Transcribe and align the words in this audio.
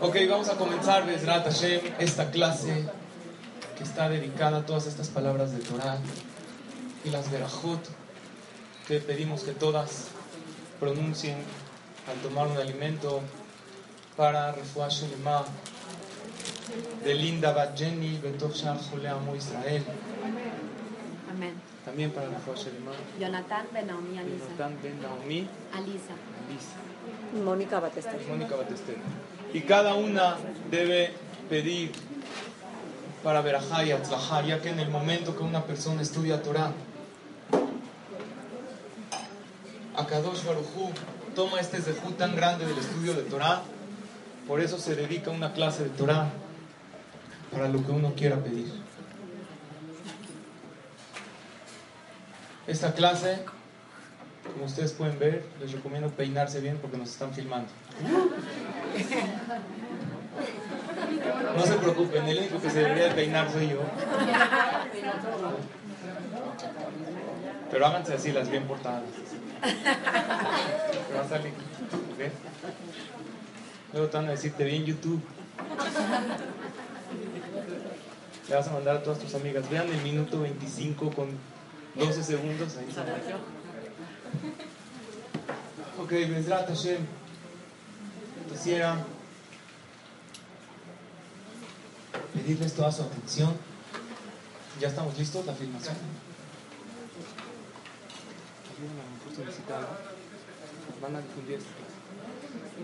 Ok, 0.00 0.14
vamos 0.30 0.48
a 0.48 0.56
comenzar, 0.56 1.04
Bezrat 1.04 1.44
Hashem, 1.44 1.80
esta 1.98 2.30
clase 2.30 2.84
que 3.76 3.82
está 3.82 4.08
dedicada 4.08 4.58
a 4.58 4.64
todas 4.64 4.86
estas 4.86 5.08
palabras 5.08 5.50
de 5.50 5.58
Torah 5.58 5.98
y 7.04 7.10
las 7.10 7.28
Berajot 7.32 7.80
que 8.86 9.00
pedimos 9.00 9.42
que 9.42 9.50
todas 9.50 10.06
pronuncien 10.78 11.36
al 12.08 12.16
tomar 12.18 12.46
un 12.46 12.58
alimento 12.58 13.22
para 14.16 14.52
Refuah 14.52 14.88
Shelema 14.88 15.44
de 17.02 17.14
Linda 17.14 17.52
Bat 17.52 17.76
Jenny 17.76 18.18
Betov 18.18 18.52
Jole 18.52 19.08
Amo 19.08 19.34
Israel. 19.34 19.82
Amén. 21.28 21.54
También 21.84 22.12
para 22.12 22.28
Refuah 22.28 22.54
Shelema. 22.54 22.92
Jonathan 23.18 23.66
Ben 23.72 23.88
Naomi 23.88 24.16
Alisa. 24.16 24.44
Jonathan 24.56 24.78
Ben 24.80 25.02
Naomi 25.02 25.48
Alisa. 25.74 26.14
Lisa. 26.48 27.42
Mónica 27.44 27.80
Batester. 27.80 28.20
Mónica 28.28 28.54
Batester. 28.54 28.96
Y 29.52 29.60
cada 29.62 29.94
una 29.94 30.36
debe 30.70 31.12
pedir 31.48 31.92
para 33.22 33.40
Berajá 33.40 33.84
y 33.84 33.92
Atzlajá, 33.92 34.42
ya 34.42 34.60
que 34.60 34.70
en 34.70 34.78
el 34.78 34.90
momento 34.90 35.36
que 35.36 35.42
una 35.42 35.64
persona 35.64 36.02
estudia 36.02 36.42
Torah, 36.42 36.72
Akadosh 39.96 40.44
Barujú 40.44 40.92
toma 41.34 41.60
este 41.60 41.80
zejú 41.80 42.12
tan 42.12 42.36
grande 42.36 42.66
del 42.66 42.78
estudio 42.78 43.14
de 43.14 43.22
Torah, 43.22 43.62
por 44.46 44.60
eso 44.60 44.78
se 44.78 44.94
dedica 44.94 45.30
una 45.30 45.52
clase 45.52 45.84
de 45.84 45.90
Torah 45.90 46.30
para 47.50 47.68
lo 47.68 47.84
que 47.84 47.90
uno 47.90 48.14
quiera 48.14 48.36
pedir. 48.36 48.70
Esta 52.66 52.92
clase, 52.92 53.44
como 54.52 54.66
ustedes 54.66 54.92
pueden 54.92 55.18
ver, 55.18 55.44
les 55.60 55.72
recomiendo 55.72 56.10
peinarse 56.10 56.60
bien 56.60 56.78
porque 56.78 56.98
nos 56.98 57.10
están 57.10 57.32
filmando. 57.32 57.70
No 61.56 61.66
se 61.66 61.74
preocupen, 61.74 62.28
el 62.28 62.38
único 62.38 62.60
que 62.60 62.70
se 62.70 62.80
debería 62.80 63.08
de 63.08 63.14
peinar 63.14 63.50
soy 63.50 63.68
yo. 63.68 63.80
Pero 67.70 67.86
háganse 67.86 68.14
así 68.14 68.32
las 68.32 68.50
bien 68.50 68.66
portadas. 68.66 69.02
Te 69.60 71.14
va 71.14 71.22
a 71.24 71.28
salir. 71.28 71.52
¿ok? 71.52 72.32
Luego 73.92 74.08
te 74.08 74.16
van 74.16 74.26
a 74.26 74.30
decir, 74.30 74.52
te 74.52 74.84
YouTube. 74.84 75.22
Le 78.48 78.54
vas 78.54 78.68
a 78.68 78.72
mandar 78.72 78.96
a 78.96 79.02
todas 79.02 79.18
tus 79.18 79.34
amigas. 79.34 79.68
Vean 79.68 79.88
el 79.88 80.00
minuto 80.02 80.40
25 80.40 81.10
con 81.10 81.28
12 81.96 82.22
segundos. 82.22 82.76
Ahí 82.76 82.86
está. 82.88 83.04
Ok, 86.00 86.10
Bezrat 86.10 86.68
Hashem. 86.68 87.17
Quisiera 88.50 88.96
pedirles 92.34 92.74
toda 92.74 92.90
su 92.90 93.02
atención. 93.02 93.54
¿Ya 94.80 94.88
estamos 94.88 95.16
listos? 95.18 95.44
La 95.44 95.54
filmación. 95.54 95.94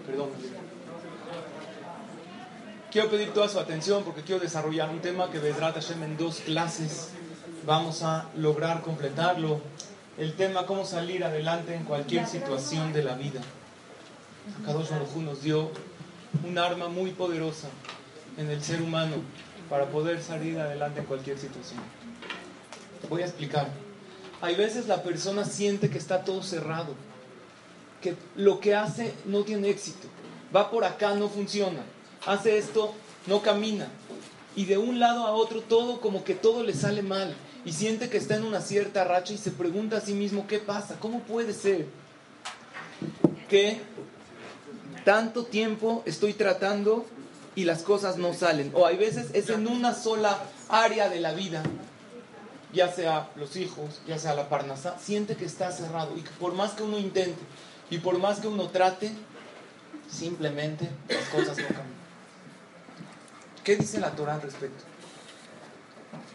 Perdón. 0.06 0.28
Quiero 2.90 3.10
pedir 3.10 3.32
toda 3.32 3.48
su 3.48 3.58
atención 3.58 4.04
porque 4.04 4.22
quiero 4.22 4.40
desarrollar 4.40 4.90
un 4.90 5.00
tema 5.00 5.30
que 5.30 5.38
Bezrat 5.38 5.74
Hashem 5.74 6.02
en 6.02 6.16
dos 6.16 6.40
clases 6.40 7.08
vamos 7.66 8.02
a 8.02 8.28
lograr 8.36 8.82
completarlo. 8.82 9.60
El 10.16 10.34
tema 10.34 10.66
cómo 10.66 10.84
salir 10.84 11.24
adelante 11.24 11.74
en 11.74 11.84
cualquier 11.84 12.26
situación 12.26 12.92
de 12.92 13.02
la 13.02 13.14
vida. 13.14 13.40
Kadosh 14.64 14.90
Baruj 14.90 15.16
nos 15.16 15.42
dio 15.42 15.70
un 16.46 16.58
arma 16.58 16.88
muy 16.88 17.10
poderosa 17.12 17.68
en 18.36 18.50
el 18.50 18.62
ser 18.62 18.82
humano 18.82 19.16
para 19.70 19.86
poder 19.86 20.22
salir 20.22 20.58
adelante 20.58 21.00
en 21.00 21.06
cualquier 21.06 21.38
situación. 21.38 21.80
Voy 23.08 23.22
a 23.22 23.26
explicar. 23.26 23.68
Hay 24.42 24.54
veces 24.54 24.86
la 24.86 25.02
persona 25.02 25.44
siente 25.44 25.88
que 25.88 25.98
está 25.98 26.24
todo 26.24 26.42
cerrado, 26.42 26.94
que 28.02 28.14
lo 28.36 28.60
que 28.60 28.74
hace 28.74 29.14
no 29.24 29.42
tiene 29.42 29.70
éxito, 29.70 30.08
va 30.54 30.70
por 30.70 30.84
acá, 30.84 31.14
no 31.14 31.30
funciona, 31.30 31.80
hace 32.26 32.58
esto, 32.58 32.92
no 33.26 33.40
camina, 33.40 33.88
y 34.54 34.66
de 34.66 34.76
un 34.76 35.00
lado 35.00 35.26
a 35.26 35.32
otro 35.32 35.62
todo 35.62 36.00
como 36.00 36.24
que 36.24 36.34
todo 36.34 36.62
le 36.62 36.74
sale 36.74 37.00
mal, 37.00 37.34
y 37.64 37.72
siente 37.72 38.10
que 38.10 38.18
está 38.18 38.36
en 38.36 38.44
una 38.44 38.60
cierta 38.60 39.04
racha 39.04 39.32
y 39.32 39.38
se 39.38 39.50
pregunta 39.50 39.96
a 39.96 40.00
sí 40.02 40.12
mismo, 40.12 40.46
¿qué 40.46 40.58
pasa? 40.58 40.96
¿Cómo 41.00 41.20
puede 41.20 41.54
ser 41.54 41.86
que 43.48 43.80
tanto 45.04 45.44
tiempo 45.44 46.02
estoy 46.06 46.32
tratando 46.32 47.06
y 47.54 47.64
las 47.64 47.82
cosas 47.82 48.16
no 48.16 48.34
salen? 48.34 48.72
O 48.74 48.86
hay 48.86 48.96
veces 48.96 49.28
es 49.32 49.50
en 49.50 49.66
una 49.66 49.94
sola 49.94 50.38
área 50.68 51.08
de 51.08 51.20
la 51.20 51.32
vida, 51.32 51.62
ya 52.72 52.90
sea 52.92 53.30
los 53.36 53.56
hijos, 53.56 54.00
ya 54.06 54.18
sea 54.18 54.34
la 54.34 54.48
parnasa, 54.48 54.98
siente 54.98 55.36
que 55.36 55.44
está 55.44 55.70
cerrado 55.70 56.16
y 56.16 56.22
que 56.22 56.30
por 56.40 56.54
más 56.54 56.72
que 56.72 56.82
uno 56.82 56.98
intente 56.98 57.40
y 57.90 57.98
por 57.98 58.18
más 58.18 58.40
que 58.40 58.48
uno 58.48 58.68
trate, 58.68 59.12
simplemente 60.10 60.88
las 61.08 61.28
cosas 61.28 61.58
no 61.58 61.66
cambian. 61.66 62.04
¿Qué 63.62 63.76
dice 63.76 64.00
la 64.00 64.10
Torah 64.10 64.34
al 64.34 64.42
respecto? 64.42 64.84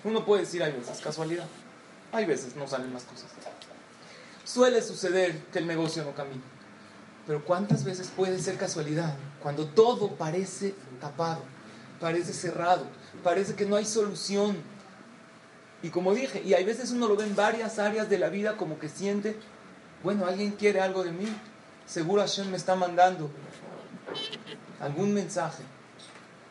Uno 0.03 0.25
puede 0.25 0.43
decir, 0.43 0.63
hay 0.63 0.71
veces 0.71 0.99
casualidad, 0.99 1.45
hay 2.11 2.25
veces 2.25 2.55
no 2.55 2.67
salen 2.67 2.93
las 2.93 3.03
cosas. 3.03 3.27
Suele 4.43 4.81
suceder 4.81 5.37
que 5.51 5.59
el 5.59 5.67
negocio 5.67 6.03
no 6.03 6.15
camina, 6.15 6.41
pero 7.29 7.45
¿cuántas 7.45 7.83
veces 7.83 8.07
puede 8.07 8.39
ser 8.39 8.57
casualidad 8.57 9.13
cuando 9.43 9.67
todo 9.67 10.15
parece 10.15 10.73
tapado, 10.99 11.43
parece 11.99 12.33
cerrado, 12.33 12.87
parece 13.23 13.53
que 13.53 13.67
no 13.67 13.75
hay 13.75 13.85
solución? 13.85 14.57
Y 15.83 15.89
como 15.89 16.15
dije, 16.15 16.41
y 16.43 16.55
hay 16.55 16.63
veces 16.63 16.89
uno 16.89 17.07
lo 17.07 17.15
ve 17.15 17.25
en 17.25 17.35
varias 17.35 17.77
áreas 17.77 18.09
de 18.09 18.17
la 18.17 18.29
vida 18.29 18.57
como 18.57 18.79
que 18.79 18.89
siente, 18.89 19.35
bueno, 20.01 20.25
alguien 20.25 20.53
quiere 20.53 20.81
algo 20.81 21.03
de 21.03 21.11
mí, 21.11 21.27
seguro 21.85 22.23
Hashem 22.23 22.49
me 22.49 22.57
está 22.57 22.73
mandando 22.73 23.29
algún 24.79 25.13
mensaje 25.13 25.61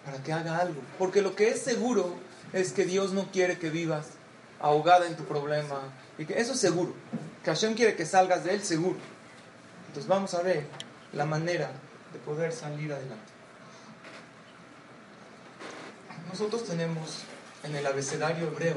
para 0.05 0.22
que 0.22 0.33
haga 0.33 0.59
algo. 0.59 0.81
Porque 0.97 1.22
lo 1.22 1.34
que 1.34 1.49
es 1.49 1.61
seguro 1.61 2.15
es 2.53 2.72
que 2.72 2.84
Dios 2.84 3.12
no 3.12 3.33
quiere 3.33 3.59
que 3.59 3.71
vivas 3.71 4.11
ahogada 4.61 5.09
en 5.09 5.17
tu 5.17 5.25
problema. 5.25 5.81
Y 6.19 6.25
que 6.25 6.38
eso 6.38 6.53
es 6.53 6.61
seguro. 6.61 6.94
Que 7.43 7.50
Hashem 7.50 7.75
quiere 7.75 7.97
que 7.97 8.06
salgas 8.06 8.44
de 8.44 8.55
él, 8.55 8.62
seguro. 8.62 8.97
Entonces 9.88 10.06
vamos 10.06 10.34
a 10.34 10.43
ver 10.43 10.66
la 11.12 11.25
manera 11.25 11.71
de 12.12 12.19
poder 12.21 12.53
salir 12.53 12.93
adelante. 12.93 13.32
Nosotros 16.28 16.65
tenemos 16.65 17.25
en 17.65 17.75
el 17.75 17.87
abecedario 17.87 18.49
hebreo 18.49 18.76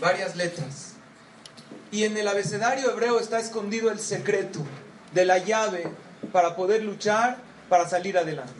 varias 0.00 0.36
letras. 0.36 0.92
Y 1.90 2.04
en 2.04 2.16
el 2.16 2.28
abecedario 2.28 2.90
hebreo 2.90 3.18
está 3.18 3.38
escondido 3.38 3.90
el 3.90 3.98
secreto 3.98 4.60
de 5.12 5.24
la 5.24 5.38
llave 5.38 5.88
para 6.32 6.54
poder 6.56 6.82
luchar, 6.82 7.38
para 7.68 7.88
salir 7.88 8.18
adelante. 8.18 8.52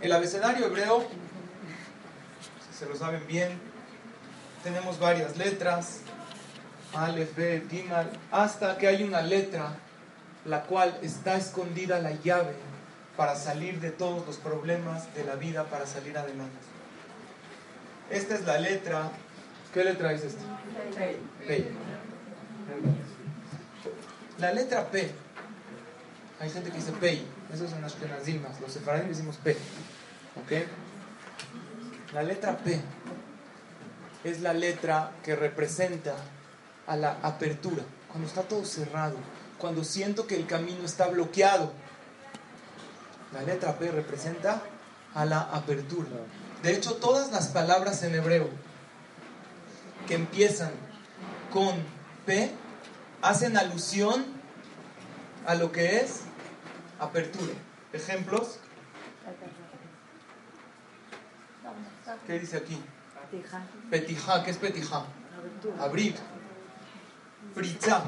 El 0.00 0.12
abecedario 0.12 0.66
hebreo, 0.66 1.06
si 2.70 2.78
se 2.78 2.86
lo 2.86 2.96
saben 2.96 3.26
bien, 3.26 3.58
tenemos 4.62 4.98
varias 4.98 5.36
letras, 5.36 6.00
Aleph, 6.94 7.36
Gimal, 7.70 8.10
hasta 8.30 8.76
que 8.78 8.86
hay 8.86 9.02
una 9.02 9.22
letra 9.22 9.76
la 10.44 10.62
cual 10.64 10.98
está 11.02 11.36
escondida 11.36 12.00
la 12.00 12.12
llave 12.12 12.54
para 13.16 13.36
salir 13.36 13.80
de 13.80 13.90
todos 13.90 14.26
los 14.26 14.36
problemas 14.36 15.14
de 15.14 15.24
la 15.24 15.36
vida, 15.36 15.64
para 15.64 15.86
salir 15.86 16.16
adelante. 16.16 16.56
Esta 18.10 18.34
es 18.34 18.44
la 18.44 18.58
letra. 18.58 19.10
¿Qué 19.72 19.84
letra 19.84 20.12
es 20.12 20.24
esta? 20.24 20.42
P. 21.46 21.66
La 24.38 24.52
letra 24.52 24.90
P. 24.90 25.10
Hay 26.40 26.50
gente 26.50 26.70
que 26.70 26.76
dice 26.76 26.92
P. 26.92 27.22
Eso 27.52 27.68
son 27.68 27.80
las 27.82 27.92
penazimas. 27.92 28.60
Los 28.60 28.72
sefaradíes 28.72 29.10
decimos 29.10 29.36
P. 29.36 29.52
¿Ok? 30.42 30.66
La 32.12 32.22
letra 32.22 32.56
P 32.58 32.80
es 34.24 34.40
la 34.40 34.52
letra 34.52 35.12
que 35.22 35.36
representa 35.36 36.14
a 36.86 36.96
la 36.96 37.18
apertura. 37.22 37.82
Cuando 38.08 38.28
está 38.28 38.42
todo 38.42 38.64
cerrado. 38.64 39.16
Cuando 39.62 39.84
siento 39.84 40.26
que 40.26 40.34
el 40.34 40.48
camino 40.48 40.84
está 40.84 41.06
bloqueado. 41.06 41.72
La 43.32 43.42
letra 43.42 43.78
P 43.78 43.92
representa 43.92 44.60
a 45.14 45.24
la 45.24 45.40
apertura. 45.40 46.08
De 46.64 46.74
hecho, 46.74 46.96
todas 46.96 47.30
las 47.30 47.46
palabras 47.46 48.02
en 48.02 48.16
hebreo 48.16 48.50
que 50.08 50.14
empiezan 50.14 50.72
con 51.52 51.76
P 52.26 52.50
hacen 53.22 53.56
alusión 53.56 54.26
a 55.46 55.54
lo 55.54 55.70
que 55.70 55.98
es 56.00 56.22
apertura. 56.98 57.52
Ejemplos. 57.92 58.58
¿Qué 62.26 62.40
dice 62.40 62.56
aquí? 62.56 62.82
Petijá. 63.90 64.42
¿Qué 64.42 64.50
es 64.50 64.56
petijá? 64.56 65.04
Abrir. 65.78 66.16
Fritzá. 67.54 68.02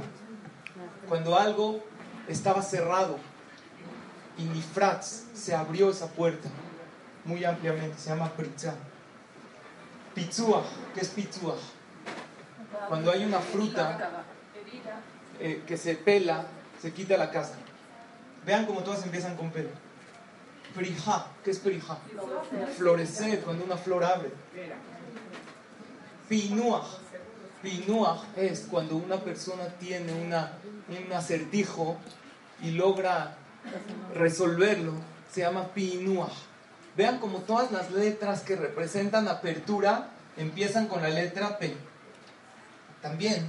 Cuando 1.08 1.38
algo 1.38 1.84
estaba 2.28 2.62
cerrado 2.62 3.18
y 4.38 4.44
Nifratz 4.44 5.24
se 5.34 5.54
abrió 5.54 5.90
esa 5.90 6.08
puerta 6.08 6.48
muy 7.24 7.44
ampliamente, 7.44 7.98
se 7.98 8.10
llama 8.10 8.30
Fritzá. 8.30 8.74
Pitzuach. 10.14 10.64
¿Qué 10.94 11.00
es 11.00 11.08
pitzuach? 11.08 11.58
Cuando 12.88 13.10
hay 13.10 13.24
una 13.24 13.40
fruta 13.40 14.24
eh, 15.40 15.62
que 15.66 15.76
se 15.76 15.94
pela, 15.94 16.46
se 16.80 16.92
quita 16.92 17.16
la 17.16 17.30
cáscara. 17.30 17.62
Vean 18.44 18.66
cómo 18.66 18.82
todas 18.82 19.04
empiezan 19.04 19.36
con 19.36 19.50
pelo. 19.50 19.70
Prija, 20.74 21.26
¿qué 21.42 21.50
es 21.50 21.58
prija? 21.58 21.98
Florecer, 22.76 23.40
cuando 23.40 23.64
una 23.64 23.76
flor 23.76 24.04
abre. 24.04 24.32
Pinuach. 26.28 27.03
Pinuach 27.64 28.20
es 28.36 28.66
cuando 28.70 28.94
una 28.96 29.16
persona 29.16 29.64
tiene 29.80 30.12
una, 30.12 30.52
un 30.88 31.12
acertijo 31.12 31.96
y 32.62 32.72
logra 32.72 33.36
resolverlo. 34.14 34.92
Se 35.32 35.40
llama 35.40 35.68
pinuach. 35.74 36.34
Vean 36.94 37.18
como 37.18 37.38
todas 37.38 37.72
las 37.72 37.90
letras 37.90 38.42
que 38.42 38.54
representan 38.54 39.26
apertura 39.28 40.10
empiezan 40.36 40.86
con 40.88 41.00
la 41.02 41.08
letra 41.08 41.58
P. 41.58 41.74
También 43.00 43.46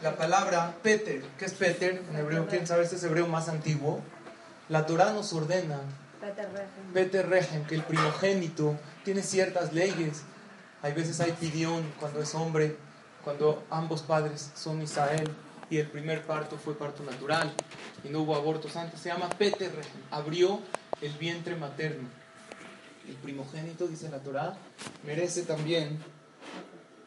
la 0.00 0.16
palabra 0.16 0.74
Peter, 0.82 1.22
¿qué 1.36 1.44
es 1.44 1.54
Peter? 1.54 2.02
En 2.10 2.16
hebreo, 2.16 2.46
¿quién 2.46 2.66
sabe? 2.66 2.84
Este 2.84 2.96
es 2.96 3.02
hebreo 3.02 3.26
más 3.26 3.48
antiguo. 3.48 4.00
La 4.68 4.86
Torah 4.86 5.12
nos 5.12 5.32
ordena, 5.32 5.80
Peter 6.94 7.28
Regen, 7.28 7.64
que 7.64 7.74
el 7.74 7.82
primogénito 7.82 8.76
tiene 9.04 9.22
ciertas 9.22 9.72
leyes. 9.72 10.22
Hay 10.82 10.92
veces 10.92 11.20
hay 11.20 11.32
pidión 11.32 11.82
cuando 11.98 12.22
es 12.22 12.34
hombre, 12.34 12.76
cuando 13.24 13.64
ambos 13.70 14.02
padres 14.02 14.52
son 14.54 14.82
Israel 14.82 15.28
y 15.70 15.78
el 15.78 15.88
primer 15.88 16.22
parto 16.22 16.56
fue 16.56 16.76
parto 16.76 17.02
natural 17.02 17.50
y 18.04 18.08
no 18.10 18.20
hubo 18.20 18.36
abortos 18.36 18.76
antes. 18.76 19.00
Se 19.00 19.08
llama 19.08 19.30
Peter 19.30 19.72
abrió 20.10 20.60
el 21.00 21.12
vientre 21.14 21.56
materno. 21.56 22.08
El 23.08 23.14
primogénito, 23.16 23.86
dice 23.86 24.08
la 24.08 24.18
Torah, 24.18 24.56
merece 25.04 25.42
también 25.42 25.98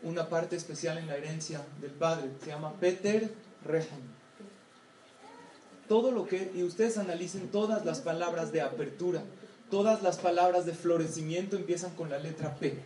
una 0.04 0.28
parte 0.28 0.56
especial 0.56 0.98
en 0.98 1.08
la 1.08 1.16
herencia 1.16 1.62
del 1.82 1.92
padre. 1.92 2.32
Se 2.44 2.48
llama 2.48 2.74
Peter 2.80 3.32
Regen. 3.64 4.18
Todo 5.88 6.12
lo 6.12 6.28
que, 6.28 6.52
y 6.54 6.64
ustedes 6.64 6.98
analicen 6.98 7.50
todas 7.50 7.86
las 7.86 8.02
palabras 8.02 8.52
de 8.52 8.62
apertura, 8.62 9.24
todas 9.72 10.02
las 10.04 10.18
palabras 10.18 10.66
de 10.66 10.74
florecimiento 10.74 11.56
empiezan 11.56 11.92
con 11.96 12.10
la 12.10 12.20
letra 12.20 12.56
P. 12.56 12.78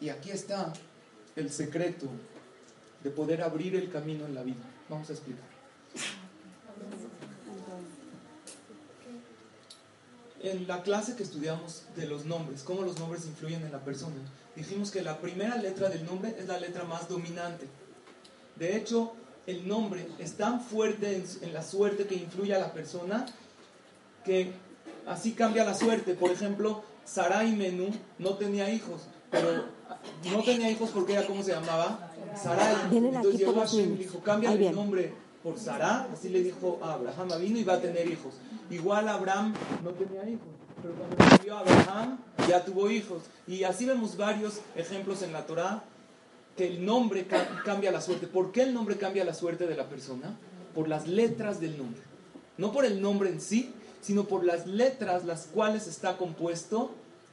Y 0.00 0.08
aquí 0.08 0.30
está 0.30 0.72
el 1.40 1.50
secreto 1.50 2.06
de 3.02 3.10
poder 3.10 3.42
abrir 3.42 3.74
el 3.76 3.90
camino 3.90 4.26
en 4.26 4.34
la 4.34 4.42
vida. 4.42 4.62
Vamos 4.88 5.08
a 5.10 5.12
explicar. 5.12 5.44
En 10.42 10.66
la 10.66 10.82
clase 10.82 11.16
que 11.16 11.22
estudiamos 11.22 11.84
de 11.96 12.06
los 12.06 12.24
nombres, 12.24 12.62
cómo 12.62 12.82
los 12.82 12.98
nombres 12.98 13.26
influyen 13.26 13.62
en 13.62 13.72
la 13.72 13.80
persona, 13.84 14.16
dijimos 14.56 14.90
que 14.90 15.02
la 15.02 15.18
primera 15.18 15.56
letra 15.56 15.90
del 15.90 16.06
nombre 16.06 16.34
es 16.38 16.46
la 16.46 16.58
letra 16.58 16.84
más 16.84 17.08
dominante. 17.08 17.66
De 18.56 18.76
hecho, 18.76 19.12
el 19.46 19.68
nombre 19.68 20.06
es 20.18 20.36
tan 20.36 20.60
fuerte 20.60 21.22
en, 21.42 21.52
la 21.52 21.62
suerte 21.62 22.06
que 22.06 22.14
influye 22.14 22.54
a 22.54 22.58
la 22.58 22.72
persona 22.72 23.26
que 24.24 24.52
así 25.06 25.32
cambia 25.32 25.64
la 25.64 25.74
suerte. 25.74 26.14
Por 26.14 26.30
ejemplo, 26.30 26.84
Sarai 27.04 27.54
Menú 27.54 27.90
no 28.18 28.36
tenía 28.36 28.70
hijos, 28.70 29.02
pero 29.30 29.64
no 30.30 30.42
tenía 30.42 30.70
hijos 30.70 30.90
porque 30.90 31.12
era 31.14 31.26
como 31.26 31.42
se 31.42 31.52
llamaba 31.52 32.10
Sarai. 32.40 32.96
Entonces 32.96 33.38
llegó 33.38 33.54
Hashem 33.54 33.94
y 33.94 33.96
dijo, 33.98 34.20
cambia 34.20 34.52
el 34.52 34.74
nombre 34.74 35.12
por 35.42 35.58
Sarai, 35.58 36.06
así 36.12 36.28
le 36.28 36.42
dijo 36.42 36.78
a 36.82 36.94
Abraham, 36.94 37.28
vino 37.40 37.58
y 37.58 37.64
va 37.64 37.74
a 37.74 37.80
tener 37.80 38.06
hijos. 38.10 38.34
Igual 38.70 39.08
Abraham 39.08 39.54
no 39.82 39.90
tenía 39.90 40.28
hijos, 40.28 40.48
pero 40.80 40.94
cuando 40.94 41.16
nació 41.16 41.56
Abraham 41.56 42.18
ya 42.48 42.64
tuvo 42.64 42.90
hijos. 42.90 43.22
Y 43.46 43.64
así 43.64 43.86
vemos 43.86 44.16
varios 44.16 44.60
ejemplos 44.76 45.22
en 45.22 45.32
la 45.32 45.46
Torah 45.46 45.82
que 46.56 46.66
el 46.66 46.84
nombre 46.84 47.26
cambia 47.64 47.90
la 47.90 48.00
suerte. 48.00 48.26
¿Por 48.26 48.52
qué 48.52 48.62
el 48.62 48.74
nombre 48.74 48.96
cambia 48.96 49.24
la 49.24 49.34
suerte 49.34 49.66
de 49.66 49.76
la 49.76 49.88
persona? 49.88 50.38
Por 50.74 50.88
las 50.88 51.06
letras 51.08 51.60
del 51.60 51.78
nombre. 51.78 52.02
No 52.58 52.72
por 52.72 52.84
el 52.84 53.00
nombre 53.00 53.30
en 53.30 53.40
sí, 53.40 53.72
sino 54.02 54.24
por 54.24 54.44
las 54.44 54.66
letras 54.66 55.24
las 55.24 55.46
cuales 55.46 55.86
está 55.86 56.16
compuesto 56.16 56.90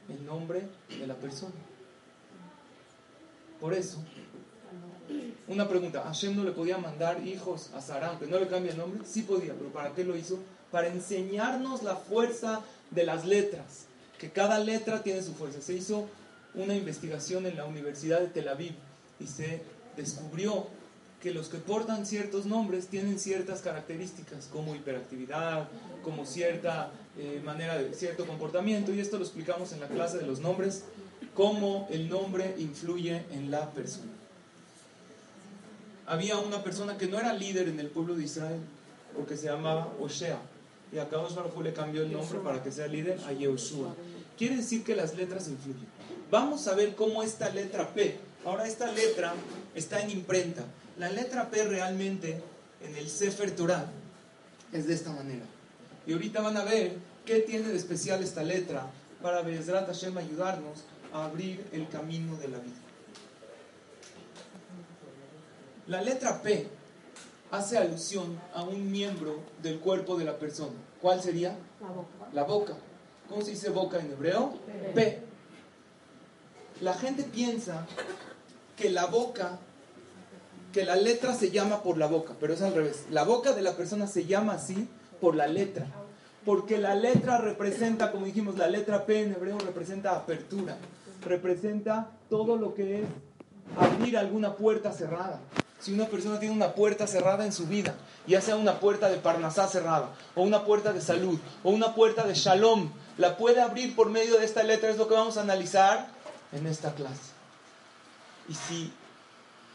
el 0.08 0.24
nombre 0.24 0.66
de 0.98 1.06
la 1.06 1.14
persona. 1.14 1.52
Por 3.60 3.74
eso, 3.74 3.98
una 5.48 5.68
pregunta, 5.68 6.02
¿Hashem 6.02 6.36
no 6.36 6.44
le 6.44 6.52
podía 6.52 6.78
mandar 6.78 7.26
hijos 7.26 7.70
a 7.74 7.80
Sarah 7.80 8.18
no 8.28 8.38
le 8.38 8.46
cambie 8.46 8.72
el 8.72 8.78
nombre? 8.78 9.00
Sí 9.04 9.22
podía, 9.22 9.54
pero 9.54 9.70
¿para 9.70 9.94
qué 9.94 10.04
lo 10.04 10.16
hizo? 10.16 10.38
Para 10.70 10.88
enseñarnos 10.88 11.82
la 11.82 11.96
fuerza 11.96 12.60
de 12.90 13.04
las 13.04 13.24
letras, 13.24 13.86
que 14.18 14.30
cada 14.30 14.58
letra 14.58 15.02
tiene 15.02 15.22
su 15.22 15.34
fuerza. 15.34 15.60
Se 15.60 15.74
hizo 15.74 16.06
una 16.54 16.74
investigación 16.74 17.46
en 17.46 17.56
la 17.56 17.64
Universidad 17.64 18.20
de 18.20 18.28
Tel 18.28 18.48
Aviv 18.48 18.74
y 19.18 19.26
se 19.26 19.62
descubrió 19.96 20.66
que 21.22 21.32
los 21.32 21.48
que 21.48 21.58
portan 21.58 22.06
ciertos 22.06 22.46
nombres 22.46 22.86
tienen 22.86 23.18
ciertas 23.18 23.60
características, 23.60 24.46
como 24.52 24.76
hiperactividad, 24.76 25.68
como 26.04 26.24
cierta 26.24 26.92
eh, 27.18 27.40
manera 27.44 27.76
de 27.76 27.92
cierto 27.92 28.24
comportamiento, 28.26 28.92
y 28.92 29.00
esto 29.00 29.18
lo 29.18 29.24
explicamos 29.24 29.72
en 29.72 29.80
la 29.80 29.88
clase 29.88 30.18
de 30.18 30.26
los 30.26 30.38
nombres, 30.38 30.84
cómo 31.38 31.86
el 31.88 32.08
nombre 32.08 32.56
influye 32.58 33.22
en 33.30 33.52
la 33.52 33.70
persona. 33.70 34.10
Había 36.04 36.36
una 36.38 36.64
persona 36.64 36.98
que 36.98 37.06
no 37.06 37.16
era 37.16 37.32
líder 37.32 37.68
en 37.68 37.78
el 37.78 37.86
pueblo 37.86 38.16
de 38.16 38.24
Israel, 38.24 38.58
porque 39.14 39.36
se 39.36 39.46
llamaba 39.46 39.86
Osea, 40.00 40.40
y 40.92 40.98
a 40.98 41.08
Kadosh 41.08 41.36
Baruj 41.36 41.62
le 41.62 41.72
cambió 41.72 42.02
el 42.02 42.12
nombre 42.12 42.40
para 42.40 42.60
que 42.60 42.72
sea 42.72 42.88
líder 42.88 43.20
a 43.24 43.32
Yehoshua. 43.32 43.94
Quiere 44.36 44.56
decir 44.56 44.82
que 44.82 44.96
las 44.96 45.14
letras 45.14 45.46
influyen. 45.46 45.86
Vamos 46.28 46.66
a 46.66 46.74
ver 46.74 46.96
cómo 46.96 47.22
esta 47.22 47.50
letra 47.50 47.88
P, 47.94 48.16
Ahora 48.44 48.66
esta 48.66 48.90
letra 48.90 49.32
está 49.76 50.00
en 50.00 50.10
imprenta. 50.10 50.64
La 50.98 51.08
letra 51.08 51.50
P 51.50 51.62
realmente 51.62 52.42
en 52.82 52.96
el 52.96 53.08
Sefer 53.08 53.52
Torah 53.52 53.86
es 54.72 54.88
de 54.88 54.94
esta 54.94 55.12
manera. 55.12 55.44
Y 56.04 56.14
ahorita 56.14 56.40
van 56.40 56.56
a 56.56 56.64
ver 56.64 56.96
qué 57.24 57.40
tiene 57.40 57.68
de 57.68 57.76
especial 57.76 58.24
esta 58.24 58.42
letra 58.42 58.86
para 59.22 59.42
Bezrat 59.42 59.86
Hashem 59.86 60.16
ayudarnos 60.16 60.84
a 61.12 61.24
abrir 61.24 61.66
el 61.72 61.88
camino 61.88 62.36
de 62.36 62.48
la 62.48 62.58
vida. 62.58 62.76
La 65.86 66.02
letra 66.02 66.42
P 66.42 66.68
hace 67.50 67.78
alusión 67.78 68.38
a 68.54 68.62
un 68.62 68.90
miembro 68.90 69.40
del 69.62 69.80
cuerpo 69.80 70.18
de 70.18 70.24
la 70.24 70.38
persona. 70.38 70.74
¿Cuál 71.00 71.22
sería? 71.22 71.56
La 71.80 71.88
boca. 71.88 72.28
La 72.32 72.44
boca. 72.44 72.74
¿Cómo 73.28 73.42
se 73.42 73.52
dice 73.52 73.70
boca 73.70 73.98
en 73.98 74.12
hebreo? 74.12 74.54
P. 74.94 75.22
La 76.80 76.94
gente 76.94 77.24
piensa 77.24 77.86
que 78.76 78.90
la 78.90 79.06
boca, 79.06 79.58
que 80.72 80.84
la 80.84 80.96
letra 80.96 81.34
se 81.34 81.50
llama 81.50 81.82
por 81.82 81.98
la 81.98 82.06
boca, 82.06 82.34
pero 82.38 82.54
es 82.54 82.62
al 82.62 82.74
revés. 82.74 83.06
La 83.10 83.24
boca 83.24 83.52
de 83.52 83.62
la 83.62 83.76
persona 83.76 84.06
se 84.06 84.26
llama 84.26 84.54
así 84.54 84.88
por 85.20 85.34
la 85.34 85.46
letra. 85.46 85.86
Porque 86.48 86.78
la 86.78 86.94
letra 86.94 87.36
representa, 87.36 88.10
como 88.10 88.24
dijimos, 88.24 88.56
la 88.56 88.68
letra 88.68 89.04
P 89.04 89.20
en 89.20 89.34
hebreo 89.34 89.58
representa 89.58 90.16
apertura, 90.16 90.78
representa 91.20 92.12
todo 92.30 92.56
lo 92.56 92.72
que 92.72 93.02
es 93.02 93.04
abrir 93.78 94.16
alguna 94.16 94.54
puerta 94.54 94.90
cerrada. 94.94 95.40
Si 95.78 95.92
una 95.92 96.06
persona 96.06 96.40
tiene 96.40 96.54
una 96.54 96.72
puerta 96.72 97.06
cerrada 97.06 97.44
en 97.44 97.52
su 97.52 97.66
vida, 97.66 97.96
ya 98.26 98.40
sea 98.40 98.56
una 98.56 98.80
puerta 98.80 99.10
de 99.10 99.18
Parnasá 99.18 99.68
cerrada, 99.68 100.08
o 100.34 100.40
una 100.40 100.64
puerta 100.64 100.94
de 100.94 101.02
salud, 101.02 101.38
o 101.62 101.68
una 101.68 101.94
puerta 101.94 102.26
de 102.26 102.32
Shalom, 102.32 102.92
la 103.18 103.36
puede 103.36 103.60
abrir 103.60 103.94
por 103.94 104.08
medio 104.08 104.38
de 104.38 104.46
esta 104.46 104.62
letra, 104.62 104.88
es 104.88 104.96
lo 104.96 105.06
que 105.06 105.16
vamos 105.16 105.36
a 105.36 105.42
analizar 105.42 106.08
en 106.52 106.66
esta 106.66 106.94
clase. 106.94 107.32
Y 108.48 108.54
si 108.54 108.90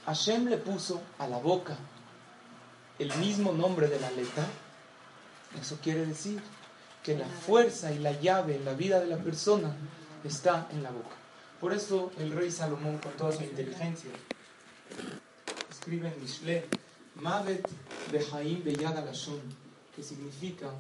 Hashem 0.07 0.47
le 0.47 0.57
puso 0.57 1.03
a 1.19 1.27
la 1.27 1.37
boca 1.37 1.77
el 2.97 3.15
mismo 3.17 3.51
nombre 3.51 3.87
de 3.89 3.99
la 3.99 4.09
letra, 4.09 4.43
eso 5.61 5.77
quiere 5.83 6.03
decir 6.07 6.41
que 7.03 7.17
la 7.17 7.27
fuerza 7.27 7.91
y 7.91 7.99
la 7.99 8.19
llave 8.19 8.55
en 8.55 8.65
la 8.65 8.73
vida 8.73 8.99
de 8.99 9.07
la 9.07 9.17
persona 9.17 9.75
está 10.23 10.69
en 10.71 10.83
la 10.83 10.91
boca. 10.91 11.15
Por 11.59 11.73
eso 11.73 12.11
el 12.17 12.31
rey 12.31 12.49
Salomón, 12.49 12.97
con 12.97 13.11
toda 13.13 13.31
su 13.33 13.43
inteligencia, 13.43 14.09
escribe 15.69 16.07
en 16.07 16.21
Mishle, 16.21 16.65
Mavet 17.15 17.67
de 18.11 18.19
Jaim 18.21 18.63
Beyad 18.63 18.97
Alashon, 18.97 19.39
que 19.95 20.01
significa 20.01 20.71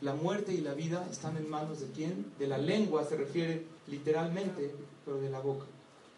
la 0.00 0.14
muerte 0.14 0.54
y 0.54 0.62
la 0.62 0.72
vida 0.72 1.06
están 1.10 1.36
en 1.36 1.50
manos 1.50 1.80
de 1.80 1.90
quién? 1.90 2.32
De 2.38 2.46
la 2.46 2.56
lengua 2.56 3.04
se 3.04 3.16
refiere 3.16 3.66
literalmente, 3.88 4.74
pero 5.04 5.20
de 5.20 5.30
la 5.30 5.40
boca. 5.40 5.66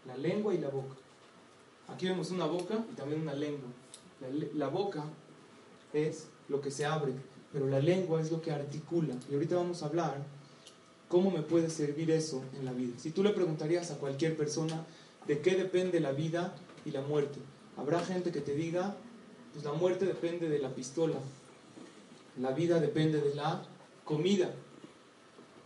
La 0.07 0.17
lengua 0.17 0.55
y 0.55 0.59
la 0.59 0.69
boca. 0.69 0.95
Aquí 1.89 2.07
vemos 2.07 2.31
una 2.31 2.47
boca 2.47 2.75
y 2.93 2.95
también 2.95 3.23
una 3.23 3.35
lengua. 3.35 3.69
La, 4.21 4.29
la 4.55 4.69
boca 4.69 5.05
es 5.93 6.29
lo 6.49 6.61
que 6.61 6.71
se 6.71 6.87
abre, 6.87 7.12
pero 7.52 7.68
la 7.68 7.80
lengua 7.80 8.21
es 8.21 8.30
lo 8.30 8.40
que 8.40 8.50
articula. 8.50 9.14
Y 9.30 9.35
ahorita 9.35 9.56
vamos 9.56 9.82
a 9.82 9.87
hablar 9.87 10.16
cómo 11.09 11.30
me 11.30 11.42
puede 11.42 11.68
servir 11.68 12.11
eso 12.11 12.42
en 12.59 12.64
la 12.64 12.73
vida. 12.73 12.94
Si 12.99 13.11
tú 13.11 13.23
le 13.23 13.30
preguntarías 13.30 13.90
a 13.90 13.99
cualquier 13.99 14.37
persona 14.37 14.87
de 15.26 15.40
qué 15.40 15.56
depende 15.56 16.00
la 16.00 16.12
vida 16.12 16.54
y 16.87 16.90
la 16.90 17.02
muerte, 17.02 17.38
habrá 17.76 18.00
gente 18.00 18.32
que 18.32 18.40
te 18.40 18.54
diga, 18.54 18.97
pues 19.52 19.64
la 19.64 19.73
muerte 19.73 20.06
depende 20.06 20.49
de 20.49 20.59
la 20.59 20.71
pistola, 20.71 21.18
la 22.40 22.52
vida 22.52 22.80
depende 22.80 23.21
de 23.21 23.35
la 23.35 23.62
comida. 24.04 24.54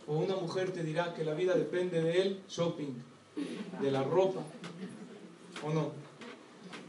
O 0.05 0.17
una 0.17 0.35
mujer 0.35 0.71
te 0.71 0.83
dirá 0.83 1.13
que 1.13 1.23
la 1.23 1.33
vida 1.33 1.55
depende 1.55 2.01
del 2.01 2.41
shopping, 2.49 2.93
de 3.81 3.91
la 3.91 4.03
ropa. 4.03 4.41
¿O 5.65 5.73
no? 5.73 5.91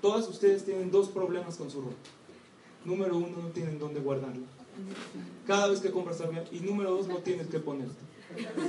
Todas 0.02 0.28
ustedes 0.28 0.64
tienen 0.64 0.90
dos 0.90 1.08
problemas 1.08 1.56
con 1.56 1.70
su 1.70 1.80
ropa. 1.80 1.96
Número 2.84 3.16
uno, 3.16 3.36
no 3.42 3.48
tienen 3.48 3.78
dónde 3.78 4.00
guardarla. 4.00 4.57
Cada 5.46 5.68
vez 5.68 5.80
que 5.80 5.90
compras 5.90 6.20
algo. 6.20 6.34
Y 6.52 6.60
número 6.60 6.90
dos, 6.90 7.08
no 7.08 7.16
tienes 7.18 7.46
que 7.48 7.58
ponerte. 7.58 7.94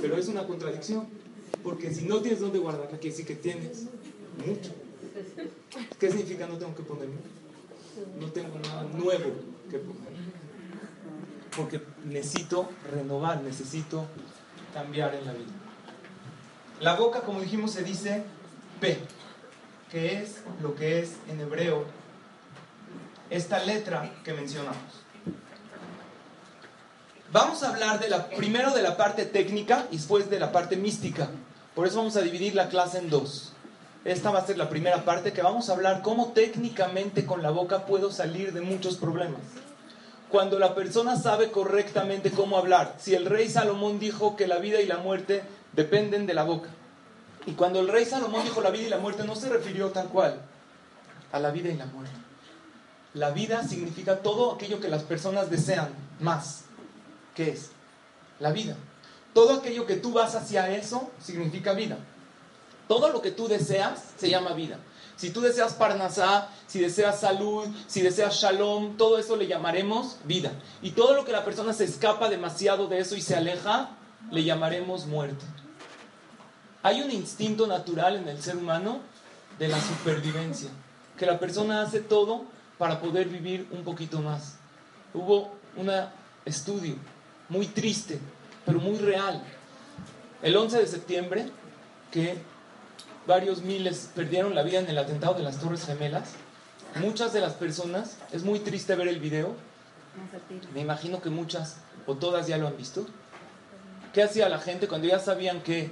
Pero 0.00 0.16
es 0.16 0.28
una 0.28 0.46
contradicción. 0.46 1.06
Porque 1.62 1.92
si 1.92 2.06
no 2.06 2.20
tienes 2.20 2.40
dónde 2.40 2.58
guardarla, 2.58 2.98
quiere 2.98 3.10
decir 3.10 3.26
que 3.26 3.34
tienes 3.34 3.86
mucho. 4.46 4.72
¿Qué 5.98 6.08
significa 6.08 6.46
no 6.46 6.56
tengo 6.56 6.74
que 6.74 6.82
ponerme? 6.82 7.16
No 8.18 8.26
tengo 8.28 8.58
nada 8.58 8.84
nuevo 8.84 9.32
que 9.70 9.78
poner. 9.78 10.10
Porque 11.56 11.80
necesito 12.04 12.68
renovar, 12.90 13.42
necesito 13.42 14.06
cambiar 14.72 15.14
en 15.14 15.26
la 15.26 15.32
vida. 15.32 15.52
La 16.80 16.94
boca, 16.94 17.22
como 17.22 17.40
dijimos, 17.40 17.72
se 17.72 17.82
dice 17.82 18.22
P, 18.80 18.96
que 19.90 20.22
es 20.22 20.42
lo 20.62 20.74
que 20.74 21.00
es 21.00 21.16
en 21.28 21.40
hebreo 21.40 21.84
esta 23.28 23.62
letra 23.64 24.12
que 24.24 24.32
mencionamos. 24.32 24.78
Vamos 27.32 27.62
a 27.62 27.68
hablar 27.68 28.00
primero 28.36 28.72
de 28.72 28.82
la 28.82 28.96
parte 28.96 29.24
técnica 29.24 29.86
y 29.92 29.98
después 29.98 30.28
de 30.30 30.40
la 30.40 30.50
parte 30.50 30.76
mística. 30.76 31.28
Por 31.76 31.86
eso 31.86 31.98
vamos 31.98 32.16
a 32.16 32.22
dividir 32.22 32.56
la 32.56 32.68
clase 32.68 32.98
en 32.98 33.08
dos. 33.08 33.52
Esta 34.04 34.32
va 34.32 34.40
a 34.40 34.46
ser 34.46 34.58
la 34.58 34.68
primera 34.68 35.04
parte 35.04 35.32
que 35.32 35.40
vamos 35.40 35.68
a 35.68 35.74
hablar 35.74 36.02
cómo 36.02 36.32
técnicamente 36.32 37.26
con 37.26 37.40
la 37.40 37.50
boca 37.50 37.86
puedo 37.86 38.10
salir 38.10 38.52
de 38.52 38.62
muchos 38.62 38.96
problemas. 38.96 39.42
Cuando 40.28 40.58
la 40.58 40.74
persona 40.74 41.16
sabe 41.16 41.52
correctamente 41.52 42.32
cómo 42.32 42.58
hablar. 42.58 42.96
Si 42.98 43.14
el 43.14 43.26
rey 43.26 43.48
Salomón 43.48 44.00
dijo 44.00 44.34
que 44.34 44.48
la 44.48 44.58
vida 44.58 44.80
y 44.80 44.86
la 44.86 44.96
muerte 44.96 45.42
dependen 45.72 46.26
de 46.26 46.34
la 46.34 46.42
boca. 46.42 46.70
Y 47.46 47.52
cuando 47.52 47.78
el 47.78 47.86
rey 47.86 48.06
Salomón 48.06 48.42
dijo 48.42 48.60
la 48.60 48.70
vida 48.70 48.86
y 48.88 48.90
la 48.90 48.98
muerte 48.98 49.22
no 49.22 49.36
se 49.36 49.48
refirió 49.48 49.90
tal 49.90 50.08
cual 50.08 50.40
a 51.30 51.38
la 51.38 51.52
vida 51.52 51.68
y 51.68 51.76
la 51.76 51.86
muerte. 51.86 52.16
La 53.14 53.30
vida 53.30 53.62
significa 53.62 54.16
todo 54.16 54.54
aquello 54.54 54.80
que 54.80 54.88
las 54.88 55.04
personas 55.04 55.48
desean 55.48 55.90
más. 56.18 56.64
¿Qué 57.40 57.52
es? 57.52 57.70
La 58.38 58.52
vida. 58.52 58.76
Todo 59.32 59.54
aquello 59.54 59.86
que 59.86 59.96
tú 59.96 60.12
vas 60.12 60.34
hacia 60.34 60.76
eso 60.76 61.10
significa 61.18 61.72
vida. 61.72 61.96
Todo 62.86 63.08
lo 63.08 63.22
que 63.22 63.30
tú 63.30 63.48
deseas 63.48 63.98
se 64.18 64.28
llama 64.28 64.52
vida. 64.52 64.78
Si 65.16 65.30
tú 65.30 65.40
deseas 65.40 65.72
parnasá, 65.72 66.50
si 66.66 66.80
deseas 66.80 67.18
salud, 67.18 67.66
si 67.86 68.02
deseas 68.02 68.34
shalom, 68.34 68.98
todo 68.98 69.16
eso 69.16 69.36
le 69.36 69.46
llamaremos 69.46 70.18
vida. 70.24 70.52
Y 70.82 70.90
todo 70.90 71.14
lo 71.14 71.24
que 71.24 71.32
la 71.32 71.42
persona 71.42 71.72
se 71.72 71.84
escapa 71.84 72.28
demasiado 72.28 72.88
de 72.88 72.98
eso 72.98 73.16
y 73.16 73.22
se 73.22 73.34
aleja, 73.34 73.88
le 74.30 74.44
llamaremos 74.44 75.06
muerte. 75.06 75.46
Hay 76.82 77.00
un 77.00 77.10
instinto 77.10 77.66
natural 77.66 78.16
en 78.16 78.28
el 78.28 78.42
ser 78.42 78.58
humano 78.58 78.98
de 79.58 79.68
la 79.68 79.80
supervivencia, 79.80 80.68
que 81.16 81.24
la 81.24 81.38
persona 81.38 81.80
hace 81.80 82.00
todo 82.00 82.44
para 82.76 83.00
poder 83.00 83.30
vivir 83.30 83.66
un 83.70 83.82
poquito 83.82 84.20
más. 84.20 84.56
Hubo 85.14 85.50
un 85.74 85.90
estudio 86.44 86.96
muy 87.50 87.66
triste, 87.66 88.18
pero 88.64 88.78
muy 88.80 88.96
real. 88.96 89.42
El 90.40 90.56
11 90.56 90.78
de 90.78 90.86
septiembre, 90.86 91.46
que 92.10 92.38
varios 93.26 93.62
miles 93.62 94.10
perdieron 94.14 94.54
la 94.54 94.62
vida 94.62 94.78
en 94.78 94.88
el 94.88 94.96
atentado 94.96 95.34
de 95.34 95.42
las 95.42 95.58
Torres 95.58 95.84
Gemelas, 95.84 96.30
muchas 96.94 97.32
de 97.32 97.40
las 97.40 97.52
personas, 97.52 98.16
es 98.32 98.42
muy 98.42 98.60
triste 98.60 98.94
ver 98.94 99.08
el 99.08 99.20
video, 99.20 99.54
me 100.72 100.80
imagino 100.80 101.20
que 101.20 101.30
muchas 101.30 101.76
o 102.06 102.14
todas 102.16 102.46
ya 102.46 102.56
lo 102.56 102.66
han 102.66 102.76
visto. 102.76 103.06
¿Qué 104.12 104.22
hacía 104.22 104.48
la 104.48 104.58
gente 104.58 104.88
cuando 104.88 105.06
ya 105.06 105.18
sabían 105.18 105.60
que 105.60 105.90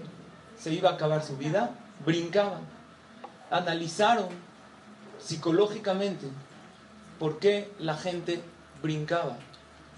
se 0.58 0.72
iba 0.72 0.90
a 0.90 0.94
acabar 0.94 1.22
su 1.22 1.36
vida? 1.36 1.70
Brincaban, 2.04 2.62
analizaron 3.50 4.28
psicológicamente 5.20 6.26
por 7.18 7.38
qué 7.38 7.70
la 7.78 7.96
gente 7.96 8.40
brincaba 8.82 9.36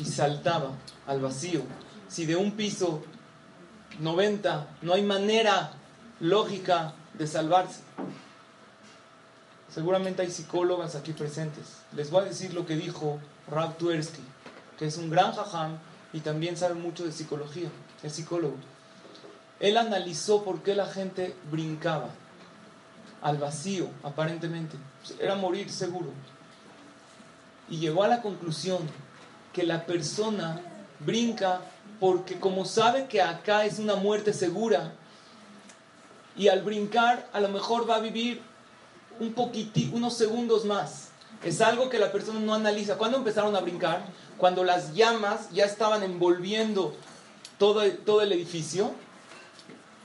y 0.01 0.05
saltaba 0.07 0.71
al 1.07 1.21
vacío. 1.21 1.63
Si 2.09 2.25
de 2.25 2.37
un 2.37 2.53
piso 2.53 3.03
90 4.01 4.67
no 4.83 4.95
hay 4.95 5.03
manera 5.03 5.73
lógica 6.21 6.95
de 7.15 7.27
salvarse. 7.27 7.83
Seguramente 9.69 10.23
hay 10.23 10.31
psicólogas 10.31 10.97
aquí 10.97 11.13
presentes. 11.13 11.83
Les 11.95 12.11
voy 12.11 12.23
a 12.23 12.29
decir 12.29 12.55
lo 12.55 12.67
que 12.67 12.77
dijo 12.77 13.21
Rav 13.49 13.77
Tversky, 13.77 14.23
que 14.79 14.87
es 14.87 14.97
un 14.97 15.11
gran 15.11 15.33
jajam 15.33 15.79
y 16.13 16.21
también 16.21 16.57
sabe 16.57 16.75
mucho 16.75 17.05
de 17.05 17.13
psicología, 17.13 17.69
es 18.03 18.15
psicólogo. 18.15 18.57
Él 19.61 19.77
analizó 19.77 20.43
por 20.43 20.63
qué 20.63 20.75
la 20.75 20.87
gente 20.87 21.37
brincaba 21.51 22.09
al 23.21 23.37
vacío, 23.37 23.89
aparentemente. 24.03 24.77
Era 25.21 25.35
morir 25.35 25.71
seguro. 25.71 26.09
Y 27.69 27.79
llegó 27.79 28.03
a 28.03 28.09
la 28.09 28.23
conclusión 28.23 28.79
que 29.53 29.65
la 29.65 29.87
persona 29.87 30.61
brinca 31.01 31.61
porque 31.99 32.41
como 32.41 32.65
sabe 32.65 33.07
que 33.07 33.21
acá 33.21 33.67
es 33.67 33.79
una 33.79 33.95
muerte 33.95 34.33
segura, 34.33 34.93
y 36.37 36.49
al 36.49 36.63
brincar 36.63 37.29
a 37.33 37.41
lo 37.41 37.49
mejor 37.49 37.89
va 37.89 37.97
a 37.97 38.01
vivir 38.01 38.41
un 39.19 39.35
poquitito, 39.35 39.95
unos 39.95 40.17
segundos 40.17 40.65
más. 40.65 41.09
Es 41.45 41.61
algo 41.61 41.91
que 41.91 41.99
la 41.99 42.13
persona 42.13 42.41
no 42.41 42.55
analiza. 42.55 42.97
¿Cuándo 42.97 43.19
empezaron 43.19 43.55
a 43.57 43.61
brincar? 43.61 44.03
Cuando 44.39 44.65
las 44.65 44.95
llamas 44.95 45.51
ya 45.53 45.65
estaban 45.67 46.03
envolviendo 46.03 46.95
todo, 47.59 47.83
todo 48.07 48.23
el 48.23 48.33
edificio. 48.33 48.93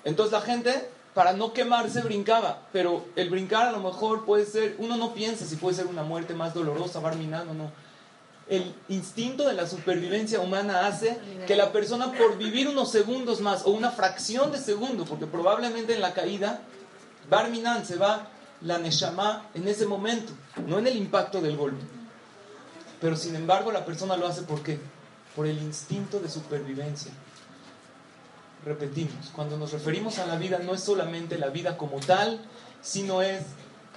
Entonces 0.04 0.34
la 0.34 0.42
gente, 0.42 0.90
para 1.14 1.34
no 1.34 1.54
quemarse, 1.54 2.02
brincaba. 2.02 2.64
Pero 2.74 3.06
el 3.16 3.30
brincar 3.30 3.68
a 3.68 3.72
lo 3.72 3.80
mejor 3.80 4.26
puede 4.26 4.46
ser, 4.46 4.76
uno 4.78 4.98
no 4.98 5.14
piensa 5.14 5.46
si 5.46 5.56
puede 5.56 5.76
ser 5.76 5.88
una 5.88 6.04
muerte 6.04 6.34
más 6.34 6.54
dolorosa, 6.54 7.00
barminando 7.00 7.52
o 7.52 7.56
no. 7.56 7.85
El 8.48 8.76
instinto 8.90 9.48
de 9.48 9.54
la 9.54 9.68
supervivencia 9.68 10.40
humana 10.40 10.86
hace 10.86 11.18
que 11.48 11.56
la 11.56 11.72
persona 11.72 12.12
por 12.12 12.38
vivir 12.38 12.68
unos 12.68 12.92
segundos 12.92 13.42
más 13.42 13.66
o 13.66 13.72
una 13.72 13.90
fracción 13.90 14.52
de 14.52 14.60
segundo, 14.60 15.06
porque 15.06 15.26
probablemente 15.26 15.96
en 15.96 16.02
la 16.02 16.14
caída, 16.14 16.62
Barminan 17.30 17.86
se 17.86 17.96
va 17.96 18.28
la 18.62 18.78
Neshama 18.78 19.48
en 19.54 19.68
ese 19.68 19.88
momento, 19.88 20.32
no 20.68 20.78
en 20.78 20.88
el 20.88 20.96
impacto 20.96 21.42
del 21.42 21.58
golpe. 21.58 21.84
Pero 23.02 23.16
sin 23.16 23.36
embargo 23.36 23.72
la 23.72 23.86
persona 23.86 24.16
lo 24.16 24.28
hace 24.28 24.44
¿por 24.44 24.62
qué? 24.62 24.80
Por 25.36 25.48
el 25.48 25.58
instinto 25.58 26.20
de 26.20 26.30
supervivencia. 26.30 27.12
Repetimos, 28.64 29.30
cuando 29.34 29.58
nos 29.58 29.74
referimos 29.74 30.18
a 30.20 30.26
la 30.26 30.38
vida 30.38 30.60
no 30.60 30.74
es 30.74 30.82
solamente 30.82 31.38
la 31.38 31.50
vida 31.50 31.78
como 31.78 32.00
tal, 32.00 32.40
sino 32.82 33.22
es 33.22 33.44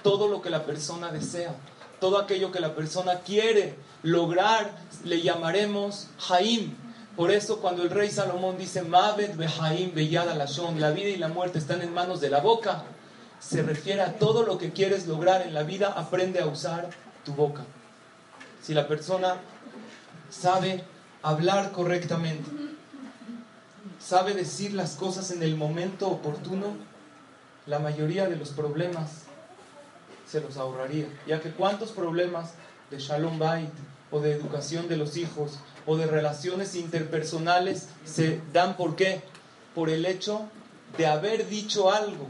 todo 0.03 0.27
lo 0.27 0.41
que 0.41 0.49
la 0.49 0.65
persona 0.65 1.11
desea, 1.11 1.55
todo 1.99 2.17
aquello 2.17 2.51
que 2.51 2.59
la 2.59 2.75
persona 2.75 3.19
quiere 3.19 3.75
lograr, 4.03 4.71
le 5.03 5.21
llamaremos 5.21 6.07
Jaim. 6.19 6.75
Por 7.15 7.31
eso 7.31 7.59
cuando 7.59 7.83
el 7.83 7.89
rey 7.89 8.09
Salomón 8.09 8.57
dice 8.57 8.81
Mavet 8.81 9.35
Behaim 9.35 9.93
Beyada 9.93 10.35
Lashon, 10.35 10.79
la 10.79 10.91
vida 10.91 11.09
y 11.09 11.17
la 11.17 11.27
muerte 11.27 11.59
están 11.59 11.81
en 11.81 11.93
manos 11.93 12.21
de 12.21 12.29
la 12.29 12.39
boca, 12.39 12.83
se 13.39 13.61
refiere 13.61 14.01
a 14.01 14.17
todo 14.17 14.43
lo 14.43 14.57
que 14.57 14.71
quieres 14.71 15.07
lograr 15.07 15.41
en 15.41 15.53
la 15.53 15.63
vida, 15.63 15.93
aprende 15.95 16.39
a 16.39 16.45
usar 16.45 16.89
tu 17.25 17.33
boca. 17.33 17.63
Si 18.61 18.73
la 18.73 18.87
persona 18.87 19.35
sabe 20.29 20.83
hablar 21.23 21.71
correctamente, 21.71 22.49
sabe 23.99 24.33
decir 24.33 24.73
las 24.73 24.95
cosas 24.95 25.31
en 25.31 25.43
el 25.43 25.55
momento 25.55 26.07
oportuno, 26.07 26.67
la 27.65 27.79
mayoría 27.79 28.27
de 28.27 28.35
los 28.35 28.49
problemas 28.49 29.28
se 30.29 30.41
los 30.41 30.57
ahorraría. 30.57 31.07
Ya 31.27 31.41
que 31.41 31.51
cuántos 31.51 31.91
problemas 31.91 32.53
de 32.91 32.99
Shalom 32.99 33.39
Bait 33.39 33.69
o 34.11 34.19
de 34.19 34.31
educación 34.33 34.87
de 34.87 34.97
los 34.97 35.17
hijos 35.17 35.59
o 35.85 35.97
de 35.97 36.05
relaciones 36.05 36.75
interpersonales 36.75 37.87
se 38.05 38.41
dan 38.53 38.77
por 38.77 38.95
qué? 38.95 39.21
Por 39.75 39.89
el 39.89 40.05
hecho 40.05 40.47
de 40.97 41.07
haber 41.07 41.47
dicho 41.47 41.91
algo 41.91 42.27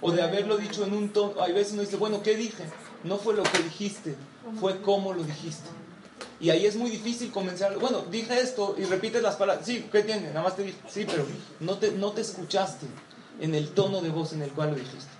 o 0.00 0.12
de 0.12 0.22
haberlo 0.22 0.56
dicho 0.56 0.84
en 0.84 0.92
un 0.92 1.10
tono. 1.10 1.40
Hay 1.40 1.52
veces 1.52 1.72
uno 1.74 1.82
dice, 1.82 1.96
bueno, 1.96 2.22
¿qué 2.22 2.36
dije? 2.36 2.64
No 3.04 3.18
fue 3.18 3.34
lo 3.34 3.42
que 3.42 3.58
dijiste, 3.58 4.16
fue 4.60 4.80
cómo 4.80 5.12
lo 5.12 5.22
dijiste. 5.22 5.68
Y 6.38 6.50
ahí 6.50 6.66
es 6.66 6.76
muy 6.76 6.90
difícil 6.90 7.30
convencerlo. 7.30 7.80
Bueno, 7.80 8.02
dije 8.10 8.38
esto 8.40 8.74
y 8.78 8.84
repites 8.84 9.22
las 9.22 9.36
palabras. 9.36 9.64
Sí, 9.64 9.88
¿qué 9.90 10.02
tiene? 10.02 10.28
Nada 10.28 10.42
más 10.42 10.56
te 10.56 10.64
dije. 10.64 10.78
Sí, 10.88 11.06
pero 11.06 11.24
no 11.60 11.78
te, 11.78 11.92
no 11.92 12.12
te 12.12 12.20
escuchaste 12.20 12.86
en 13.40 13.54
el 13.54 13.70
tono 13.70 14.00
de 14.00 14.10
voz 14.10 14.32
en 14.32 14.42
el 14.42 14.50
cual 14.50 14.70
lo 14.70 14.76
dijiste. 14.76 15.10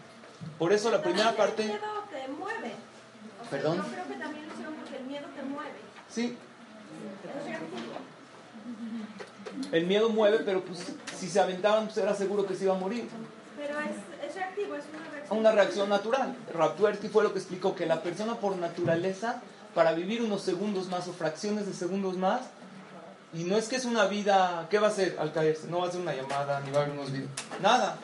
Por 0.58 0.72
eso 0.72 0.90
la 0.90 1.02
primera 1.02 1.34
parte... 1.36 1.62
El 1.62 1.68
miedo 1.68 1.80
te 2.10 2.28
mueve. 2.32 2.72
O 3.35 3.35
sea, 3.35 3.35
¿Perdón? 3.50 3.76
Yo 3.78 3.82
creo 3.84 4.06
que 4.08 4.14
también 4.14 4.46
lo 4.46 4.52
hicieron 4.54 4.74
porque 4.74 4.96
el 4.96 5.04
miedo 5.04 5.26
te 5.34 5.42
mueve. 5.42 5.70
Sí, 6.08 6.36
Es 7.24 7.44
reactivo. 7.44 7.92
el 9.72 9.86
miedo 9.86 10.08
mueve, 10.10 10.40
pero 10.44 10.62
pues 10.62 10.92
si 11.18 11.28
se 11.28 11.40
aventaban, 11.40 11.84
pues 11.86 11.96
era 11.98 12.14
seguro 12.14 12.46
que 12.46 12.54
se 12.54 12.64
iba 12.64 12.74
a 12.74 12.78
morir. 12.78 13.08
Pero 13.56 13.78
es, 13.80 14.28
es 14.28 14.34
reactivo, 14.34 14.74
es 14.74 14.84
una 14.92 15.10
reacción. 15.10 15.38
Una 15.38 15.52
reacción 15.52 15.88
natural. 15.88 16.36
Raptuerti 16.52 17.08
fue 17.08 17.22
lo 17.24 17.32
que 17.32 17.38
explicó 17.38 17.74
que 17.74 17.86
la 17.86 18.02
persona 18.02 18.34
por 18.36 18.56
naturaleza, 18.56 19.40
para 19.74 19.92
vivir 19.92 20.22
unos 20.22 20.42
segundos 20.42 20.88
más 20.88 21.06
o 21.08 21.12
fracciones 21.12 21.66
de 21.66 21.72
segundos 21.72 22.16
más, 22.16 22.42
y 23.34 23.44
no 23.44 23.56
es 23.56 23.68
que 23.68 23.76
es 23.76 23.84
una 23.84 24.06
vida, 24.06 24.66
¿qué 24.70 24.78
va 24.78 24.86
a 24.88 24.90
hacer 24.90 25.16
al 25.20 25.32
caerse? 25.32 25.66
No 25.68 25.80
va 25.80 25.88
a 25.88 25.90
ser 25.92 26.00
una 26.00 26.14
llamada, 26.14 26.60
ni 26.60 26.70
va 26.70 26.78
a 26.80 26.82
haber 26.82 26.94
unos 26.94 27.12
videos. 27.12 27.30
Nada. 27.60 27.98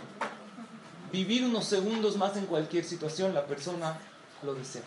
Vivir 1.12 1.44
unos 1.44 1.66
segundos 1.66 2.16
más 2.16 2.36
en 2.36 2.46
cualquier 2.46 2.84
situación, 2.84 3.34
la 3.34 3.44
persona 3.46 3.96
lo 4.42 4.54
desea. 4.54 4.82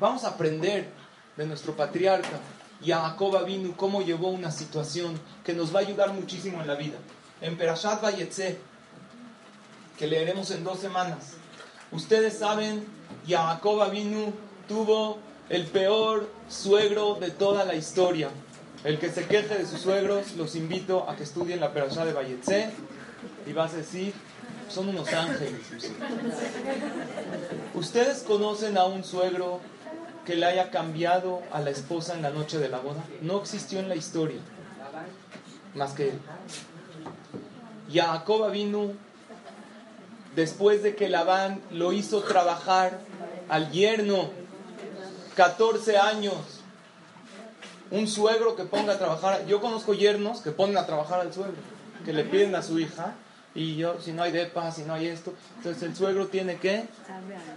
Vamos 0.00 0.24
a 0.24 0.28
aprender 0.28 0.88
de 1.36 1.46
nuestro 1.46 1.76
patriarca, 1.76 2.40
Jacob 2.82 3.36
Avinu, 3.36 3.76
cómo 3.76 4.00
llevó 4.00 4.28
una 4.28 4.50
situación 4.50 5.20
que 5.44 5.52
nos 5.52 5.74
va 5.74 5.80
a 5.80 5.82
ayudar 5.82 6.14
muchísimo 6.14 6.62
en 6.62 6.66
la 6.66 6.74
vida. 6.74 6.96
En 7.42 7.58
Perashat 7.58 8.00
Vayetze, 8.00 8.58
que 9.98 10.06
leeremos 10.06 10.50
en 10.52 10.64
dos 10.64 10.80
semanas. 10.80 11.34
Ustedes 11.92 12.38
saben, 12.38 12.86
Jacob 13.28 13.82
Avinu 13.82 14.32
tuvo 14.66 15.18
el 15.50 15.66
peor 15.66 16.30
suegro 16.48 17.16
de 17.16 17.30
toda 17.30 17.66
la 17.66 17.74
historia. 17.74 18.30
El 18.84 18.98
que 18.98 19.10
se 19.10 19.26
queje 19.26 19.58
de 19.58 19.66
sus 19.66 19.82
suegros, 19.82 20.32
los 20.36 20.56
invito 20.56 21.10
a 21.10 21.16
que 21.16 21.24
estudien 21.24 21.60
la 21.60 21.74
Perashá 21.74 22.06
de 22.06 22.14
Vayetze 22.14 22.70
y 23.46 23.52
vas 23.52 23.74
a 23.74 23.76
decir, 23.76 24.14
son 24.70 24.88
unos 24.88 25.12
ángeles. 25.12 25.60
sus 25.68 25.84
hijos". 25.84 25.98
¿Ustedes 27.74 28.22
conocen 28.22 28.78
a 28.78 28.84
un 28.84 29.04
suegro 29.04 29.60
que 30.30 30.36
le 30.36 30.46
haya 30.46 30.70
cambiado 30.70 31.42
a 31.50 31.58
la 31.58 31.70
esposa 31.70 32.14
en 32.14 32.22
la 32.22 32.30
noche 32.30 32.58
de 32.58 32.68
la 32.68 32.78
boda? 32.78 33.02
No 33.20 33.40
existió 33.40 33.80
en 33.80 33.88
la 33.88 33.96
historia, 33.96 34.38
más 35.74 35.92
que 35.92 36.10
él. 36.10 36.20
Jacob 37.92 38.48
vino 38.52 38.92
después 40.36 40.84
de 40.84 40.94
que 40.94 41.08
Labán 41.08 41.60
lo 41.72 41.92
hizo 41.92 42.22
trabajar 42.22 43.00
al 43.48 43.72
yerno 43.72 44.30
14 45.34 45.98
años. 45.98 46.60
Un 47.90 48.06
suegro 48.06 48.54
que 48.54 48.62
ponga 48.62 48.92
a 48.92 48.98
trabajar. 48.98 49.46
Yo 49.46 49.60
conozco 49.60 49.94
yernos 49.94 50.42
que 50.42 50.52
ponen 50.52 50.78
a 50.78 50.86
trabajar 50.86 51.18
al 51.18 51.34
suegro, 51.34 51.56
que 52.04 52.12
le 52.12 52.22
piden 52.22 52.54
a 52.54 52.62
su 52.62 52.78
hija. 52.78 53.14
Y 53.52 53.74
yo, 53.74 54.00
si 54.00 54.12
no 54.12 54.22
hay 54.22 54.30
depa, 54.30 54.70
si 54.70 54.82
no 54.82 54.94
hay 54.94 55.08
esto. 55.08 55.34
Entonces 55.56 55.82
el 55.82 55.96
suegro 55.96 56.28
tiene 56.28 56.58
que 56.58 56.84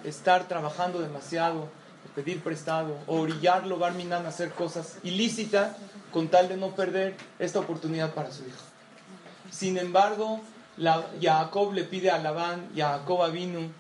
estar 0.04 0.48
trabajando 0.48 1.02
demasiado, 1.02 1.70
pedir 2.16 2.42
prestado, 2.42 2.98
o 3.08 3.22
orillarlo, 3.22 3.78
Barminan, 3.78 4.26
a 4.26 4.30
hacer 4.30 4.52
cosas 4.52 4.98
ilícitas 5.04 5.76
con 6.12 6.28
tal 6.28 6.48
de 6.48 6.58
no 6.58 6.70
perder 6.76 7.16
esta 7.40 7.60
oportunidad 7.60 8.14
para 8.14 8.32
su 8.32 8.44
hijo. 8.44 8.62
Sin 9.52 9.78
embargo, 9.78 10.42
Jacob 11.22 11.74
le 11.74 11.84
pide 11.84 12.12
a 12.12 12.18
Labán, 12.20 12.70
Jacob 12.76 13.32
vino, 13.32 13.72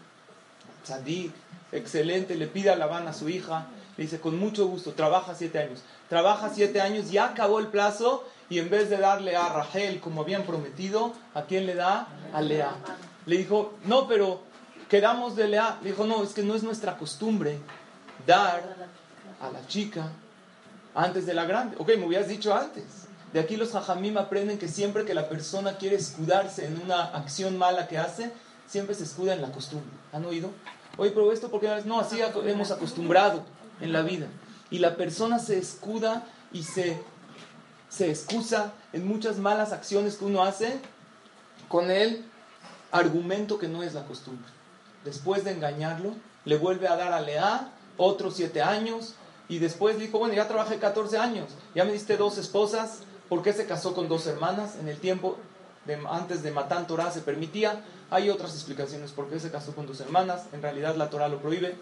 Tzadik, 0.83 1.31
excelente, 1.71 2.35
le 2.35 2.47
pide 2.47 2.69
a 2.69 2.75
Labán 2.75 3.07
a 3.07 3.13
su 3.13 3.29
hija, 3.29 3.67
le 3.97 4.03
dice, 4.03 4.19
con 4.19 4.37
mucho 4.39 4.67
gusto, 4.67 4.91
trabaja 4.93 5.35
siete 5.35 5.59
años. 5.59 5.83
Trabaja 6.09 6.49
siete 6.49 6.81
años, 6.81 7.11
ya 7.11 7.25
acabó 7.25 7.59
el 7.59 7.67
plazo, 7.67 8.23
y 8.49 8.59
en 8.59 8.69
vez 8.69 8.89
de 8.89 8.97
darle 8.97 9.35
a 9.35 9.49
Rachel 9.49 9.99
como 9.99 10.21
habían 10.21 10.43
prometido, 10.43 11.13
¿a 11.33 11.43
quién 11.43 11.65
le 11.65 11.75
da? 11.75 12.07
A 12.33 12.41
Lea. 12.41 12.75
Le 13.25 13.37
dijo, 13.37 13.73
no, 13.85 14.07
pero 14.07 14.41
quedamos 14.89 15.35
de 15.35 15.47
Lea. 15.47 15.79
Le 15.81 15.91
dijo, 15.91 16.05
no, 16.05 16.23
es 16.23 16.33
que 16.33 16.43
no 16.43 16.53
es 16.53 16.61
nuestra 16.61 16.97
costumbre 16.97 17.57
dar 18.25 18.63
a 19.41 19.49
la 19.49 19.65
chica 19.67 20.09
antes 20.95 21.25
de 21.25 21.33
la 21.33 21.45
grande. 21.45 21.75
Ok, 21.79 21.89
me 21.97 22.05
hubieras 22.05 22.27
dicho 22.27 22.53
antes. 22.53 22.83
De 23.33 23.39
aquí 23.39 23.57
los 23.57 23.73
hajamim 23.73 24.17
aprenden 24.17 24.59
que 24.59 24.67
siempre 24.67 25.05
que 25.05 25.13
la 25.13 25.27
persona 25.27 25.77
quiere 25.77 25.95
escudarse 25.95 26.67
en 26.67 26.79
una 26.81 27.03
acción 27.03 27.57
mala 27.57 27.87
que 27.87 27.97
hace, 27.97 28.31
siempre 28.67 28.93
se 28.93 29.03
escuda 29.03 29.33
en 29.33 29.41
la 29.41 29.51
costumbre. 29.51 29.89
¿Han 30.11 30.25
oído? 30.25 30.51
Oye, 30.97 31.11
pero 31.11 31.31
esto 31.31 31.49
porque 31.49 31.81
no, 31.85 31.99
así 31.99 32.19
hemos 32.45 32.69
acostumbrado 32.69 33.43
en 33.81 33.91
la 33.91 34.03
vida. 34.03 34.27
Y 34.69 34.79
la 34.79 34.95
persona 34.95 35.39
se 35.39 35.57
escuda 35.57 36.23
y 36.51 36.63
se, 36.63 37.01
se 37.89 38.09
excusa 38.09 38.73
en 38.93 39.07
muchas 39.07 39.37
malas 39.37 39.71
acciones 39.71 40.17
que 40.17 40.25
uno 40.25 40.43
hace 40.43 40.79
con 41.67 41.89
el 41.89 42.23
argumento 42.91 43.57
que 43.57 43.67
no 43.67 43.81
es 43.81 43.95
la 43.95 44.05
costumbre. 44.05 44.51
Después 45.03 45.43
de 45.43 45.51
engañarlo, 45.51 46.13
le 46.45 46.57
vuelve 46.57 46.87
a 46.87 46.95
dar 46.95 47.13
a 47.13 47.21
Lea 47.21 47.71
otros 47.97 48.35
siete 48.35 48.61
años 48.61 49.15
y 49.49 49.59
después 49.59 49.99
dijo, 49.99 50.19
bueno, 50.19 50.33
ya 50.33 50.47
trabajé 50.47 50.79
14 50.79 51.17
años, 51.17 51.49
ya 51.75 51.83
me 51.83 51.93
diste 51.93 52.17
dos 52.17 52.37
esposas, 52.37 52.99
¿por 53.29 53.43
qué 53.43 53.53
se 53.53 53.65
casó 53.65 53.93
con 53.93 54.07
dos 54.07 54.25
hermanas? 54.27 54.75
En 54.79 54.87
el 54.87 54.97
tiempo 54.97 55.37
de, 55.85 55.99
antes 56.09 56.43
de 56.43 56.51
Matán 56.51 56.87
Torah 56.87 57.11
se 57.11 57.21
permitía, 57.21 57.83
hay 58.09 58.29
otras 58.29 58.53
explicaciones 58.53 59.11
por 59.11 59.29
qué 59.29 59.39
se 59.39 59.51
casó 59.51 59.75
con 59.75 59.85
dos 59.85 59.99
hermanas, 59.99 60.45
en 60.53 60.61
realidad 60.61 60.95
la 60.95 61.09
Torah 61.09 61.27
lo 61.27 61.39
prohíbe, 61.39 61.75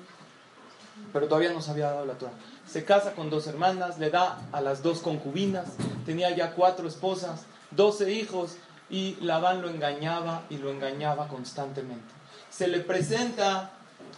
pero 1.14 1.28
todavía 1.28 1.54
no 1.54 1.62
se 1.62 1.72
había 1.72 1.92
dado 1.92 2.06
la 2.06 2.14
Torah. 2.14 2.34
Se 2.68 2.84
casa 2.84 3.14
con 3.14 3.30
dos 3.30 3.48
hermanas, 3.48 4.00
le 4.00 4.10
da 4.10 4.42
a 4.52 4.62
las 4.62 4.84
dos 4.84 5.00
concubinas, 5.00 5.70
tenía 6.06 6.36
ya 6.36 6.54
cuatro 6.54 6.88
esposas, 6.88 7.46
doce 7.72 8.12
hijos, 8.12 8.58
y 8.90 9.16
Labán 9.22 9.62
lo 9.62 9.70
engañaba 9.70 10.44
y 10.50 10.58
lo 10.58 10.70
engañaba 10.70 11.30
constantemente. 11.30 12.14
Se 12.50 12.68
le 12.68 12.82
presenta 12.82 13.72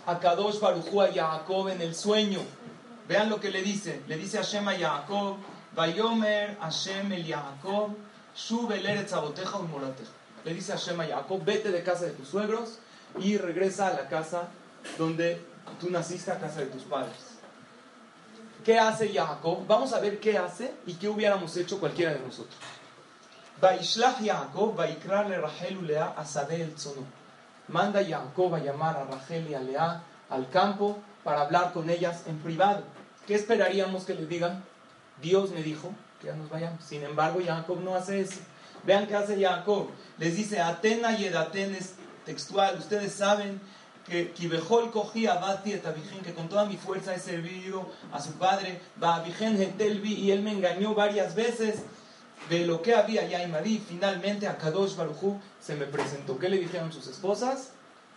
a 0.05 0.19
Kadosh 0.19 0.59
Barujú 0.59 1.01
a 1.01 1.11
Jacob 1.11 1.69
en 1.69 1.81
el 1.81 1.95
sueño. 1.95 2.39
Vean 3.07 3.29
lo 3.29 3.39
que 3.39 3.49
le 3.49 3.61
dice. 3.61 4.01
Le 4.07 4.17
dice 4.17 4.37
Hashem 4.37 4.67
a 4.67 4.75
Jacob, 4.75 5.37
Vayomer 5.75 6.57
Hashem 6.59 7.11
el 7.11 7.25
Jacob, 7.25 7.95
Umorateja. 8.49 10.11
Le 10.45 10.53
dice 10.53 10.73
Hashem 10.73 10.99
a 10.99 11.05
Jacob, 11.05 11.43
vete 11.43 11.71
de 11.71 11.83
casa 11.83 12.05
de 12.05 12.11
tus 12.11 12.27
suegros 12.27 12.79
y 13.19 13.37
regresa 13.37 13.87
a 13.87 13.93
la 13.93 14.07
casa 14.07 14.49
donde 14.97 15.41
tú 15.79 15.89
naciste, 15.89 16.31
a 16.31 16.39
casa 16.39 16.59
de 16.61 16.67
tus 16.67 16.83
padres. 16.83 17.33
¿Qué 18.63 18.79
hace 18.79 19.09
Jacob? 19.13 19.65
Vamos 19.67 19.93
a 19.93 19.99
ver 19.99 20.19
qué 20.19 20.37
hace 20.37 20.73
y 20.85 20.93
qué 20.93 21.09
hubiéramos 21.09 21.55
hecho 21.57 21.79
cualquiera 21.79 22.13
de 22.13 22.19
nosotros. 22.19 22.55
Vaishlach 23.59 24.17
Jacob, 24.23 24.75
Vaikra 24.75 25.27
le 25.27 25.37
Rachel 25.37 25.77
ulea 25.77 26.13
asade 26.17 26.61
el 26.61 26.73
tzono. 26.75 27.22
Manda 27.73 28.05
Jacob 28.05 28.53
a 28.53 28.59
llamar 28.59 28.95
a 28.95 29.03
Rachel 29.05 29.49
y 29.49 29.55
a 29.55 29.59
Lea 29.59 30.03
al 30.29 30.47
campo 30.51 30.99
para 31.23 31.41
hablar 31.41 31.73
con 31.73 31.89
ellas 31.89 32.21
en 32.27 32.37
privado. 32.37 32.83
¿Qué 33.25 33.33
esperaríamos 33.33 34.05
que 34.05 34.13
le 34.13 34.27
digan? 34.27 34.63
Dios 35.23 35.49
me 35.49 35.63
dijo 35.63 35.89
que 36.21 36.27
ya 36.27 36.35
nos 36.35 36.51
vayamos. 36.51 36.83
Sin 36.83 37.01
embargo, 37.03 37.39
Jacob 37.43 37.79
no 37.81 37.95
hace 37.95 38.21
eso. 38.21 38.41
Vean 38.83 39.07
qué 39.07 39.15
hace 39.15 39.41
Jacob. 39.41 39.89
Les 40.19 40.35
dice, 40.37 40.61
Atena 40.61 41.17
y 41.17 41.25
Edaten 41.25 41.73
es 41.73 41.95
textual. 42.27 42.77
Ustedes 42.77 43.11
saben 43.11 43.59
que 44.05 44.29
Kibejol 44.33 44.91
cogía 44.91 45.35
Bati 45.35 45.73
et 45.73 45.85
Abijen, 45.87 46.21
que 46.21 46.35
con 46.35 46.49
toda 46.49 46.65
mi 46.65 46.77
fuerza 46.77 47.15
he 47.15 47.19
servido 47.19 47.89
a 48.11 48.21
su 48.21 48.33
padre, 48.33 48.81
va 49.01 49.15
Abijen 49.15 49.57
Gentelvi, 49.57 50.13
y 50.13 50.29
él 50.29 50.43
me 50.43 50.51
engañó 50.51 50.93
varias 50.93 51.33
veces 51.33 51.81
de 52.59 52.67
lo 52.67 52.81
que 52.81 52.93
había 52.93 53.27
ya 53.27 53.41
en 53.41 53.51
Madí. 53.51 53.79
Finalmente 53.79 54.47
a 54.47 54.57
Kadosh 54.57 54.95
Barujú 54.95 55.39
se 55.59 55.75
me 55.75 55.85
presentó. 55.85 56.37
¿Qué 56.37 56.49
le 56.49 56.59
dijeron 56.59 56.93
sus 56.93 57.07
esposas? 57.07 57.71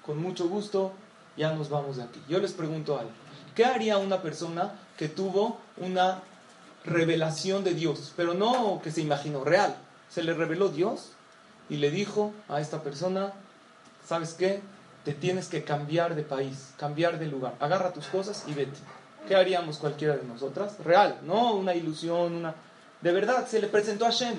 Con 0.05 0.20
mucho 0.20 0.49
gusto, 0.49 0.92
ya 1.37 1.53
nos 1.53 1.70
vamos 1.70 1.96
de 1.96 2.05
aquí. 2.05 2.22
Yo 2.29 2.38
les 2.38 2.53
pregunto 2.53 2.99
algo. 2.99 3.11
¿Qué 3.55 3.64
haría 3.64 3.96
una 3.96 4.20
persona 4.22 4.72
que 4.99 5.09
tuvo 5.09 5.59
una 5.79 6.22
revelación 6.85 7.64
de 7.64 7.75
Dios? 7.75 8.12
Pero 8.16 8.35
no 8.35 8.81
que 8.83 8.90
se 8.90 9.01
imaginó, 9.01 9.42
real. 9.42 9.77
Se 10.11 10.22
le 10.22 10.35
reveló 10.35 10.68
Dios 10.68 11.12
y 11.68 11.79
le 11.79 11.90
dijo 11.90 12.33
a 12.49 12.61
esta 12.61 12.83
persona, 12.83 13.33
¿sabes 14.05 14.35
qué? 14.35 14.61
Te 15.05 15.14
tienes 15.14 15.49
que 15.49 15.64
cambiar 15.64 16.14
de 16.14 16.22
país, 16.22 16.75
cambiar 16.77 17.18
de 17.18 17.27
lugar. 17.27 17.55
Agarra 17.61 17.92
tus 17.92 18.07
cosas 18.07 18.44
y 18.46 18.53
vete. 18.53 18.79
¿Qué 19.27 19.35
haríamos 19.35 19.79
cualquiera 19.79 20.16
de 20.16 20.25
nosotras? 20.25 20.77
Real, 20.85 21.20
no 21.22 21.55
una 21.55 21.75
ilusión, 21.75 22.35
una... 22.35 22.55
De 23.07 23.12
verdad, 23.12 23.47
se 23.47 23.61
le 23.61 23.69
presentó 23.69 24.05
a 24.05 24.11
Shem. 24.11 24.35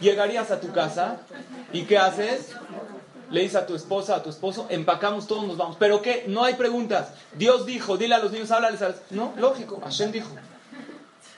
Llegarías 0.00 0.50
a 0.50 0.58
tu 0.58 0.72
casa 0.72 1.18
y 1.70 1.82
¿qué 1.82 1.98
haces? 1.98 2.52
Le 3.30 3.42
dices 3.42 3.56
a 3.56 3.66
tu 3.66 3.74
esposa, 3.74 4.16
a 4.16 4.22
tu 4.22 4.30
esposo, 4.30 4.66
empacamos 4.70 5.26
todos, 5.26 5.46
nos 5.46 5.58
vamos. 5.58 5.76
¿Pero 5.78 6.00
qué? 6.00 6.24
No 6.26 6.42
hay 6.42 6.54
preguntas. 6.54 7.12
Dios 7.34 7.66
dijo, 7.66 7.98
dile 7.98 8.14
a 8.14 8.18
los 8.18 8.32
niños, 8.32 8.50
háblales 8.52 8.80
a 8.80 8.88
los... 8.88 8.96
No, 9.10 9.34
lógico, 9.36 9.82
Hashem 9.84 10.12
dijo. 10.12 10.30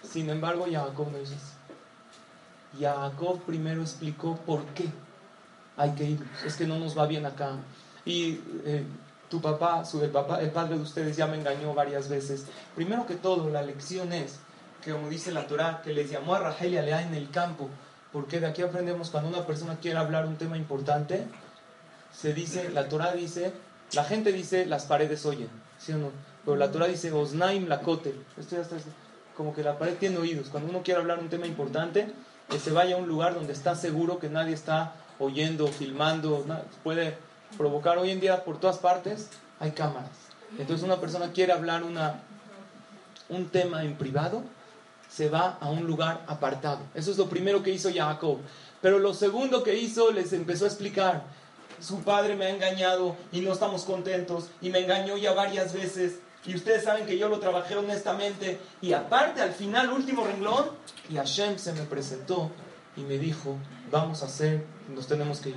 Sin 0.09 0.31
embargo, 0.31 0.65
Jacob 0.71 1.09
no 1.11 1.19
hizo 1.19 1.35
eso. 1.35 2.79
Jacob 2.79 3.41
primero 3.41 3.83
explicó 3.83 4.37
por 4.47 4.65
qué 4.67 4.85
hay 5.77 5.91
que 5.97 6.05
ir. 6.05 6.21
Es 6.47 6.55
que 6.55 6.69
no 6.69 6.79
nos 6.79 6.97
va 6.97 7.09
bien 7.09 7.27
acá. 7.27 7.57
Y 8.05 8.39
eh, 8.65 8.85
tu 9.29 9.41
papá, 9.41 9.85
su, 9.85 9.99
papá, 10.13 10.41
el 10.41 10.53
padre 10.53 10.77
de 10.77 10.83
ustedes 10.83 11.17
ya 11.17 11.27
me 11.27 11.39
engañó 11.39 11.75
varias 11.75 12.09
veces. 12.09 12.47
Primero 12.77 13.05
que 13.05 13.17
todo, 13.17 13.51
la 13.51 13.63
lección 13.63 14.13
es 14.13 14.39
que 14.83 14.93
como 14.93 15.09
dice 15.09 15.33
la 15.33 15.47
Torah, 15.47 15.81
que 15.83 15.93
les 15.93 16.11
llamó 16.11 16.35
a 16.35 16.41
Rahel 16.41 16.75
y 16.75 16.79
a 16.79 16.83
Lea 16.83 17.03
en 17.03 17.15
el 17.15 17.31
campo, 17.31 17.69
porque 18.13 18.41
de 18.41 18.47
aquí 18.47 18.63
aprendemos 18.63 19.11
cuando 19.11 19.31
una 19.31 19.47
persona 19.47 19.77
quiere 19.81 19.99
hablar 19.99 20.27
un 20.27 20.37
tema 20.37 20.57
importante, 20.57 21.27
se 22.13 22.35
dice, 22.35 22.71
la 22.71 22.89
Torah 22.89 23.13
dice, 23.13 23.53
la 23.93 24.05
gente 24.05 24.33
dice, 24.33 24.67
las 24.67 24.85
paredes 24.85 25.25
oyen, 25.25 25.49
¿sí 25.79 25.93
o 25.93 25.99
no? 25.99 26.11
Pero 26.45 26.57
la 26.57 26.71
Torah 26.71 26.87
dice, 26.87 27.13
Osnaim 27.13 27.69
lakotel, 27.69 28.23
esto 28.39 28.57
ya 28.57 28.63
está, 28.63 28.77
como 29.37 29.55
que 29.55 29.63
la 29.63 29.79
pared 29.79 29.97
tiene 29.97 30.19
oídos, 30.19 30.49
cuando 30.49 30.69
uno 30.69 30.83
quiere 30.83 31.01
hablar 31.01 31.21
un 31.21 31.31
tema 31.31 31.47
importante, 31.47 32.13
que 32.51 32.59
se 32.59 32.71
vaya 32.71 32.97
a 32.97 32.99
un 32.99 33.09
lugar 33.09 33.35
donde 33.35 33.53
está 33.53 33.75
seguro 33.75 34.19
que 34.19 34.29
nadie 34.29 34.53
está 34.53 34.95
oyendo, 35.19 35.69
filmando, 35.69 36.45
puede 36.83 37.17
provocar 37.57 37.99
hoy 37.99 38.11
en 38.11 38.21
día 38.21 38.45
por 38.45 38.59
todas 38.59 38.79
partes, 38.79 39.31
hay 39.61 39.71
cámaras. 39.71 40.11
Entonces 40.59 40.85
una 40.85 41.01
persona 41.01 41.33
quiere 41.33 41.53
hablar 41.53 41.83
una, 41.83 42.21
un 43.29 43.49
tema 43.49 43.85
en 43.85 43.97
privado, 43.97 44.43
se 45.15 45.29
va 45.29 45.59
a 45.61 45.69
un 45.69 45.85
lugar 45.85 46.25
apartado. 46.27 46.81
Eso 46.95 47.11
es 47.11 47.19
lo 47.19 47.29
primero 47.29 47.63
que 47.63 47.71
hizo 47.71 47.91
Jacob. 47.93 48.39
Pero 48.81 48.99
lo 48.99 49.13
segundo 49.15 49.63
que 49.63 49.79
hizo 49.79 50.11
les 50.11 50.33
empezó 50.33 50.65
a 50.65 50.69
explicar. 50.69 51.25
Su 51.81 52.03
padre 52.03 52.37
me 52.37 52.47
ha 52.47 52.51
engañado 52.51 53.17
y 53.33 53.41
no 53.41 53.53
estamos 53.53 53.85
contentos 53.85 54.49
y 54.61 54.71
me 54.71 54.81
engañó 54.81 55.17
ya 55.17 55.33
varias 55.33 55.73
veces 55.73 56.21
y 56.45 56.55
ustedes 56.55 56.85
saben 56.85 57.07
que 57.07 57.19
yo 57.19 57.29
lo 57.29 57.39
trabajé 57.39 57.77
honestamente 57.77 58.59
y 58.81 58.93
aparte 58.93 59.43
al 59.43 59.53
final, 59.53 59.93
último 59.93 60.25
renglón, 60.25 60.71
y 61.09 61.17
Hashem 61.17 61.59
se 61.59 61.73
me 61.73 61.83
presentó 61.83 62.51
y 62.97 63.03
me 63.03 63.19
dijo, 63.19 63.57
vamos 63.91 64.23
a 64.23 64.27
hacer, 64.27 64.65
nos 64.93 65.07
tenemos 65.07 65.41
que 65.41 65.51
ir. 65.51 65.57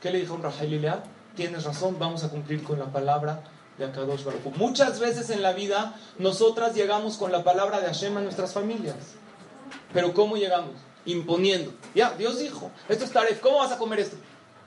¿Qué 0.00 0.10
le 0.10 0.20
dijo 0.20 0.36
Rahel 0.36 0.74
y 0.74 0.78
Lea? 0.80 1.02
Tienes 1.36 1.64
razón, 1.64 1.96
vamos 1.98 2.24
a 2.24 2.30
cumplir 2.30 2.62
con 2.62 2.78
la 2.78 2.86
palabra 2.86 3.44
de 3.78 3.84
Akadosh. 3.86 4.22
Muchas 4.56 5.00
veces 5.00 5.30
en 5.30 5.42
la 5.42 5.52
vida 5.52 5.94
nosotras 6.18 6.74
llegamos 6.74 7.16
con 7.16 7.32
la 7.32 7.42
palabra 7.44 7.80
de 7.80 7.86
Hashem 7.86 8.16
a 8.16 8.20
nuestras 8.20 8.52
familias. 8.52 8.96
Pero 9.92 10.12
¿cómo 10.14 10.36
llegamos? 10.36 10.74
Imponiendo. 11.06 11.72
Ya, 11.94 12.12
Dios 12.16 12.38
dijo, 12.38 12.70
esto 12.88 13.04
es 13.04 13.10
taref, 13.10 13.40
¿cómo 13.40 13.58
vas 13.58 13.72
a 13.72 13.78
comer 13.78 14.00
esto? 14.00 14.16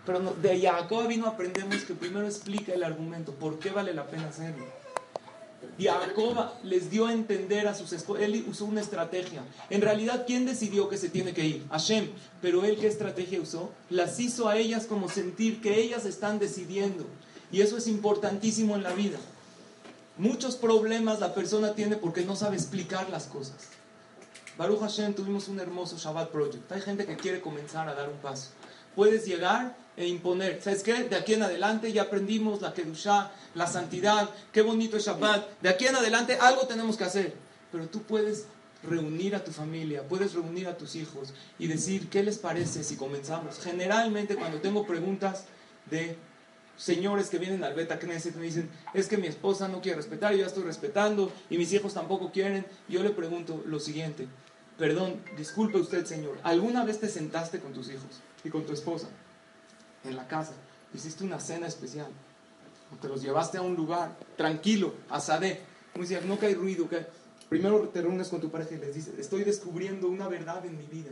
Pero 0.06 0.20
no- 0.20 0.34
de 0.34 0.62
Jacob 0.62 1.08
vino 1.08 1.28
aprendemos 1.28 1.84
que 1.84 1.93
primero 1.93 2.26
explica 2.26 2.74
el 2.74 2.84
argumento, 2.84 3.34
por 3.34 3.60
qué 3.60 3.72
vale 3.72 3.93
la 3.93 4.06
pena 4.06 4.28
hacerlo. 4.30 4.65
Jacob 5.80 6.52
les 6.63 6.89
dio 6.89 7.08
a 7.08 7.13
entender 7.13 7.67
a 7.67 7.74
sus 7.74 7.91
esposas, 7.91 8.24
él 8.24 8.46
usó 8.48 8.65
una 8.65 8.82
estrategia. 8.82 9.43
En 9.70 9.82
realidad, 9.82 10.24
¿quién 10.26 10.46
decidió 10.46 10.88
que 10.89 10.98
se 10.98 11.10
tiene 11.10 11.34
que 11.34 11.46
ir? 11.46 11.65
Hashem. 11.70 12.10
Pero 12.41 12.63
él, 12.63 12.78
¿qué 12.80 12.88
estrategia 12.88 13.41
usó? 13.41 13.72
Las 13.89 14.20
hizo 14.20 14.48
a 14.48 14.58
ellas 14.58 14.86
como 14.86 15.10
sentir 15.10 15.62
que 15.62 15.80
ellas 15.82 16.06
están 16.06 16.39
decidiendo. 16.39 17.06
Y 17.51 17.62
eso 17.62 17.77
es 17.77 17.88
importantísimo 17.88 18.75
en 18.75 18.83
la 18.83 18.93
vida. 18.93 19.17
Muchos 20.17 20.55
problemas 20.55 21.19
la 21.19 21.33
persona 21.33 21.73
tiene 21.73 21.95
porque 21.95 22.25
no 22.25 22.36
sabe 22.36 22.55
explicar 22.55 23.10
las 23.10 23.25
cosas. 23.25 23.55
Baruch 24.57 24.79
Hashem, 24.79 25.13
tuvimos 25.13 25.47
un 25.47 25.60
hermoso 25.60 25.97
Shabbat 25.97 26.31
Project. 26.31 26.71
Hay 26.71 26.81
gente 26.81 27.05
que 27.05 27.15
quiere 27.15 27.39
comenzar 27.39 27.88
a 27.88 27.93
dar 27.93 28.10
un 28.10 28.17
paso. 28.17 28.49
Puedes 28.95 29.25
llegar 29.25 29.77
e 29.95 30.07
imponer. 30.07 30.60
¿Sabes 30.62 30.81
qué? 30.81 31.03
De 31.03 31.15
aquí 31.15 31.36
en 31.36 31.43
adelante 31.43 31.93
ya 31.93 32.03
aprendimos 32.03 32.62
la 32.62 32.73
Kedushá, 32.73 33.31
la 33.53 33.67
santidad. 33.67 34.29
Qué 34.51 34.63
bonito 34.63 34.97
es 34.97 35.05
Shabbat. 35.05 35.62
De 35.62 35.69
aquí 35.69 35.86
en 35.86 35.95
adelante 35.95 36.38
algo 36.41 36.65
tenemos 36.65 36.97
que 36.97 37.03
hacer. 37.03 37.36
Pero 37.71 37.88
tú 37.88 38.01
puedes 38.01 38.45
reunir 38.83 39.36
a 39.36 39.43
tu 39.43 39.51
familia, 39.51 40.07
puedes 40.07 40.33
reunir 40.33 40.67
a 40.67 40.77
tus 40.77 40.95
hijos 40.95 41.33
y 41.60 41.67
decir, 41.67 42.10
¿qué 42.10 42.23
les 42.23 42.38
parece 42.38 42.83
si 42.83 42.95
comenzamos? 42.95 43.60
Generalmente 43.60 44.36
cuando 44.36 44.60
tengo 44.60 44.86
preguntas 44.86 45.45
de 45.89 46.17
señores 46.77 47.29
que 47.29 47.39
vienen 47.39 47.63
al 47.63 47.73
Beta 47.73 47.99
Knesset 47.99 48.35
me 48.35 48.45
dicen, 48.45 48.69
es 48.93 49.07
que 49.07 49.17
mi 49.17 49.27
esposa 49.27 49.67
no 49.67 49.81
quiere 49.81 49.97
respetar, 49.97 50.31
yo 50.31 50.39
ya 50.39 50.45
estoy 50.45 50.63
respetando 50.63 51.31
y 51.49 51.57
mis 51.57 51.73
hijos 51.73 51.93
tampoco 51.93 52.31
quieren. 52.31 52.65
Yo 52.87 53.03
le 53.03 53.09
pregunto 53.09 53.63
lo 53.65 53.79
siguiente, 53.79 54.27
perdón, 54.77 55.21
disculpe 55.35 55.77
usted 55.77 56.05
señor, 56.05 56.37
¿alguna 56.43 56.85
vez 56.85 56.99
te 56.99 57.09
sentaste 57.09 57.59
con 57.59 57.73
tus 57.73 57.89
hijos 57.89 58.21
y 58.43 58.49
con 58.49 58.65
tu 58.65 58.73
esposa 58.73 59.07
en 60.03 60.15
la 60.15 60.27
casa? 60.27 60.53
Hiciste 60.93 61.23
una 61.23 61.39
cena 61.39 61.67
especial, 61.67 62.07
o 62.93 62.95
te 63.01 63.07
los 63.07 63.21
llevaste 63.21 63.57
a 63.57 63.61
un 63.61 63.75
lugar 63.75 64.15
tranquilo, 64.37 64.93
a 65.09 65.19
Sadeh, 65.19 65.61
no 66.25 66.39
que 66.39 66.45
hay 66.45 66.53
ruido, 66.53 66.87
que 66.87 67.05
primero 67.49 67.89
te 67.89 68.01
reúnes 68.01 68.29
con 68.29 68.39
tu 68.39 68.51
pareja 68.51 68.75
y 68.75 68.77
les 68.77 68.93
dices, 68.93 69.17
estoy 69.17 69.43
descubriendo 69.43 70.07
una 70.07 70.27
verdad 70.27 70.65
en 70.65 70.77
mi 70.77 70.85
vida. 70.85 71.11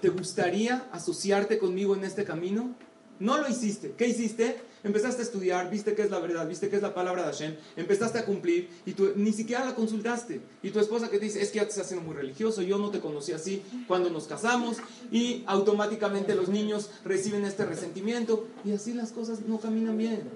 ¿Te 0.00 0.08
gustaría 0.08 0.86
asociarte 0.92 1.58
conmigo 1.58 1.96
en 1.96 2.04
este 2.04 2.24
camino? 2.24 2.74
No 3.18 3.38
lo 3.38 3.48
hiciste. 3.48 3.94
¿Qué 3.96 4.06
hiciste? 4.06 4.60
Empezaste 4.84 5.22
a 5.22 5.24
estudiar, 5.24 5.70
viste 5.70 5.94
qué 5.94 6.02
es 6.02 6.10
la 6.10 6.18
verdad, 6.18 6.46
viste 6.46 6.68
qué 6.68 6.76
es 6.76 6.82
la 6.82 6.92
palabra 6.92 7.22
de 7.22 7.32
Hashem, 7.32 7.56
empezaste 7.74 8.18
a 8.18 8.26
cumplir 8.26 8.68
y 8.84 8.92
tú 8.92 9.12
ni 9.16 9.32
siquiera 9.32 9.64
la 9.64 9.74
consultaste. 9.74 10.42
Y 10.62 10.70
tu 10.70 10.78
esposa 10.78 11.08
que 11.08 11.18
dice, 11.18 11.40
es 11.40 11.50
que 11.50 11.56
ya 11.56 11.62
te 11.62 11.70
estás 11.70 11.86
haciendo 11.86 12.04
muy 12.06 12.14
religioso, 12.14 12.60
yo 12.60 12.76
no 12.76 12.90
te 12.90 13.00
conocí 13.00 13.32
así 13.32 13.62
cuando 13.88 14.10
nos 14.10 14.26
casamos 14.26 14.76
y 15.10 15.42
automáticamente 15.46 16.34
los 16.34 16.50
niños 16.50 16.90
reciben 17.02 17.46
este 17.46 17.64
resentimiento 17.64 18.46
y 18.62 18.72
así 18.72 18.92
las 18.92 19.10
cosas 19.10 19.40
no 19.40 19.58
caminan 19.58 19.96
bien. 19.96 20.28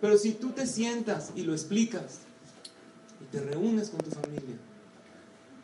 Pero 0.00 0.18
si 0.18 0.32
tú 0.32 0.50
te 0.50 0.68
sientas 0.68 1.32
y 1.34 1.42
lo 1.42 1.52
explicas 1.52 2.20
y 3.20 3.24
te 3.24 3.40
reúnes 3.40 3.90
con 3.90 4.00
tu 4.00 4.10
familia 4.10 4.56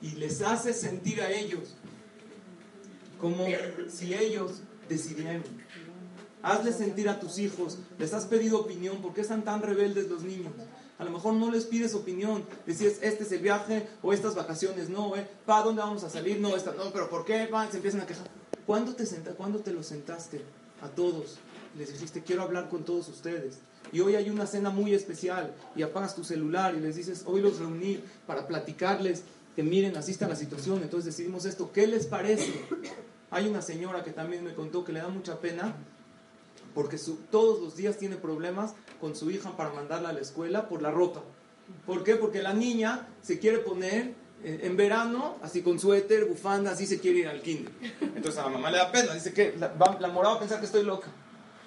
y 0.03 0.17
les 0.17 0.43
haces 0.43 0.81
sentir 0.81 1.23
a 1.23 1.31
ellos 1.31 1.77
como 3.21 3.47
si 3.89 4.15
ellos 4.15 4.63
decidieran. 4.89 5.43
Hazles 6.43 6.77
sentir 6.77 7.09
a 7.09 7.21
tus 7.21 7.39
hijos, 7.39 7.79
les 7.99 8.15
has 8.15 8.25
pedido 8.25 8.61
opinión, 8.61 9.03
¿por 9.03 9.13
qué 9.13 9.21
están 9.21 9.45
tan 9.45 9.63
rebeldes 9.63 10.09
los 10.09 10.23
niños? 10.23 10.53
A 10.99 11.05
lo 11.05 11.11
mejor 11.11 11.35
no 11.35 11.51
les 11.51 11.65
pides 11.65 11.95
opinión, 11.95 12.45
decías, 12.67 12.95
este 13.01 13.25
es 13.25 13.33
el 13.33 13.41
viaje 13.41 13.89
o 14.03 14.13
estas 14.13 14.35
vacaciones, 14.35 14.89
no, 14.89 15.17
eh, 15.17 15.27
pa, 15.47 15.63
¿dónde 15.63 15.83
vamos 15.83 16.05
a 16.05 16.11
salir? 16.11 16.41
No, 16.41 16.57
esta, 16.57 16.73
no, 16.73 16.91
pero 16.93 17.09
¿por 17.09 17.25
qué? 17.25 17.47
Pa, 17.51 17.71
se 17.71 17.77
empiezan 17.77 18.03
a 18.03 18.07
quejar. 18.07 18.27
¿Cuándo 18.67 18.95
te, 18.95 19.07
senta, 19.07 19.33
¿Cuándo 19.33 19.61
te 19.61 19.73
los 19.73 19.87
sentaste 19.87 20.43
a 20.83 20.89
todos? 20.89 21.39
Les 21.79 21.93
dijiste, 21.93 22.23
quiero 22.23 22.43
hablar 22.43 22.69
con 22.69 22.85
todos 22.85 23.09
ustedes. 23.09 23.59
Y 23.93 24.01
hoy 24.01 24.15
hay 24.15 24.31
una 24.31 24.47
cena 24.47 24.71
muy 24.71 24.95
especial 24.95 25.53
y 25.75 25.83
apagas 25.83 26.15
tu 26.15 26.23
celular 26.23 26.75
y 26.75 26.81
les 26.81 26.97
dices, 26.97 27.25
hoy 27.27 27.41
los 27.41 27.59
reuní 27.59 28.01
para 28.27 28.47
platicarles 28.47 29.23
que 29.57 29.63
miren, 29.63 29.97
así 29.97 30.13
está 30.13 30.29
la 30.29 30.37
situación, 30.37 30.83
entonces 30.83 31.17
decidimos 31.17 31.45
esto, 31.45 31.73
¿qué 31.73 31.87
les 31.87 32.07
parece? 32.07 32.53
Hay 33.31 33.49
una 33.49 33.63
señora 33.63 34.05
que 34.05 34.13
también 34.13 34.45
me 34.45 34.55
contó 34.55 34.85
que 34.85 34.93
le 34.93 35.01
da 35.01 35.09
mucha 35.09 35.41
pena 35.41 35.75
porque 36.75 36.99
todos 37.31 37.61
los 37.61 37.77
días 37.77 37.97
tiene 37.97 38.17
problemas 38.17 38.75
con 39.01 39.17
su 39.17 39.31
hija 39.31 39.57
para 39.57 39.71
mandarla 39.71 40.11
a 40.11 40.13
la 40.13 40.21
escuela 40.21 40.69
por 40.69 40.83
la 40.83 40.91
ropa. 40.91 41.23
¿Por 41.87 42.05
qué? 42.05 42.17
Porque 42.17 42.43
la 42.43 42.53
niña 42.53 43.09
se 43.23 43.39
quiere 43.39 43.59
poner 43.59 44.15
en 44.43 44.77
verano, 44.77 45.37
así 45.43 45.63
con 45.63 45.79
suéter, 45.79 46.25
bufanda, 46.25 46.73
así 46.73 46.87
se 46.87 46.99
quiere 46.99 47.21
ir 47.21 47.29
al 47.29 47.43
kinder. 47.43 47.73
Entonces 48.01 48.39
a 48.39 48.45
la 48.45 48.51
mamá 48.51 48.71
le 48.71 48.79
da 48.79 48.91
pena, 48.91 49.15
dice 49.15 49.33
que 49.33 49.55
la, 49.59 49.75
la 50.01 50.09
morada 50.09 50.35
va 50.35 50.37
a 50.37 50.41
pensar 50.41 50.61
que 50.61 50.67
estoy 50.67 50.83
loca. 50.83 51.09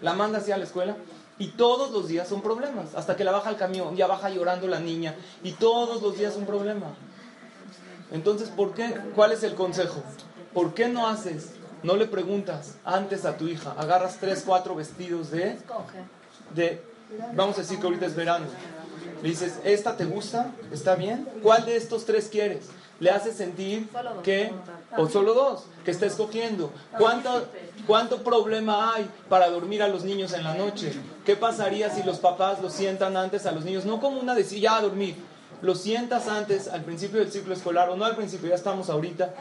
La 0.01 0.13
manda 0.13 0.39
así 0.39 0.51
a 0.51 0.57
la 0.57 0.63
escuela 0.63 0.97
y 1.37 1.49
todos 1.49 1.91
los 1.91 2.07
días 2.07 2.27
son 2.27 2.41
problemas. 2.41 2.95
Hasta 2.95 3.15
que 3.15 3.23
la 3.23 3.31
baja 3.31 3.49
al 3.49 3.57
camión, 3.57 3.95
ya 3.95 4.07
baja 4.07 4.29
llorando 4.29 4.67
la 4.67 4.79
niña 4.79 5.15
y 5.43 5.53
todos 5.53 6.01
los 6.01 6.17
días 6.17 6.35
un 6.35 6.45
problema. 6.45 6.95
Entonces, 8.11 8.49
¿por 8.49 8.73
qué? 8.73 8.95
¿Cuál 9.15 9.31
es 9.31 9.43
el 9.43 9.55
consejo? 9.55 10.03
¿Por 10.53 10.73
qué 10.73 10.87
no 10.87 11.07
haces? 11.07 11.51
No 11.83 11.97
le 11.97 12.05
preguntas 12.05 12.75
antes 12.85 13.25
a 13.25 13.37
tu 13.37 13.47
hija. 13.47 13.75
Agarras 13.77 14.17
tres, 14.19 14.43
cuatro 14.45 14.73
vestidos 14.73 15.31
de, 15.31 15.57
de, 16.55 16.81
vamos 17.33 17.57
a 17.57 17.61
decir 17.61 17.79
que 17.79 17.85
ahorita 17.85 18.05
es 18.05 18.15
verano. 18.15 18.45
Le 19.21 19.29
dices, 19.29 19.59
¿esta 19.63 19.95
te 19.97 20.05
gusta? 20.05 20.51
¿Está 20.71 20.95
bien? 20.95 21.27
¿Cuál 21.41 21.65
de 21.65 21.75
estos 21.75 22.05
tres 22.05 22.29
quieres? 22.29 22.69
Le 22.99 23.09
haces 23.09 23.35
sentir 23.35 23.89
que, 24.23 24.53
o 24.97 25.09
solo 25.09 25.33
dos, 25.33 25.65
que 25.83 25.91
está 25.91 26.05
escogiendo. 26.05 26.71
¿Cuánto, 26.97 27.47
¿Cuánto 27.85 28.23
problema 28.23 28.93
hay 28.93 29.09
para 29.27 29.49
dormir 29.49 29.83
a 29.83 29.89
los 29.89 30.05
niños 30.05 30.31
en 30.33 30.43
la 30.43 30.53
noche? 30.53 30.93
¿Qué 31.25 31.35
pasaría 31.35 31.89
si 31.89 32.03
los 32.03 32.19
papás 32.19 32.61
los 32.61 32.71
sientan 32.71 33.17
antes 33.17 33.45
a 33.45 33.51
los 33.51 33.65
niños? 33.65 33.85
No 33.85 33.99
como 33.99 34.21
una 34.21 34.35
decir, 34.35 34.59
ya 34.61 34.77
a 34.77 34.81
dormir. 34.81 35.15
Los 35.61 35.81
sientas 35.81 36.27
antes, 36.27 36.67
al 36.67 36.83
principio 36.83 37.19
del 37.19 37.31
ciclo 37.31 37.53
escolar, 37.53 37.89
o 37.89 37.95
no 37.95 38.05
al 38.05 38.15
principio, 38.15 38.49
ya 38.49 38.55
estamos 38.55 38.89
ahorita, 38.89 39.33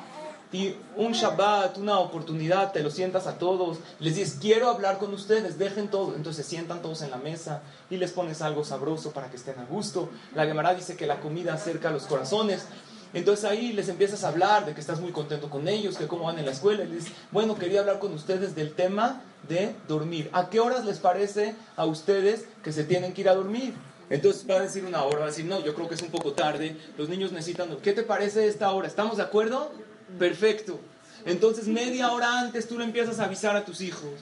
y 0.53 0.77
un 0.97 1.13
Shabbat, 1.13 1.79
una 1.79 1.99
oportunidad, 1.99 2.73
te 2.73 2.83
lo 2.83 2.91
sientas 2.91 3.27
a 3.27 3.39
todos, 3.39 3.79
les 3.99 4.17
dices, 4.17 4.37
quiero 4.39 4.69
hablar 4.69 4.99
con 4.99 5.13
ustedes, 5.15 5.59
dejen 5.59 5.89
todo. 5.89 6.15
Entonces 6.15 6.45
se 6.45 6.51
sientan 6.51 6.83
todos 6.83 7.01
en 7.01 7.11
la 7.11 7.17
mesa 7.17 7.63
y 7.89 7.97
les 7.97 8.13
pones 8.13 8.43
algo 8.43 8.63
sabroso 8.63 9.13
para 9.13 9.31
que 9.31 9.37
estén 9.37 9.59
a 9.59 9.65
gusto. 9.65 10.11
La 10.35 10.45
Gemara 10.45 10.75
dice 10.75 10.95
que 10.95 11.07
la 11.07 11.21
comida 11.21 11.55
acerca 11.55 11.91
los 11.91 12.05
corazones. 12.05 12.67
Entonces 13.15 13.47
ahí 13.47 13.73
les 13.73 13.89
empiezas 13.89 14.25
a 14.25 14.29
hablar 14.29 14.67
de 14.67 14.75
que 14.75 14.81
estás 14.81 15.01
muy 15.01 15.13
contento 15.13 15.49
con 15.49 15.69
ellos, 15.69 15.97
que 15.97 16.07
cómo 16.07 16.25
van 16.25 16.39
en 16.39 16.45
la 16.45 16.53
escuela. 16.53 16.85
Y 16.85 16.89
les 16.89 17.05
dices, 17.05 17.13
bueno, 17.31 17.57
quería 17.57 17.81
hablar 17.81 17.99
con 17.99 18.13
ustedes 18.13 18.55
del 18.55 18.75
tema 18.75 19.23
de 19.49 19.75
dormir. 19.89 20.29
¿A 20.35 20.51
qué 20.51 20.61
horas 20.61 20.85
les 20.85 20.99
parece 20.99 21.55
a 21.77 21.87
ustedes 21.87 22.45
que 22.63 22.73
se 22.73 22.85
tienen 22.85 23.15
que 23.15 23.23
ir 23.23 23.29
a 23.31 23.35
dormir? 23.35 23.75
Entonces 24.11 24.49
va 24.49 24.57
a 24.57 24.61
decir 24.61 24.85
una 24.85 25.05
hora, 25.05 25.21
va 25.21 25.25
a 25.25 25.29
decir, 25.29 25.47
no, 25.47 25.65
yo 25.65 25.75
creo 25.75 25.89
que 25.89 25.95
es 25.95 26.03
un 26.03 26.11
poco 26.11 26.33
tarde, 26.33 26.77
los 26.99 27.09
niños 27.09 27.33
necesitan, 27.33 27.75
¿qué 27.83 27.95
te 27.95 28.03
parece 28.03 28.47
esta 28.47 28.71
hora? 28.73 28.87
¿Estamos 28.87 29.17
de 29.17 29.23
acuerdo? 29.23 29.73
Perfecto. 30.19 30.81
Entonces 31.25 31.69
media 31.69 32.11
hora 32.11 32.41
antes 32.41 32.67
tú 32.67 32.79
le 32.79 32.85
empiezas 32.85 33.19
a 33.21 33.25
avisar 33.25 33.57
a 33.57 33.65
tus 33.65 33.81
hijos 33.81 34.13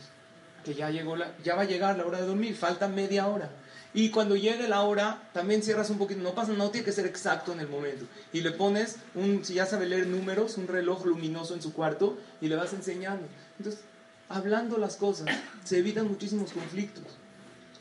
que 0.64 0.74
ya, 0.74 0.90
llegó 0.90 1.16
la, 1.16 1.33
ya 1.42 1.55
va 1.55 1.62
a 1.62 1.66
llegar 1.66 1.96
la 1.96 2.07
hora 2.07 2.20
de 2.20 2.26
dormir, 2.26 2.55
falta 2.55 2.88
media 2.88 3.26
hora. 3.26 3.50
Y 3.92 4.11
cuando 4.11 4.37
llegue 4.37 4.68
la 4.68 4.83
hora, 4.83 5.20
también 5.33 5.62
cierras 5.62 5.90
un 5.90 5.98
poquito, 5.98 6.20
no 6.20 6.35
pasa, 6.35 6.53
no 6.53 6.70
tiene 6.70 6.85
que 6.85 6.92
ser 6.92 7.07
exacto 7.07 7.53
en 7.53 7.61
el 7.61 7.68
momento. 7.68 8.05
Y 8.33 8.40
le 8.42 8.53
pones, 8.53 8.96
un, 9.14 9.44
si 9.44 9.55
ya 9.55 9.66
sabe 9.66 9.87
leer 9.87 10.07
números, 10.07 10.59
un 10.59 10.68
reloj 10.68 11.07
luminoso 11.07 11.55
en 11.55 11.62
su 11.62 11.72
cuarto 11.72 12.16
y 12.40 12.48
le 12.48 12.57
vas 12.57 12.72
enseñando. 12.72 13.26
Entonces, 13.59 13.81
hablando 14.29 14.79
las 14.79 14.96
cosas, 14.96 15.26
se 15.64 15.79
evitan 15.79 16.07
muchísimos 16.07 16.53
conflictos, 16.53 17.05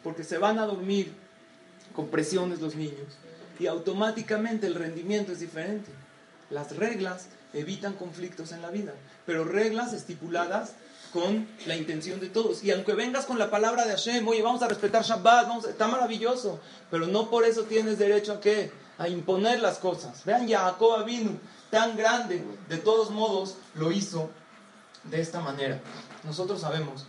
porque 0.03 0.23
se 0.23 0.39
van 0.39 0.57
a 0.57 0.65
dormir 0.65 1.13
con 1.93 2.07
presiones 2.07 2.59
los 2.59 2.75
niños 2.75 3.17
y 3.59 3.67
automáticamente 3.67 4.65
el 4.65 4.75
rendimiento 4.75 5.31
es 5.31 5.41
diferente. 5.41 5.91
Las 6.49 6.75
reglas 6.75 7.27
evitan 7.53 7.93
conflictos 7.93 8.51
en 8.51 8.61
la 8.61 8.69
vida, 8.69 8.93
pero 9.25 9.43
reglas 9.43 9.93
estipuladas 9.93 10.73
con 11.13 11.47
la 11.65 11.75
intención 11.75 12.19
de 12.19 12.29
todos. 12.29 12.63
Y 12.63 12.71
aunque 12.71 12.93
vengas 12.93 13.25
con 13.25 13.39
la 13.39 13.49
palabra 13.49 13.85
de 13.85 13.91
Hashem, 13.91 14.27
oye, 14.27 14.41
vamos 14.41 14.61
a 14.61 14.67
respetar 14.67 15.03
Shabbat, 15.03 15.47
vamos, 15.47 15.65
está 15.65 15.87
maravilloso, 15.87 16.59
pero 16.91 17.07
no 17.07 17.29
por 17.29 17.45
eso 17.45 17.63
tienes 17.63 17.97
derecho 17.97 18.33
a 18.33 18.39
qué? 18.39 18.71
A 18.97 19.07
imponer 19.07 19.59
las 19.59 19.79
cosas. 19.79 20.23
Vean, 20.25 20.47
Jacob 20.47 21.05
vino 21.05 21.31
tan 21.71 21.95
grande, 21.97 22.43
de 22.67 22.77
todos 22.77 23.11
modos 23.11 23.55
lo 23.75 23.91
hizo 23.91 24.29
de 25.05 25.21
esta 25.21 25.39
manera. 25.39 25.79
Nosotros 26.23 26.61
sabemos 26.61 27.05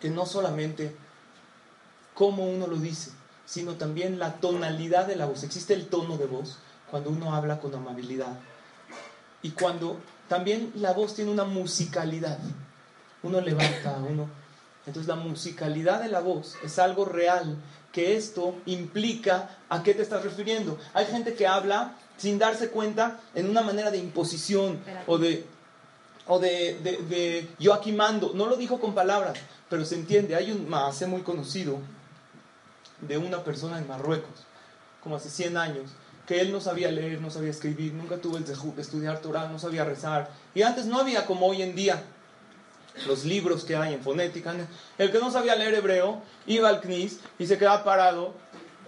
que 0.00 0.10
no 0.10 0.26
solamente 0.26 0.94
cómo 2.14 2.44
uno 2.44 2.66
lo 2.66 2.76
dice, 2.76 3.12
sino 3.46 3.74
también 3.76 4.18
la 4.18 4.34
tonalidad 4.34 5.06
de 5.06 5.16
la 5.16 5.26
voz. 5.26 5.42
Existe 5.44 5.74
el 5.74 5.86
tono 5.86 6.16
de 6.18 6.26
voz 6.26 6.58
cuando 6.90 7.10
uno 7.10 7.34
habla 7.34 7.60
con 7.60 7.74
amabilidad. 7.74 8.38
Y 9.42 9.50
cuando 9.50 9.98
también 10.28 10.72
la 10.76 10.92
voz 10.92 11.14
tiene 11.14 11.30
una 11.30 11.44
musicalidad. 11.44 12.38
Uno 13.22 13.40
levanta, 13.40 13.96
uno... 14.08 14.28
Entonces 14.84 15.06
la 15.06 15.14
musicalidad 15.14 16.02
de 16.02 16.08
la 16.08 16.20
voz 16.20 16.56
es 16.64 16.78
algo 16.80 17.04
real, 17.04 17.56
que 17.92 18.16
esto 18.16 18.56
implica 18.66 19.58
a 19.68 19.82
qué 19.84 19.94
te 19.94 20.02
estás 20.02 20.24
refiriendo. 20.24 20.76
Hay 20.92 21.06
gente 21.06 21.34
que 21.34 21.46
habla 21.46 21.96
sin 22.16 22.38
darse 22.38 22.70
cuenta 22.70 23.20
en 23.34 23.48
una 23.48 23.62
manera 23.62 23.92
de 23.92 23.98
imposición 23.98 24.80
o 25.06 25.18
de, 25.18 25.46
o 26.26 26.40
de, 26.40 26.80
de, 26.82 26.96
de 26.96 27.48
yo 27.60 27.74
aquí 27.74 27.92
mando. 27.92 28.32
No 28.34 28.46
lo 28.46 28.56
dijo 28.56 28.80
con 28.80 28.92
palabras, 28.92 29.38
pero 29.68 29.84
se 29.84 29.94
entiende. 29.94 30.34
Hay 30.34 30.50
un 30.50 30.72
hace 30.74 31.06
muy 31.06 31.22
conocido 31.22 31.78
de 33.00 33.18
una 33.18 33.44
persona 33.44 33.78
en 33.78 33.86
Marruecos, 33.86 34.46
como 35.02 35.16
hace 35.16 35.30
100 35.30 35.56
años, 35.56 35.90
que 36.32 36.40
él 36.40 36.50
no 36.50 36.62
sabía 36.62 36.90
leer, 36.90 37.20
no 37.20 37.30
sabía 37.30 37.50
escribir, 37.50 37.92
nunca 37.92 38.16
tuvo 38.16 38.38
el 38.38 38.44
de 38.46 38.54
estudiar 38.80 39.20
Torah, 39.20 39.48
no 39.48 39.58
sabía 39.58 39.84
rezar. 39.84 40.30
Y 40.54 40.62
antes 40.62 40.86
no 40.86 40.98
había 40.98 41.26
como 41.26 41.46
hoy 41.46 41.60
en 41.60 41.74
día 41.74 42.02
los 43.06 43.26
libros 43.26 43.64
que 43.64 43.76
hay 43.76 43.92
en 43.92 44.00
fonética. 44.00 44.54
El 44.96 45.12
que 45.12 45.18
no 45.18 45.30
sabía 45.30 45.54
leer 45.56 45.74
hebreo 45.74 46.22
iba 46.46 46.70
al 46.70 46.80
CNIS 46.80 47.20
y 47.38 47.46
se 47.46 47.58
quedaba 47.58 47.84
parado 47.84 48.32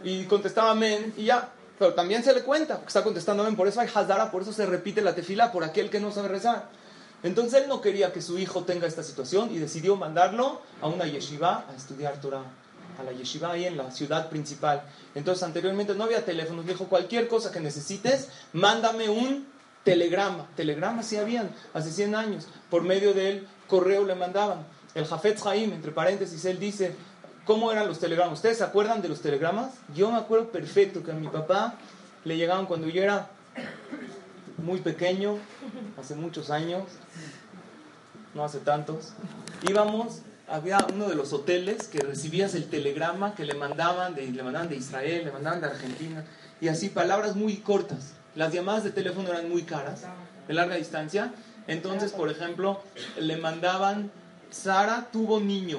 y 0.02 0.24
contestaba 0.24 0.70
amén 0.70 1.12
y 1.18 1.24
ya. 1.26 1.50
Pero 1.78 1.92
también 1.92 2.24
se 2.24 2.32
le 2.32 2.42
cuenta, 2.44 2.76
porque 2.76 2.88
está 2.88 3.04
contestando 3.04 3.42
amén. 3.42 3.56
Por 3.56 3.68
eso 3.68 3.80
hay 3.80 3.88
hazara, 3.94 4.30
por 4.30 4.40
eso 4.40 4.54
se 4.54 4.64
repite 4.64 5.02
la 5.02 5.14
tefila 5.14 5.52
por 5.52 5.64
aquel 5.64 5.90
que 5.90 6.00
no 6.00 6.12
sabe 6.12 6.28
rezar. 6.28 6.70
Entonces 7.22 7.62
él 7.62 7.68
no 7.68 7.82
quería 7.82 8.10
que 8.10 8.22
su 8.22 8.38
hijo 8.38 8.64
tenga 8.64 8.86
esta 8.86 9.02
situación 9.02 9.54
y 9.54 9.58
decidió 9.58 9.96
mandarlo 9.96 10.62
a 10.80 10.88
una 10.88 11.04
yeshiva 11.04 11.66
a 11.70 11.76
estudiar 11.76 12.18
Torah 12.22 12.44
a 12.98 13.02
la 13.02 13.12
yeshiva 13.12 13.52
ahí 13.52 13.64
en 13.64 13.76
la 13.76 13.90
ciudad 13.90 14.28
principal. 14.28 14.82
Entonces 15.14 15.42
anteriormente 15.42 15.94
no 15.94 16.04
había 16.04 16.24
teléfonos, 16.24 16.66
dijo 16.66 16.86
cualquier 16.86 17.28
cosa 17.28 17.50
que 17.50 17.60
necesites, 17.60 18.28
mándame 18.52 19.08
un 19.08 19.46
telegrama. 19.84 20.46
Telegramas 20.56 21.06
sí 21.06 21.16
habían, 21.16 21.50
hace 21.72 21.90
100 21.90 22.14
años, 22.14 22.48
por 22.70 22.82
medio 22.82 23.14
del 23.14 23.46
correo 23.68 24.04
le 24.04 24.14
mandaban. 24.14 24.66
El 24.94 25.06
Jafetz 25.06 25.44
Haim, 25.46 25.72
entre 25.72 25.92
paréntesis, 25.92 26.44
él 26.44 26.58
dice, 26.58 26.94
¿cómo 27.44 27.72
eran 27.72 27.86
los 27.88 27.98
telegramas? 27.98 28.34
¿Ustedes 28.34 28.58
se 28.58 28.64
acuerdan 28.64 29.02
de 29.02 29.08
los 29.08 29.20
telegramas? 29.20 29.74
Yo 29.94 30.10
me 30.10 30.18
acuerdo 30.18 30.50
perfecto 30.50 31.02
que 31.02 31.10
a 31.10 31.14
mi 31.14 31.28
papá 31.28 31.74
le 32.24 32.36
llegaban 32.36 32.66
cuando 32.66 32.88
yo 32.88 33.02
era 33.02 33.28
muy 34.58 34.80
pequeño, 34.80 35.38
hace 36.00 36.14
muchos 36.14 36.50
años, 36.50 36.84
no 38.34 38.44
hace 38.44 38.58
tantos, 38.58 39.12
íbamos 39.68 40.20
había 40.48 40.78
uno 40.92 41.08
de 41.08 41.14
los 41.14 41.32
hoteles 41.32 41.88
que 41.88 42.00
recibías 42.00 42.54
el 42.54 42.68
telegrama 42.68 43.34
que 43.34 43.44
le 43.44 43.54
mandaban 43.54 44.14
de, 44.14 44.26
le 44.26 44.42
mandaban 44.42 44.68
de 44.68 44.76
Israel, 44.76 45.24
le 45.24 45.32
mandaban 45.32 45.60
de 45.60 45.66
Argentina, 45.68 46.24
y 46.60 46.68
así 46.68 46.88
palabras 46.88 47.36
muy 47.36 47.56
cortas. 47.58 48.12
Las 48.34 48.52
llamadas 48.52 48.84
de 48.84 48.90
teléfono 48.90 49.30
eran 49.30 49.48
muy 49.48 49.62
caras, 49.62 50.02
de 50.46 50.54
larga 50.54 50.76
distancia. 50.76 51.32
Entonces, 51.66 52.12
por 52.12 52.30
ejemplo, 52.30 52.82
le 53.18 53.36
mandaban, 53.36 54.10
Sara 54.50 55.08
tuvo 55.12 55.40
niño, 55.40 55.78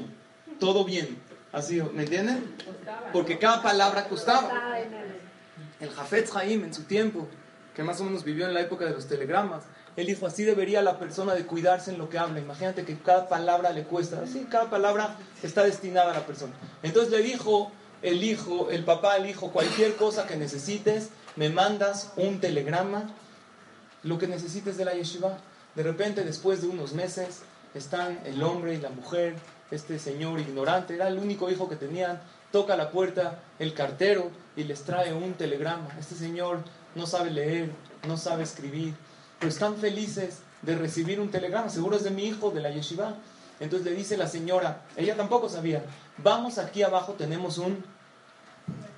todo 0.60 0.86
bien. 0.86 1.20
Así, 1.52 1.82
¿me 1.94 2.04
entienden? 2.04 2.56
Porque 3.14 3.38
cada 3.38 3.62
palabra 3.62 4.08
costaba. 4.08 4.52
El 5.80 5.90
Jafetz 5.90 6.36
Haim 6.36 6.64
en 6.64 6.74
su 6.74 6.84
tiempo, 6.84 7.28
que 7.76 7.84
más 7.84 8.00
o 8.02 8.06
menos 8.06 8.24
vivió 8.24 8.48
en 8.48 8.54
la 8.54 8.62
época 8.62 8.86
de 8.86 8.92
los 8.92 9.08
telegramas, 9.08 9.64
él 9.96 10.08
dijo, 10.08 10.28
así 10.28 10.44
debería 10.44 10.82
la 10.82 11.00
persona 11.00 11.34
de 11.34 11.46
cuidarse 11.46 11.92
en 11.92 11.98
lo 11.98 12.10
que 12.10 12.18
habla. 12.18 12.40
Imagínate 12.40 12.84
que 12.84 12.98
cada 12.98 13.30
palabra 13.30 13.72
le 13.72 13.84
cuesta. 13.84 14.22
Así, 14.22 14.46
cada 14.50 14.70
palabra 14.70 15.16
está 15.42 15.64
destinada 15.64 16.12
a 16.12 16.16
la 16.16 16.26
persona. 16.26 16.54
Entonces 16.84 17.12
le 17.12 17.22
dijo 17.22 17.72
el 18.02 18.24
hijo, 18.24 18.70
el 18.72 18.84
papá 18.84 19.14
al 19.14 19.30
hijo, 19.30 19.52
cualquier 19.52 19.96
cosa 19.96 20.28
que 20.28 20.36
necesites, 20.36 21.10
me 21.38 21.50
mandas 21.50 22.12
un 22.18 22.40
telegrama, 22.40 23.10
lo 24.04 24.18
que 24.18 24.28
necesites 24.28 24.78
de 24.78 24.86
la 24.86 24.94
yeshiva. 24.94 25.38
De 25.76 25.84
repente, 25.84 26.24
después 26.24 26.62
de 26.62 26.68
unos 26.68 26.94
meses, 26.94 27.42
están 27.74 28.20
el 28.26 28.44
hombre 28.44 28.74
y 28.74 28.78
la 28.78 28.90
mujer, 28.90 29.36
este 29.72 29.98
señor 29.98 30.40
ignorante, 30.40 30.96
era 30.96 31.08
el 31.08 31.18
único 31.18 31.50
hijo 31.50 31.68
que 31.68 31.76
tenían, 31.76 32.22
toca 32.52 32.78
la 32.78 32.92
puerta 32.92 33.40
el 33.60 33.74
cartero 33.74 34.30
y 34.56 34.64
les 34.64 34.84
trae 34.84 35.14
un 35.14 35.34
telegrama. 35.34 35.88
Este 36.00 36.16
señor 36.16 36.60
no 36.96 37.08
sabe 37.08 37.32
leer, 37.32 37.72
no 38.08 38.18
sabe 38.18 38.44
escribir, 38.44 38.94
pero 39.40 39.50
están 39.50 39.76
felices 39.78 40.40
de 40.62 40.76
recibir 40.76 41.20
un 41.20 41.30
telegrama, 41.30 41.70
seguro 41.70 41.96
es 41.98 42.04
de 42.04 42.12
mi 42.12 42.26
hijo, 42.26 42.52
de 42.52 42.62
la 42.62 42.72
yeshiva. 42.72 43.16
Entonces 43.60 43.86
le 43.86 43.96
dice 43.96 44.18
la 44.18 44.28
señora, 44.28 44.82
ella 44.98 45.16
tampoco 45.16 45.48
sabía, 45.48 45.84
vamos 46.18 46.58
aquí 46.58 46.84
abajo, 46.84 47.14
tenemos 47.14 47.58
un, 47.58 47.84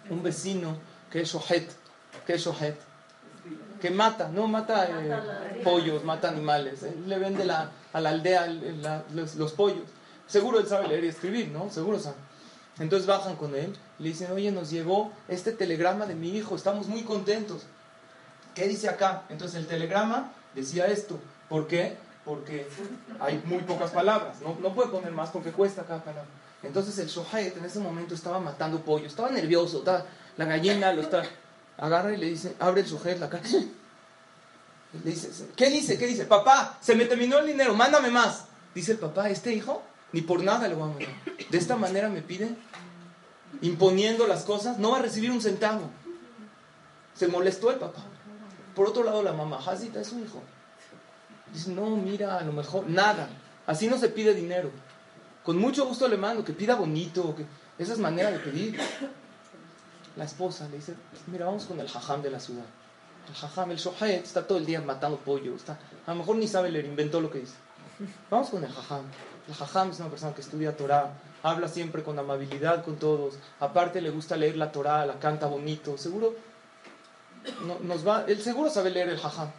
un 0.10 0.24
vecino 0.24 0.78
que 1.12 1.22
es 1.22 1.30
shohet, 1.30 1.70
que 2.26 2.34
es 2.34 2.42
shohet, 2.42 2.78
que 3.80 3.92
mata, 3.92 4.30
no 4.30 4.48
mata 4.48 4.88
eh, 4.90 5.62
pollos, 5.64 6.04
mata 6.04 6.30
animales, 6.30 6.82
le 7.06 7.20
vende 7.20 7.46
la, 7.46 7.72
a 7.94 8.02
la 8.02 8.10
aldea 8.10 8.48
los, 9.14 9.36
los, 9.36 9.52
pollos. 9.54 9.86
Seguro 10.26 10.60
él 10.60 10.68
sabe 10.68 10.88
leer 10.88 11.04
y 11.04 11.08
escribir, 11.08 11.50
¿no? 11.50 11.70
Seguro 11.70 12.00
sabe. 12.00 12.18
Entonces 12.80 13.08
bajan 13.08 13.36
con 13.36 13.56
él, 13.56 13.76
le 14.00 14.10
dicen, 14.10 14.32
oye, 14.32 14.52
nos 14.52 14.70
llegó 14.70 15.12
este 15.28 15.52
telegrama 15.52 16.06
de 16.06 16.16
mi 16.16 16.30
hijo, 16.30 16.56
estamos 16.56 16.88
muy 16.88 17.04
contentos. 17.04 17.64
¿Qué 18.58 18.68
dice 18.68 18.90
acá? 18.90 19.22
Entonces 19.30 19.60
el 19.60 19.68
telegrama 19.68 20.32
decía 20.56 20.88
esto. 20.88 21.20
¿Por 21.48 21.68
qué? 21.68 21.96
Porque 22.26 22.68
hay 23.20 23.40
muy 23.46 23.60
pocas 23.60 23.92
palabras. 23.92 24.42
No, 24.42 24.58
no 24.60 24.74
puede 24.74 24.90
poner 24.90 25.12
más 25.12 25.30
porque 25.30 25.52
cuesta 25.52 25.84
cada 25.84 26.04
palabra. 26.04 26.28
Entonces 26.64 26.98
el 26.98 27.08
Shohet 27.08 27.56
en 27.56 27.66
ese 27.66 27.78
momento 27.78 28.16
estaba 28.16 28.40
matando 28.40 28.82
pollo. 28.82 29.06
Estaba 29.06 29.30
nervioso. 29.30 29.84
la 30.38 30.46
gallina 30.46 30.92
lo 30.92 31.04
está... 31.04 31.22
Agarra 31.78 32.12
y 32.12 32.18
le 32.18 32.26
dice, 32.26 32.56
abre 32.58 32.82
el 32.82 32.88
Shohet 32.88 33.20
la 33.20 33.30
cara. 33.30 33.44
Le 35.04 35.12
dice, 35.12 35.30
¿qué 35.56 35.70
dice? 35.70 36.00
¿Qué 36.00 36.08
dice? 36.08 36.26
Papá, 36.26 36.80
se 36.82 36.96
me 36.96 37.06
terminó 37.06 37.38
el 37.38 37.46
dinero, 37.46 37.76
mándame 37.76 38.10
más. 38.10 38.46
Dice 38.74 38.94
el 38.94 38.98
papá, 38.98 39.30
este 39.30 39.54
hijo, 39.54 39.84
ni 40.14 40.22
por 40.22 40.42
nada 40.42 40.68
le 40.68 40.74
voy 40.74 40.86
a 40.86 40.94
mandar. 40.94 41.10
De 41.52 41.58
esta 41.60 41.76
manera 41.76 42.10
me 42.10 42.24
pide, 42.24 42.50
imponiendo 43.62 44.26
las 44.26 44.46
cosas, 44.46 44.80
no 44.80 44.90
va 44.90 44.98
a 44.98 45.02
recibir 45.04 45.30
un 45.30 45.42
centavo. 45.42 45.92
Se 47.14 47.28
molestó 47.28 47.70
el 47.70 47.78
papá. 47.78 48.04
Por 48.78 48.88
otro 48.88 49.04
lado, 49.04 49.24
la 49.24 49.34
mamá 49.34 49.58
Hazita 49.58 50.02
es 50.02 50.10
su 50.10 50.20
hijo. 50.20 50.40
Dice, 51.52 51.72
no, 51.72 51.98
mira, 51.98 52.38
a 52.38 52.44
lo 52.44 52.52
mejor, 52.52 52.88
nada. 52.88 53.28
Así 53.66 53.88
no 53.88 53.98
se 53.98 54.10
pide 54.10 54.36
dinero. 54.36 54.70
Con 55.44 55.58
mucho 55.58 55.88
gusto 55.88 56.08
le 56.08 56.16
mando, 56.16 56.46
que 56.46 56.54
pida 56.54 56.76
bonito. 56.76 57.36
Que... 57.36 57.44
Esa 57.80 57.94
es 57.94 57.98
manera 57.98 58.30
de 58.30 58.38
pedir. 58.38 58.80
La 60.16 60.26
esposa 60.26 60.68
le 60.70 60.76
dice, 60.76 60.94
mira, 61.26 61.48
vamos 61.48 61.66
con 61.66 61.80
el 61.80 61.90
jajam 61.90 62.22
de 62.22 62.30
la 62.30 62.40
ciudad. 62.40 62.66
El 63.28 63.34
jajam, 63.34 63.72
el 63.72 63.78
shohet, 63.78 64.24
está 64.24 64.46
todo 64.46 64.60
el 64.60 64.68
día 64.68 64.80
matando 64.80 65.18
pollo. 65.18 65.56
Está... 65.56 65.80
A 66.06 66.12
lo 66.12 66.18
mejor 66.18 66.36
ni 66.36 66.48
sabe 66.48 66.70
leer, 66.70 66.86
inventó 66.86 67.20
lo 67.20 67.32
que 67.32 67.40
dice. 67.40 67.56
Vamos 68.30 68.52
con 68.52 68.64
el 68.64 68.72
jajam. 68.72 69.06
El 69.48 69.56
jajam 69.56 69.90
es 69.90 70.00
una 70.00 70.10
persona 70.10 70.36
que 70.36 70.42
estudia 70.42 70.78
Torah, 70.78 71.14
habla 71.42 71.68
siempre 71.68 72.04
con 72.04 72.20
amabilidad 72.20 72.86
con 72.86 72.98
todos. 72.98 73.40
Aparte 73.60 74.02
le 74.02 74.12
gusta 74.12 74.38
leer 74.38 74.56
la 74.56 74.72
Torah, 74.72 75.04
la 75.08 75.18
canta 75.18 75.48
bonito. 75.48 75.98
Seguro 75.98 76.36
no, 77.66 77.80
nos 77.82 78.08
va, 78.08 78.26
él 78.28 78.42
seguro 78.42 78.70
sabe 78.70 78.90
leer 78.90 79.10
el 79.10 79.18
jajam. 79.18 79.50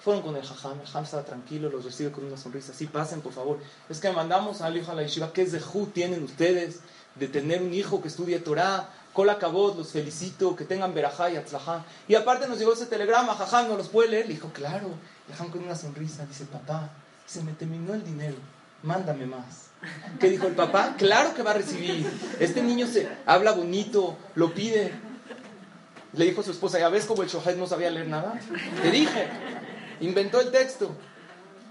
Fueron 0.00 0.22
con 0.22 0.36
el 0.36 0.42
jajam, 0.42 0.78
el 0.80 0.86
jajam 0.86 1.04
estaba 1.04 1.24
tranquilo, 1.24 1.68
los 1.68 1.84
recibe 1.84 2.12
con 2.12 2.24
una 2.24 2.36
sonrisa. 2.36 2.72
Sí, 2.72 2.86
pasen, 2.86 3.20
por 3.20 3.32
favor. 3.32 3.58
Es 3.88 4.00
que 4.00 4.10
mandamos 4.12 4.60
al 4.60 4.76
hijo 4.76 4.92
a 4.92 4.94
la 4.94 5.02
yeshiva. 5.02 5.32
¿Qué 5.32 5.42
es 5.42 5.52
de 5.52 5.60
Ju 5.60 5.86
tienen 5.86 6.22
ustedes 6.22 6.80
de 7.16 7.28
tener 7.28 7.62
un 7.62 7.74
hijo 7.74 8.00
que 8.00 8.08
estudie 8.08 8.38
Torah? 8.38 8.88
Cola 9.12 9.38
cabot, 9.38 9.76
los 9.76 9.90
felicito, 9.90 10.54
que 10.54 10.64
tengan 10.64 10.94
verajá 10.94 11.30
y 11.30 11.36
atzlajá. 11.36 11.84
Y 12.06 12.14
aparte 12.14 12.46
nos 12.46 12.58
llegó 12.58 12.74
ese 12.74 12.86
telegrama, 12.86 13.34
jajam, 13.34 13.68
¿no 13.68 13.76
los 13.76 13.88
puede 13.88 14.10
leer? 14.10 14.28
Le 14.28 14.34
dijo, 14.34 14.50
claro. 14.52 14.88
El 15.28 15.34
jajam 15.34 15.50
con 15.50 15.64
una 15.64 15.74
sonrisa 15.74 16.24
dice, 16.26 16.44
papá, 16.44 16.90
se 17.26 17.42
me 17.42 17.52
terminó 17.52 17.94
el 17.94 18.04
dinero. 18.04 18.36
mándame 18.82 19.26
más. 19.26 19.68
¿Qué 20.20 20.30
dijo 20.30 20.46
el 20.46 20.54
papá? 20.54 20.94
Claro 20.96 21.34
que 21.34 21.42
va 21.42 21.50
a 21.50 21.54
recibir. 21.54 22.08
Este 22.40 22.62
niño 22.62 22.86
se 22.86 23.08
habla 23.26 23.52
bonito, 23.52 24.16
lo 24.34 24.54
pide. 24.54 24.92
Le 26.12 26.24
dijo 26.24 26.40
a 26.40 26.44
su 26.44 26.50
esposa, 26.50 26.78
¿ya 26.78 26.88
ves 26.88 27.04
cómo 27.04 27.22
el 27.22 27.28
Shohet 27.28 27.56
no 27.56 27.66
sabía 27.66 27.90
leer 27.90 28.08
nada? 28.08 28.40
Te 28.82 28.90
dije, 28.90 29.28
inventó 30.00 30.40
el 30.40 30.50
texto. 30.50 30.90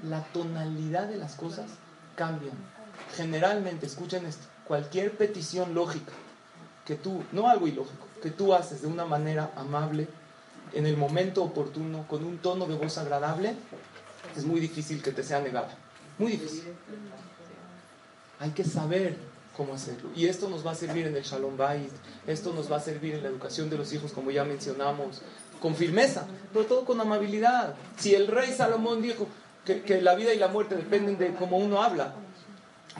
La 0.03 0.23
tonalidad 0.25 1.07
de 1.07 1.17
las 1.17 1.35
cosas 1.35 1.65
cambian. 2.15 2.55
Generalmente, 3.15 3.87
escuchen 3.87 4.25
esto, 4.25 4.45
cualquier 4.65 5.17
petición 5.17 5.73
lógica 5.73 6.13
que 6.85 6.95
tú, 6.95 7.23
no 7.31 7.49
algo 7.49 7.67
ilógico, 7.67 8.07
que 8.21 8.31
tú 8.31 8.53
haces 8.53 8.81
de 8.81 8.87
una 8.87 9.05
manera 9.05 9.51
amable, 9.55 10.07
en 10.73 10.85
el 10.85 10.97
momento 10.97 11.43
oportuno, 11.43 12.05
con 12.07 12.23
un 12.23 12.37
tono 12.37 12.65
de 12.65 12.75
voz 12.75 12.97
agradable, 12.97 13.55
es 14.35 14.45
muy 14.45 14.59
difícil 14.59 15.01
que 15.01 15.11
te 15.11 15.23
sea 15.23 15.41
negada. 15.41 15.69
Muy 16.17 16.33
difícil. 16.33 16.63
Hay 18.39 18.51
que 18.51 18.63
saber 18.63 19.17
cómo 19.57 19.73
hacerlo. 19.73 20.11
Y 20.15 20.27
esto 20.27 20.47
nos 20.47 20.65
va 20.65 20.71
a 20.71 20.75
servir 20.75 21.07
en 21.07 21.15
el 21.17 21.23
Shalom 21.23 21.57
Bait, 21.57 21.91
esto 22.27 22.53
nos 22.53 22.71
va 22.71 22.77
a 22.77 22.79
servir 22.79 23.15
en 23.15 23.23
la 23.23 23.29
educación 23.29 23.69
de 23.69 23.77
los 23.77 23.91
hijos, 23.91 24.13
como 24.13 24.29
ya 24.29 24.45
mencionamos, 24.45 25.21
con 25.59 25.75
firmeza, 25.75 26.27
pero 26.53 26.65
todo 26.65 26.85
con 26.85 27.01
amabilidad. 27.01 27.73
Si 27.97 28.13
el 28.13 28.27
rey 28.27 28.53
Salomón 28.53 29.01
dijo 29.01 29.27
que, 29.65 29.81
que 29.81 29.99
la 30.01 30.13
vida 30.13 30.33
y 30.33 30.37
la 30.37 30.47
muerte 30.47 30.75
dependen 30.75 31.17
de 31.17 31.33
cómo 31.33 31.57
uno 31.57 31.81
habla, 31.81 32.13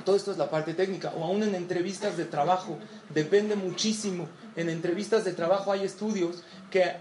todo 0.03 0.15
esto 0.15 0.31
es 0.31 0.37
la 0.37 0.49
parte 0.49 0.73
técnica, 0.73 1.13
o 1.15 1.23
aún 1.23 1.43
en 1.43 1.55
entrevistas 1.55 2.17
de 2.17 2.25
trabajo, 2.25 2.77
depende 3.13 3.55
muchísimo. 3.55 4.27
En 4.55 4.69
entrevistas 4.69 5.23
de 5.25 5.33
trabajo 5.33 5.71
hay 5.71 5.83
estudios 5.83 6.43
que 6.71 6.97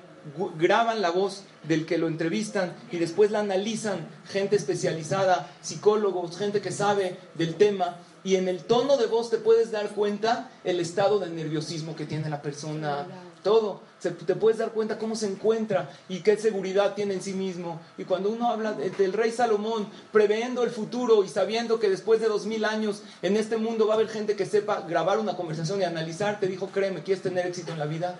graban 0.58 1.00
la 1.00 1.10
voz 1.10 1.44
del 1.62 1.86
que 1.86 1.98
lo 1.98 2.08
entrevistan 2.08 2.74
y 2.90 2.98
después 2.98 3.30
la 3.30 3.40
analizan 3.40 4.06
gente 4.28 4.56
especializada, 4.56 5.50
psicólogos, 5.62 6.36
gente 6.36 6.60
que 6.60 6.72
sabe 6.72 7.16
del 7.34 7.54
tema 7.54 7.96
y 8.26 8.34
en 8.34 8.48
el 8.48 8.64
tono 8.64 8.96
de 8.96 9.06
voz 9.06 9.30
te 9.30 9.38
puedes 9.38 9.70
dar 9.70 9.90
cuenta 9.90 10.50
el 10.64 10.80
estado 10.80 11.20
de 11.20 11.30
nerviosismo 11.30 11.94
que 11.94 12.06
tiene 12.06 12.28
la 12.28 12.42
persona, 12.42 13.06
todo. 13.44 13.82
te 14.00 14.34
puedes 14.34 14.58
dar 14.58 14.72
cuenta 14.72 14.98
cómo 14.98 15.14
se 15.14 15.28
encuentra 15.30 15.90
y 16.08 16.22
qué 16.22 16.36
seguridad 16.36 16.94
tiene 16.96 17.14
en 17.14 17.22
sí 17.22 17.34
mismo. 17.34 17.80
Y 17.96 18.02
cuando 18.02 18.30
uno 18.30 18.50
habla 18.50 18.72
del 18.72 19.12
rey 19.12 19.30
Salomón, 19.30 19.88
previendo 20.10 20.64
el 20.64 20.70
futuro 20.70 21.22
y 21.22 21.28
sabiendo 21.28 21.78
que 21.78 21.88
después 21.88 22.20
de 22.20 22.26
dos 22.26 22.46
mil 22.46 22.64
años 22.64 23.04
en 23.22 23.36
este 23.36 23.58
mundo 23.58 23.86
va 23.86 23.94
a 23.94 23.96
haber 23.98 24.08
gente 24.08 24.34
que 24.34 24.44
sepa 24.44 24.80
grabar 24.80 25.20
una 25.20 25.36
conversación 25.36 25.80
y 25.80 25.84
analizar, 25.84 26.40
te 26.40 26.48
dijo, 26.48 26.70
créeme, 26.70 27.04
¿quieres 27.04 27.22
tener 27.22 27.46
éxito 27.46 27.70
en 27.70 27.78
la 27.78 27.86
vida? 27.86 28.16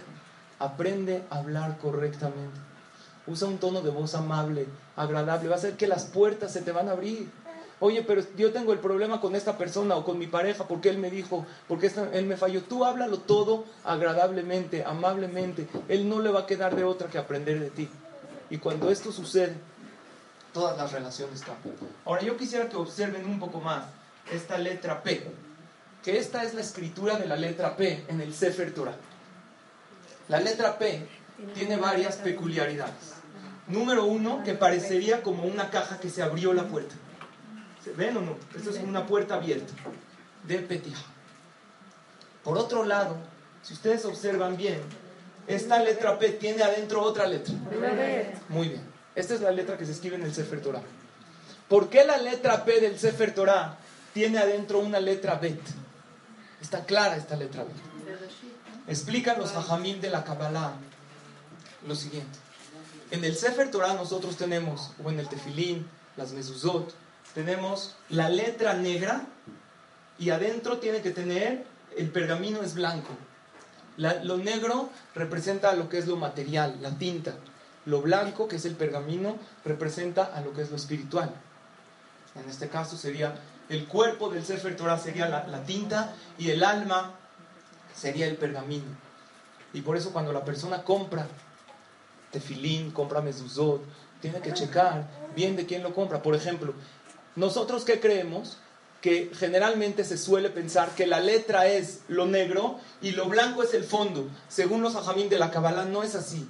Aprende 0.61 1.25
a 1.31 1.38
hablar 1.38 1.79
correctamente. 1.79 2.61
Usa 3.27 3.49
un 3.49 3.59
tono 3.59 3.81
de 3.83 3.90
voz 3.90 4.14
amable, 4.14 4.69
agradable. 4.95 5.49
Va 5.49 5.57
a 5.57 5.59
hacer 5.59 5.77
que 5.77 5.88
las 5.88 6.05
puertas 6.05 6.53
se 6.53 6.62
te 6.62 6.71
van 6.71 6.88
a 6.88 6.92
abrir. 6.92 7.29
Oye, 7.79 8.03
pero 8.03 8.23
yo 8.37 8.53
tengo 8.53 8.73
el 8.73 8.79
problema 8.79 9.21
con 9.21 9.37
esta 9.37 9.59
persona 9.59 9.97
o 9.97 10.05
con 10.05 10.19
mi 10.19 10.27
pareja 10.27 10.67
porque 10.67 10.89
él 10.89 10.97
me 10.97 11.11
dijo, 11.11 11.45
porque 11.69 11.93
él 12.12 12.25
me 12.25 12.37
falló. 12.37 12.62
Tú 12.62 12.85
háblalo 12.85 13.19
todo 13.19 13.65
agradablemente, 13.85 14.83
amablemente. 14.83 15.69
Él 15.89 16.09
no 16.09 16.21
le 16.21 16.31
va 16.31 16.41
a 16.41 16.47
quedar 16.47 16.75
de 16.75 16.85
otra 16.85 17.09
que 17.09 17.19
aprender 17.19 17.61
de 17.61 17.71
ti. 17.71 17.89
Y 18.49 18.59
cuando 18.59 18.91
esto 18.91 19.12
sucede, 19.12 19.55
todas 20.55 20.79
las 20.79 20.93
relaciones 20.93 21.43
cambian. 21.43 21.77
Ahora 22.07 22.23
yo 22.23 22.37
quisiera 22.39 22.69
que 22.69 22.77
observen 22.77 23.27
un 23.27 23.39
poco 23.39 23.61
más 23.61 23.85
esta 24.33 24.57
letra 24.57 25.03
P, 25.03 25.27
que 26.03 26.19
esta 26.19 26.45
es 26.45 26.55
la 26.55 26.62
escritura 26.62 27.19
de 27.19 27.27
la 27.27 27.37
letra 27.37 27.77
P 27.77 28.05
en 28.09 28.23
el 28.23 28.33
Sefer 28.33 28.73
Torah. 28.73 28.97
La 30.29 30.41
letra 30.41 30.79
P 30.79 31.07
tiene 31.55 31.77
varias 31.77 32.17
peculiaridades. 32.17 33.17
Número 33.69 34.07
uno, 34.07 34.43
que 34.45 34.55
parecería 34.55 35.23
como 35.23 35.43
una 35.43 35.69
caja 35.71 36.01
que 36.01 36.09
se 36.09 36.23
abrió 36.23 36.55
la 36.55 36.69
puerta. 36.69 36.95
¿Se 37.87 37.92
ven 37.92 38.16
o 38.16 38.20
no? 38.20 38.37
Esto 38.53 38.70
es 38.70 38.79
una 38.79 39.07
puerta 39.07 39.37
abierta 39.37 39.72
de 40.42 40.59
Petija. 40.59 41.05
Por 42.42 42.59
otro 42.59 42.85
lado, 42.85 43.16
si 43.62 43.75
ustedes 43.75 44.05
observan 44.05 44.57
bien, 44.57 44.81
esta 45.46 45.79
letra 45.79 46.18
P 46.18 46.31
tiene 46.31 46.64
adentro 46.64 47.01
otra 47.01 47.29
letra. 47.29 47.55
Muy 48.49 48.70
bien. 48.70 48.83
Esta 49.14 49.35
es 49.35 49.40
la 49.40 49.53
letra 49.53 49.79
que 49.79 49.87
se 49.87 49.92
escribe 49.92 50.16
en 50.16 50.22
el 50.22 50.35
Sefer 50.35 50.61
Torah. 50.61 50.83
¿Por 51.68 51.88
qué 51.88 52.05
la 52.05 52.16
letra 52.16 52.64
P 52.64 52.81
del 52.81 52.99
Sefer 52.99 53.33
Torah 53.33 53.79
tiene 54.12 54.38
adentro 54.38 54.81
una 54.81 54.99
letra 54.99 55.37
Bet? 55.37 55.61
Está 56.61 56.87
clara 56.87 57.16
esta 57.16 57.37
letra 57.37 57.62
Bet. 57.62 57.77
Explican 58.88 59.38
los 59.38 59.55
hajamim 59.55 60.01
de 60.01 60.11
la 60.11 60.25
Kabbalah 60.25 60.72
lo 61.87 61.94
siguiente. 61.94 62.37
En 63.12 63.25
el 63.25 63.37
Sefer 63.37 63.70
Torah 63.70 63.94
nosotros 63.94 64.37
tenemos, 64.37 64.90
o 65.05 65.09
en 65.09 65.20
el 65.20 65.29
Tefilín, 65.29 65.87
las 66.16 66.33
mezuzot, 66.33 66.92
tenemos 67.37 67.94
la 68.09 68.31
letra 68.31 68.72
negra 68.72 69.27
y 70.18 70.31
adentro 70.31 70.79
tiene 70.79 71.03
que 71.03 71.11
tener, 71.11 71.66
el 71.94 72.09
pergamino 72.09 72.62
es 72.62 72.75
blanco. 72.75 73.11
lo 73.99 74.38
negro 74.38 74.88
representa 75.14 75.75
lo 75.75 75.90
que 75.90 75.99
es 75.99 76.07
lo 76.07 76.16
material, 76.16 76.79
la 76.81 76.96
tinta. 76.96 77.35
Lo 77.85 78.01
blanco, 78.01 78.49
que 78.49 78.57
es 78.57 78.64
el 78.64 78.75
pergamino, 78.75 79.37
representa 79.66 80.25
a 80.25 80.40
lo 80.40 80.55
que 80.55 80.62
es 80.62 80.70
lo 80.70 80.77
espiritual. 80.77 81.31
En 82.42 82.49
este 82.49 82.70
caso 82.70 82.96
sería 82.96 83.35
el 83.68 83.87
cuerpo 83.87 84.31
del 84.31 84.42
Sefer 84.42 84.75
Torah 84.75 84.99
sería 84.99 85.29
la, 85.29 85.46
la 85.46 85.62
tinta 85.62 86.14
y 86.38 86.53
el 86.53 86.64
alma 86.64 87.16
sería 87.94 88.27
el 88.29 88.37
pergamino. 88.37 88.96
Y 89.75 89.83
por 89.83 89.99
eso 89.99 90.11
cuando 90.11 90.33
la 90.33 90.42
persona 90.42 90.85
compra 90.85 91.29
tefilín, 92.31 92.92
compra 92.92 93.20
mezuzot, 93.20 93.83
tiene 94.22 94.40
que 94.40 94.55
checar 94.55 95.07
bien 95.35 95.57
de 95.57 95.66
quién 95.66 95.83
lo 95.83 95.94
compra. 95.94 96.22
Por 96.22 96.35
ejemplo, 96.35 96.75
nosotros 97.37 97.85
que 97.85 98.01
creemos 98.01 98.59
que 99.01 99.31
generalmente 99.38 100.05
se 100.05 100.18
suele 100.18 100.51
pensar 100.51 100.90
que 100.94 101.07
la 101.07 101.20
letra 101.20 101.66
es 101.68 102.01
lo 102.09 102.27
negro 102.27 102.81
y 103.01 103.12
lo 103.12 103.27
blanco 103.27 103.62
es 103.62 103.75
el 103.75 103.85
fondo. 103.85 104.29
Según 104.49 104.83
los 104.83 104.96
ajamín 104.96 105.29
de 105.29 105.38
la 105.38 105.51
Kabbalah, 105.51 105.85
no 105.85 106.03
es 106.03 106.14
así. 106.14 106.49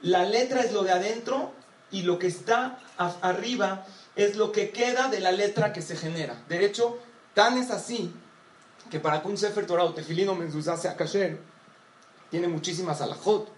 La 0.00 0.24
letra 0.24 0.62
es 0.62 0.72
lo 0.72 0.84
de 0.84 0.92
adentro 0.92 1.52
y 1.90 2.02
lo 2.02 2.18
que 2.18 2.28
está 2.28 2.78
arriba 3.20 3.84
es 4.16 4.36
lo 4.36 4.52
que 4.52 4.70
queda 4.70 5.08
de 5.08 5.20
la 5.20 5.32
letra 5.32 5.72
que 5.72 5.82
se 5.82 5.96
genera. 5.96 6.42
De 6.48 6.64
hecho, 6.64 6.98
tan 7.34 7.58
es 7.58 7.70
así 7.70 8.14
que 8.90 9.00
para 9.00 9.20
que 9.20 9.28
un 9.28 9.36
Sefer 9.36 9.66
Torah 9.66 9.84
o 9.84 9.92
Tefilín 9.92 10.28
o 10.28 10.34
Mezuzah 10.34 10.76
sea 10.76 10.96
kasher, 10.96 11.40
tiene 12.30 12.48
muchísimas 12.48 13.00
alajot. 13.00 13.48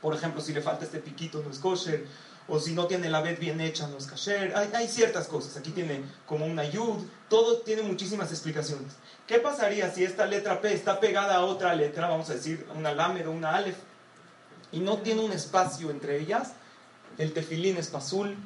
Por 0.00 0.14
ejemplo, 0.14 0.40
si 0.40 0.52
le 0.52 0.62
falta 0.62 0.84
este 0.84 0.98
piquito 0.98 1.42
no 1.42 1.50
es 1.50 1.58
kosher, 1.58 2.06
o 2.50 2.58
si 2.58 2.74
no 2.74 2.86
tiene 2.86 3.08
la 3.08 3.22
vez 3.22 3.38
bien 3.38 3.60
hecha 3.60 3.86
no 3.86 3.96
es 3.96 4.06
kasher. 4.06 4.52
Hay, 4.56 4.88
ciertas 4.88 5.28
cosas. 5.28 5.56
Aquí 5.56 5.70
tiene 5.70 6.02
como 6.26 6.44
una 6.46 6.64
yud, 6.64 6.98
todo 7.28 7.58
tiene 7.60 7.82
muchísimas 7.82 8.30
explicaciones. 8.32 8.94
¿Qué 9.28 9.38
pasaría 9.38 9.88
si 9.92 10.02
esta 10.02 10.26
letra 10.26 10.60
P 10.60 10.74
está 10.74 10.98
pegada 10.98 11.36
a 11.36 11.44
otra 11.44 11.76
letra, 11.76 12.08
vamos 12.08 12.28
a 12.28 12.34
decir 12.34 12.66
una 12.74 12.92
lamed 12.92 13.28
o 13.28 13.30
una 13.30 13.54
alef, 13.54 13.76
y 14.72 14.80
no 14.80 14.98
tiene 14.98 15.22
un 15.22 15.30
espacio 15.30 15.90
entre 15.90 16.18
ellas? 16.18 16.54
El 17.18 17.32
tefilín 17.32 17.76
es 17.76 17.86
pasul, 17.86 18.36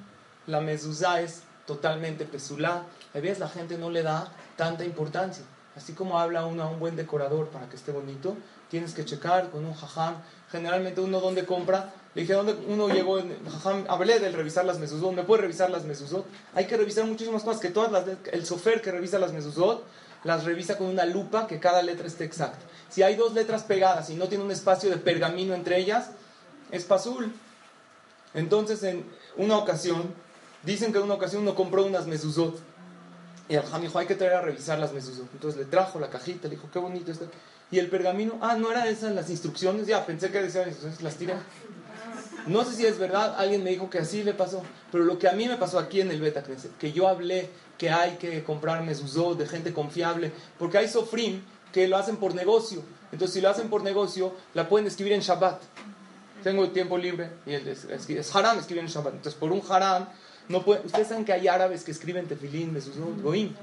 la 0.46 0.60
mezuzá 0.60 1.22
es 1.22 1.42
totalmente 1.66 2.26
pesulá. 2.26 2.84
A 3.14 3.18
veces 3.20 3.38
la 3.38 3.48
gente 3.48 3.78
no 3.78 3.88
le 3.88 4.02
da 4.02 4.30
tanta 4.56 4.84
importancia. 4.84 5.44
Así 5.76 5.94
como 5.94 6.18
habla 6.18 6.44
uno 6.44 6.62
a 6.62 6.68
un 6.68 6.78
buen 6.78 6.94
decorador 6.94 7.48
para 7.48 7.70
que 7.70 7.76
esté 7.76 7.90
bonito, 7.90 8.36
tienes 8.74 8.92
que 8.92 9.04
checar 9.04 9.50
con 9.50 9.64
un 9.64 9.72
jajam. 9.72 10.16
Generalmente 10.50 11.00
uno 11.00 11.20
donde 11.20 11.46
compra, 11.46 11.92
le 12.12 12.22
dije, 12.22 12.32
¿dónde 12.32 12.56
uno 12.66 12.88
llegó? 12.88 13.20
En, 13.20 13.32
jajam, 13.48 13.84
hablé 13.86 14.18
del 14.18 14.32
revisar 14.32 14.64
las 14.64 14.80
mesuzot, 14.80 15.12
¿me 15.12 15.22
puede 15.22 15.42
revisar 15.42 15.70
las 15.70 15.84
mesuzot? 15.84 16.26
Hay 16.56 16.66
que 16.66 16.76
revisar 16.76 17.04
muchísimas 17.04 17.44
cosas, 17.44 17.60
que 17.60 17.68
todas 17.68 17.92
las, 17.92 18.04
el 18.32 18.44
sofer 18.44 18.82
que 18.82 18.90
revisa 18.90 19.20
las 19.20 19.32
mesuzot, 19.32 19.84
las 20.24 20.42
revisa 20.42 20.76
con 20.76 20.88
una 20.88 21.04
lupa 21.04 21.46
que 21.46 21.60
cada 21.60 21.82
letra 21.82 22.08
esté 22.08 22.24
exacta. 22.24 22.58
Si 22.88 23.04
hay 23.04 23.14
dos 23.14 23.32
letras 23.32 23.62
pegadas 23.62 24.10
y 24.10 24.16
no 24.16 24.26
tiene 24.26 24.42
un 24.42 24.50
espacio 24.50 24.90
de 24.90 24.96
pergamino 24.96 25.54
entre 25.54 25.78
ellas, 25.78 26.10
es 26.72 26.82
pasul. 26.82 27.32
Entonces, 28.34 28.82
en 28.82 29.04
una 29.36 29.56
ocasión, 29.56 30.12
dicen 30.64 30.90
que 30.90 30.98
en 30.98 31.04
una 31.04 31.14
ocasión 31.14 31.42
uno 31.42 31.54
compró 31.54 31.86
unas 31.86 32.08
mesuzot 32.08 32.58
y 33.48 33.54
el 33.54 33.62
Jam 33.62 33.82
dijo, 33.82 33.98
hay 33.98 34.06
que 34.06 34.14
traer 34.14 34.34
a 34.34 34.40
revisar 34.40 34.78
las 34.78 34.92
mesuzot. 34.92 35.28
Entonces 35.32 35.60
le 35.60 35.66
trajo 35.66 36.00
la 36.00 36.08
cajita, 36.08 36.48
le 36.48 36.56
dijo, 36.56 36.68
qué 36.72 36.80
bonito 36.80 37.12
esto. 37.12 37.28
Y 37.70 37.78
el 37.78 37.88
pergamino, 37.88 38.38
ah, 38.40 38.56
no 38.56 38.70
eran 38.70 38.86
esas 38.86 39.12
las 39.14 39.30
instrucciones, 39.30 39.86
ya 39.86 40.04
pensé 40.06 40.30
que 40.30 40.42
decían 40.42 40.68
instrucciones, 40.68 41.02
las 41.02 41.16
tiré. 41.16 41.34
No 42.46 42.64
sé 42.64 42.74
si 42.76 42.84
es 42.84 42.98
verdad, 42.98 43.34
alguien 43.38 43.64
me 43.64 43.70
dijo 43.70 43.88
que 43.88 43.98
así 43.98 44.22
le 44.22 44.34
pasó, 44.34 44.62
pero 44.92 45.04
lo 45.04 45.18
que 45.18 45.28
a 45.28 45.32
mí 45.32 45.48
me 45.48 45.56
pasó 45.56 45.78
aquí 45.78 46.02
en 46.02 46.10
el 46.10 46.20
Beta 46.20 46.42
que 46.78 46.92
yo 46.92 47.08
hablé 47.08 47.48
que 47.78 47.90
hay 47.90 48.16
que 48.16 48.44
comprar 48.44 48.82
mesuzot 48.82 49.38
de 49.38 49.46
gente 49.46 49.72
confiable, 49.72 50.30
porque 50.58 50.78
hay 50.78 50.88
sofrim 50.88 51.42
que 51.72 51.88
lo 51.88 51.96
hacen 51.96 52.16
por 52.18 52.34
negocio. 52.34 52.82
Entonces, 53.10 53.34
si 53.34 53.40
lo 53.40 53.48
hacen 53.48 53.68
por 53.68 53.82
negocio, 53.82 54.34
la 54.54 54.68
pueden 54.68 54.86
escribir 54.86 55.12
en 55.14 55.20
Shabbat. 55.20 55.62
Tengo 56.42 56.68
tiempo 56.70 56.98
libre 56.98 57.30
y 57.46 57.54
es, 57.54 57.84
es, 57.84 58.10
es 58.10 58.36
haram 58.36 58.58
escribir 58.58 58.84
en 58.84 58.90
Shabbat. 58.90 59.14
Entonces, 59.14 59.38
por 59.38 59.50
un 59.50 59.62
haram 59.68 60.06
no 60.48 60.62
puede, 60.62 60.84
ustedes 60.84 61.08
saben 61.08 61.24
que 61.24 61.32
hay 61.32 61.48
árabes 61.48 61.82
que 61.84 61.90
escriben 61.90 62.26
tefilín, 62.26 62.72
mesuzot, 62.72 63.22
goim, 63.22 63.54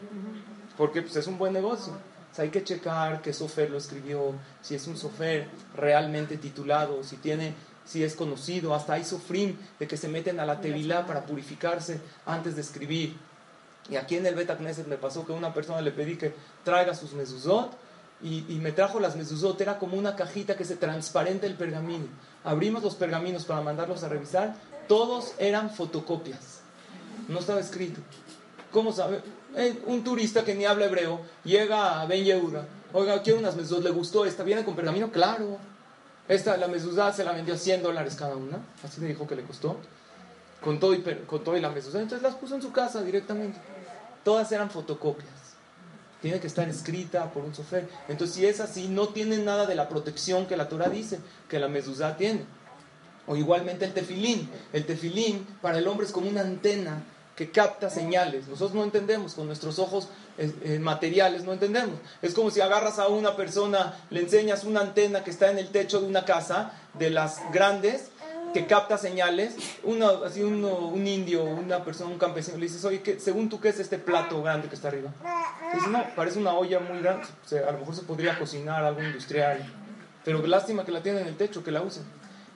porque 0.78 1.02
pues, 1.02 1.16
es 1.16 1.28
un 1.28 1.38
buen 1.38 1.54
negocio. 1.54 1.94
Hay 2.38 2.50
que 2.50 2.64
checar 2.64 3.22
qué 3.22 3.34
sofer 3.34 3.70
lo 3.70 3.78
escribió, 3.78 4.34
si 4.62 4.76
es 4.76 4.88
un 4.88 4.98
sofer 4.98 5.48
realmente 5.76 6.38
titulado, 6.38 7.04
si 7.04 7.18
tiene, 7.18 7.56
si 7.86 8.04
es 8.04 8.16
conocido. 8.16 8.74
Hasta 8.74 8.94
hay 8.94 9.04
sofrim 9.04 9.58
de 9.80 9.88
que 9.88 9.98
se 9.98 10.08
meten 10.08 10.40
a 10.40 10.46
la 10.46 10.62
tevilá 10.62 11.06
para 11.06 11.26
purificarse 11.26 12.00
antes 12.26 12.56
de 12.56 12.62
escribir. 12.62 13.18
Y 13.90 13.98
aquí 13.98 14.16
en 14.16 14.26
el 14.26 14.36
Beta 14.36 14.58
Knesset 14.58 14.88
me 14.88 14.98
pasó 14.98 15.26
que 15.26 15.34
a 15.34 15.36
una 15.36 15.54
persona 15.54 15.82
le 15.82 15.92
pedí 15.92 16.16
que 16.16 16.34
traiga 16.64 16.94
sus 16.96 17.14
mezuzot 17.14 17.72
y, 18.22 18.46
y 18.48 18.60
me 18.60 18.72
trajo 18.72 19.00
las 19.00 19.16
mezuzot. 19.16 19.60
Era 19.60 19.78
como 19.78 19.98
una 19.98 20.16
cajita 20.16 20.56
que 20.56 20.64
se 20.64 20.78
transparente 20.78 21.48
el 21.48 21.56
pergamino. 21.56 22.06
Abrimos 22.46 22.82
los 22.84 22.96
pergaminos 22.96 23.44
para 23.44 23.62
mandarlos 23.62 24.04
a 24.04 24.10
revisar. 24.10 24.56
Todos 24.88 25.34
eran 25.38 25.70
fotocopias. 25.70 26.62
No 27.28 27.40
estaba 27.40 27.60
escrito. 27.60 28.00
¿Cómo 28.72 28.94
sabe? 28.94 29.22
Eh, 29.56 29.82
un 29.86 30.04
turista 30.04 30.46
que 30.46 30.56
ni 30.56 30.66
habla 30.66 30.86
hebreo 30.86 31.22
llega 31.44 32.02
a 32.02 32.06
Ben 32.06 32.24
Yehuda. 32.24 32.66
Oiga, 32.94 33.22
quiero 33.22 33.40
unas 33.40 33.56
mezuzot. 33.56 33.84
¿Le 33.84 33.90
gustó 33.90 34.26
esta? 34.26 34.44
¿Viene 34.44 34.64
con 34.64 34.76
pergamino? 34.76 35.12
Claro. 35.12 35.58
Esta, 36.28 36.56
la 36.58 36.68
mezuzá 36.68 37.12
se 37.12 37.24
la 37.24 37.34
vendió 37.34 37.54
a 37.54 37.58
100 37.58 37.84
dólares 37.84 38.16
cada 38.16 38.36
una. 38.36 38.60
Así 38.84 39.02
me 39.02 39.08
dijo 39.08 39.28
que 39.28 39.36
le 39.36 39.44
costó. 39.44 39.78
Con 40.64 40.80
todo 40.80 40.94
y, 40.94 41.02
con 41.02 41.44
todo 41.44 41.58
y 41.58 41.62
la 41.62 41.70
mezuzá. 41.70 42.00
Entonces 42.00 42.24
las 42.24 42.36
puso 42.36 42.56
en 42.56 42.62
su 42.62 42.72
casa 42.72 43.02
directamente. 43.02 43.60
Todas 44.24 44.52
eran 44.52 44.70
fotocopias. 44.70 45.30
Tiene 46.22 46.40
que 46.40 46.48
estar 46.48 46.70
escrita 46.70 47.32
por 47.32 47.44
un 47.44 47.56
sofer. 47.56 47.90
Entonces, 48.08 48.36
si 48.36 48.46
es 48.46 48.60
así, 48.60 48.88
no 48.88 49.10
tiene 49.10 49.40
nada 49.40 49.66
de 49.66 49.74
la 49.74 49.90
protección 49.90 50.46
que 50.46 50.56
la 50.56 50.70
Torah 50.70 50.88
dice 50.88 51.20
que 51.50 51.60
la 51.60 51.68
mezuzá 51.68 52.16
tiene. 52.16 52.46
O 53.26 53.36
igualmente 53.36 53.86
el 53.86 53.94
tefilín. 53.94 54.50
El 54.72 54.86
tefilín 54.86 55.48
para 55.62 55.80
el 55.80 55.88
hombre 55.88 56.06
es 56.06 56.12
como 56.12 56.30
una 56.30 56.42
antena 56.42 57.04
que 57.36 57.50
capta 57.50 57.90
señales. 57.90 58.48
Nosotros 58.48 58.74
no 58.76 58.84
entendemos, 58.84 59.34
con 59.34 59.48
nuestros 59.48 59.80
ojos 59.80 60.10
eh, 60.38 60.80
materiales 60.80 61.44
no 61.44 61.54
entendemos. 61.54 61.96
Es 62.22 62.34
como 62.34 62.52
si 62.52 62.62
agarras 62.62 63.00
a 63.00 63.08
una 63.08 63.36
persona, 63.36 63.96
le 64.10 64.22
enseñas 64.22 64.64
una 64.64 64.82
antena 64.82 65.24
que 65.24 65.32
está 65.32 65.50
en 65.52 65.58
el 65.58 65.70
techo 65.70 66.02
de 66.02 66.08
una 66.08 66.26
casa, 66.26 66.74
de 66.94 67.10
las 67.10 67.40
grandes, 67.52 68.10
que 68.54 68.68
capta 68.68 68.98
señales. 68.98 69.56
Uno, 69.84 70.24
así 70.26 70.44
un 70.44 71.08
indio, 71.08 71.44
una 71.46 71.84
persona, 71.86 72.10
un 72.12 72.18
campesino, 72.20 72.58
le 72.58 72.64
dices, 72.66 72.84
oye, 72.84 73.02
¿qué- 73.02 73.18
según 73.20 73.48
tú, 73.50 73.62
¿qué 73.62 73.70
es 73.70 73.80
este 73.80 73.98
plato 73.98 74.44
grande 74.44 74.68
que 74.68 74.76
está 74.76 74.90
arriba? 74.90 75.10
Dice, 75.74 75.88
no, 75.90 76.04
parece 76.16 76.38
una 76.38 76.54
olla 76.54 76.80
muy 76.80 77.00
grande. 77.02 77.26
A 77.68 77.72
lo 77.72 77.80
mejor 77.80 77.96
se 77.96 78.02
podría 78.04 78.38
cocinar 78.38 78.84
algo 78.84 79.02
industrial. 79.02 79.66
Pero 80.26 80.46
lástima 80.46 80.84
que 80.86 80.92
la 80.92 81.02
tienen 81.02 81.22
en 81.24 81.30
el 81.30 81.38
techo, 81.38 81.64
que 81.64 81.72
la 81.72 81.82
usen. 81.82 82.04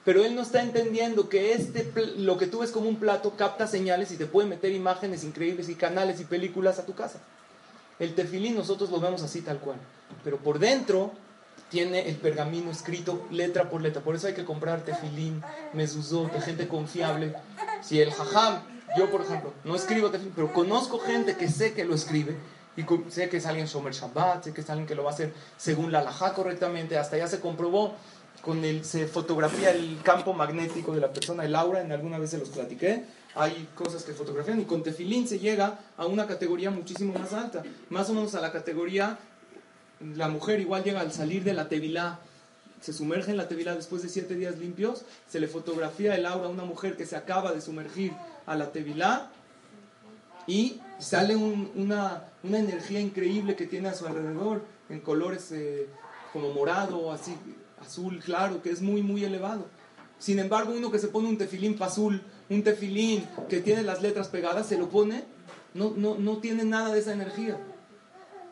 Pero 0.05 0.23
él 0.23 0.35
no 0.35 0.43
está 0.43 0.61
entendiendo 0.61 1.29
que 1.29 1.53
este, 1.53 1.91
lo 2.17 2.37
que 2.37 2.45
tú 2.45 2.59
ves 2.59 2.71
como 2.71 2.87
un 2.87 2.97
plato 2.97 3.35
capta 3.35 3.65
señales 3.65 4.11
y 4.11 4.17
te 4.17 4.27
puede 4.27 4.47
meter 4.47 4.71
imágenes 4.71 5.23
increíbles 5.23 5.67
y 5.67 5.75
canales 5.75 6.21
y 6.21 6.25
películas 6.25 6.77
a 6.77 6.85
tu 6.85 6.93
casa. 6.93 7.19
El 7.97 8.13
tefilín 8.13 8.55
nosotros 8.55 8.91
lo 8.91 8.99
vemos 8.99 9.23
así 9.23 9.41
tal 9.41 9.59
cual. 9.59 9.77
Pero 10.23 10.37
por 10.37 10.59
dentro 10.59 11.11
tiene 11.69 12.07
el 12.07 12.17
pergamino 12.17 12.69
escrito 12.69 13.25
letra 13.31 13.69
por 13.69 13.81
letra. 13.81 14.03
Por 14.03 14.15
eso 14.15 14.27
hay 14.27 14.35
que 14.35 14.45
comprar 14.45 14.85
tefilín, 14.85 15.41
mezuzot, 15.73 16.31
de 16.31 16.41
gente 16.41 16.67
confiable. 16.67 17.33
Si 17.81 17.99
el 17.99 18.11
jajam, 18.11 18.61
yo 18.97 19.09
por 19.09 19.21
ejemplo, 19.21 19.53
no 19.63 19.75
escribo 19.75 20.11
tefilín, 20.11 20.33
pero 20.35 20.53
conozco 20.53 20.99
gente 20.99 21.35
que 21.35 21.49
sé 21.49 21.73
que 21.73 21.83
lo 21.83 21.95
escribe. 21.95 22.35
Y 22.77 22.85
sé 23.09 23.29
que 23.29 23.37
es 23.37 23.45
alguien 23.45 23.67
Shomer 23.67 23.93
Shabbat, 23.93 24.43
sé 24.43 24.53
que 24.53 24.61
es 24.61 24.69
alguien 24.69 24.85
que 24.85 24.95
lo 24.95 25.03
va 25.03 25.11
a 25.11 25.13
hacer 25.13 25.33
según 25.57 25.91
la 25.91 25.99
alajá 25.99 26.33
correctamente. 26.33 26.97
Hasta 26.97 27.17
ya 27.17 27.27
se 27.27 27.39
comprobó, 27.39 27.95
con 28.45 28.63
el, 28.63 28.85
se 28.85 29.07
fotografía 29.07 29.71
el 29.71 29.97
campo 30.03 30.33
magnético 30.33 30.93
de 30.93 31.01
la 31.01 31.11
persona, 31.11 31.43
el 31.43 31.55
aura, 31.55 31.81
en 31.81 31.91
alguna 31.91 32.19
vez 32.19 32.29
se 32.29 32.37
los 32.37 32.49
platiqué. 32.49 33.03
Hay 33.33 33.67
cosas 33.75 34.03
que 34.03 34.13
fotografían 34.13 34.61
y 34.61 34.65
con 34.65 34.83
tefilín 34.83 35.27
se 35.27 35.39
llega 35.39 35.79
a 35.97 36.05
una 36.05 36.27
categoría 36.27 36.69
muchísimo 36.69 37.13
más 37.13 37.33
alta. 37.33 37.63
Más 37.89 38.07
o 38.09 38.13
menos 38.13 38.35
a 38.35 38.41
la 38.41 38.51
categoría 38.51 39.17
la 40.15 40.27
mujer 40.29 40.59
igual 40.59 40.83
llega 40.83 41.01
al 41.01 41.11
salir 41.11 41.43
de 41.43 41.53
la 41.53 41.67
tevilá, 41.67 42.19
se 42.81 42.93
sumerge 42.93 43.31
en 43.31 43.37
la 43.37 43.47
tevilá 43.47 43.73
después 43.73 44.03
de 44.03 44.09
siete 44.09 44.35
días 44.35 44.57
limpios, 44.59 45.03
se 45.27 45.39
le 45.39 45.47
fotografía 45.47 46.15
el 46.15 46.25
aura 46.27 46.45
a 46.45 46.49
una 46.49 46.65
mujer 46.65 46.95
que 46.97 47.05
se 47.07 47.15
acaba 47.15 47.51
de 47.51 47.61
sumergir 47.61 48.13
a 48.45 48.55
la 48.55 48.71
tevilá 48.71 49.31
y 50.47 50.79
sale 50.99 51.35
un- 51.35 51.71
una, 51.75 52.25
una 52.43 52.59
energía 52.59 52.99
increíble 52.99 53.55
que 53.55 53.65
tiene 53.65 53.87
a 53.89 53.95
su 53.95 54.05
alrededor 54.05 54.61
en 54.89 54.99
colores 54.99 55.51
eh, 55.51 55.87
como 56.31 56.51
morado, 56.51 57.11
así 57.11 57.35
azul 57.85 58.19
claro, 58.19 58.61
que 58.61 58.69
es 58.69 58.81
muy 58.81 59.01
muy 59.01 59.23
elevado. 59.23 59.67
Sin 60.17 60.39
embargo, 60.39 60.73
uno 60.75 60.91
que 60.91 60.99
se 60.99 61.09
pone 61.09 61.27
un 61.27 61.37
tefilín 61.37 61.77
azul, 61.81 62.21
un 62.49 62.63
tefilín 62.63 63.27
que 63.49 63.59
tiene 63.61 63.83
las 63.83 64.01
letras 64.01 64.29
pegadas, 64.29 64.67
se 64.67 64.77
lo 64.77 64.89
pone, 64.89 65.23
no, 65.73 65.93
no, 65.95 66.15
no 66.15 66.37
tiene 66.37 66.63
nada 66.63 66.93
de 66.93 66.99
esa 66.99 67.13
energía. 67.13 67.59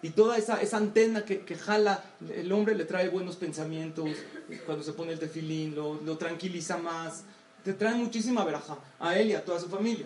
Y 0.01 0.09
toda 0.09 0.37
esa, 0.37 0.61
esa 0.61 0.77
antena 0.77 1.23
que, 1.23 1.45
que 1.45 1.55
jala, 1.55 2.03
el 2.35 2.51
hombre 2.51 2.75
le 2.75 2.83
trae 2.83 3.07
buenos 3.07 3.37
pensamientos, 3.37 4.09
cuando 4.65 4.83
se 4.83 4.91
pone 4.91 5.13
el 5.13 5.19
tefilín, 5.19 5.75
lo, 5.75 5.95
lo 6.01 6.17
tranquiliza 6.17 6.77
más, 6.77 7.23
te 7.63 7.73
trae 7.73 7.95
muchísima 7.95 8.43
veraja 8.43 8.77
a 8.99 9.17
él 9.17 9.29
y 9.29 9.33
a 9.33 9.45
toda 9.45 9.61
su 9.61 9.69
familia. 9.69 10.05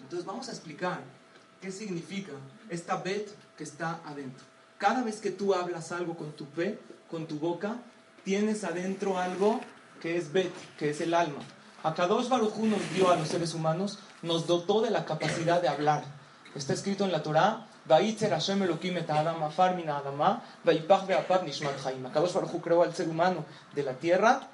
Entonces 0.00 0.24
vamos 0.24 0.48
a 0.48 0.52
explicar 0.52 1.00
qué 1.60 1.72
significa 1.72 2.32
esta 2.70 2.96
bet 2.96 3.28
que 3.56 3.64
está 3.64 4.00
adentro. 4.04 4.44
Cada 4.78 5.02
vez 5.02 5.20
que 5.20 5.32
tú 5.32 5.52
hablas 5.54 5.90
algo 5.90 6.16
con 6.16 6.30
tu 6.32 6.44
pe, 6.46 6.78
con 7.10 7.26
tu 7.26 7.40
boca, 7.40 7.82
tienes 8.26 8.64
adentro 8.64 9.18
algo 9.18 9.60
que 10.02 10.16
es 10.18 10.32
bet, 10.32 10.52
que 10.78 10.90
es 10.90 11.00
el 11.00 11.14
alma. 11.14 11.38
Akadosh 11.84 12.28
Baruj 12.28 12.58
Hu 12.58 12.66
nos 12.66 12.80
dio 12.92 13.10
a 13.10 13.16
los 13.16 13.28
seres 13.28 13.54
humanos, 13.54 14.00
nos 14.22 14.48
dotó 14.48 14.82
de 14.82 14.90
la 14.90 15.04
capacidad 15.04 15.62
de 15.62 15.68
hablar. 15.68 16.02
Está 16.56 16.72
escrito 16.72 17.04
en 17.04 17.12
la 17.12 17.22
Torá. 17.22 17.68
Akadosh 22.04 22.32
Baruj 22.34 22.54
Hu 22.54 22.60
creó 22.60 22.82
al 22.82 22.94
ser 22.94 23.08
humano 23.08 23.44
de 23.74 23.82
la 23.84 23.92
tierra 23.94 24.48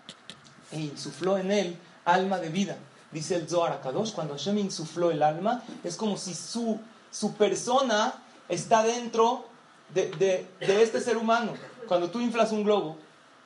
e 0.71 0.79
insufló 0.81 1.39
en 1.39 1.51
él 1.51 1.79
alma 2.05 2.39
de 2.39 2.51
vida. 2.51 2.77
Dice 3.11 3.37
el 3.37 3.49
Zohar 3.49 3.73
Akadosh, 3.73 4.13
cuando 4.13 4.35
Hashem 4.35 4.59
insufló 4.59 5.11
el 5.11 5.23
alma, 5.23 5.63
es 5.83 5.97
como 5.97 6.19
si 6.19 6.35
su, 6.35 6.79
su 7.11 7.35
persona 7.35 8.13
está 8.51 8.83
dentro 8.83 9.47
de, 9.95 10.11
de- 10.13 10.47
de 10.61 10.83
este 10.83 11.01
ser 11.01 11.17
humano. 11.17 11.53
Cuando 11.89 12.11
tú 12.11 12.21
inflas 12.21 12.53
un 12.53 12.65
globo, 12.65 12.99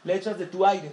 le 0.07 0.15
echas 0.15 0.39
de 0.39 0.47
tu 0.47 0.65
aire. 0.65 0.93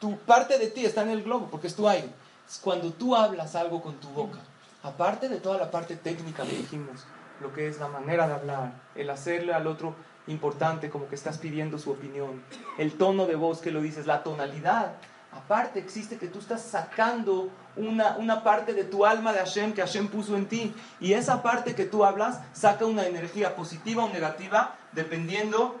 Tu 0.00 0.18
parte 0.18 0.58
de 0.58 0.66
ti 0.66 0.84
está 0.84 1.02
en 1.02 1.10
el 1.10 1.22
globo, 1.22 1.48
porque 1.50 1.68
es 1.68 1.76
tu 1.76 1.88
aire. 1.88 2.10
Es 2.46 2.58
cuando 2.58 2.92
tú 2.92 3.14
hablas 3.14 3.54
algo 3.54 3.80
con 3.80 3.94
tu 3.94 4.08
boca, 4.08 4.40
aparte 4.82 5.28
de 5.28 5.38
toda 5.38 5.56
la 5.56 5.70
parte 5.70 5.94
técnica 5.94 6.42
que 6.42 6.56
dijimos, 6.56 7.06
lo 7.40 7.52
que 7.54 7.68
es 7.68 7.78
la 7.78 7.86
manera 7.86 8.26
de 8.26 8.34
hablar, 8.34 8.72
el 8.96 9.08
hacerle 9.08 9.54
al 9.54 9.68
otro 9.68 9.94
importante, 10.26 10.90
como 10.90 11.08
que 11.08 11.14
estás 11.14 11.38
pidiendo 11.38 11.78
su 11.78 11.92
opinión, 11.92 12.42
el 12.76 12.92
tono 12.98 13.26
de 13.26 13.36
voz 13.36 13.60
que 13.60 13.70
lo 13.70 13.80
dices, 13.80 14.06
la 14.06 14.24
tonalidad. 14.24 14.94
Aparte 15.30 15.78
existe 15.78 16.18
que 16.18 16.26
tú 16.26 16.40
estás 16.40 16.60
sacando 16.60 17.50
una, 17.76 18.16
una 18.16 18.42
parte 18.42 18.74
de 18.74 18.82
tu 18.82 19.06
alma 19.06 19.32
de 19.32 19.38
Hashem 19.38 19.72
que 19.74 19.80
Hashem 19.80 20.08
puso 20.08 20.36
en 20.36 20.46
ti. 20.46 20.74
Y 21.00 21.12
esa 21.12 21.42
parte 21.42 21.76
que 21.76 21.84
tú 21.84 22.04
hablas 22.04 22.40
saca 22.52 22.84
una 22.84 23.06
energía 23.06 23.54
positiva 23.54 24.04
o 24.04 24.08
negativa 24.08 24.74
dependiendo 24.92 25.80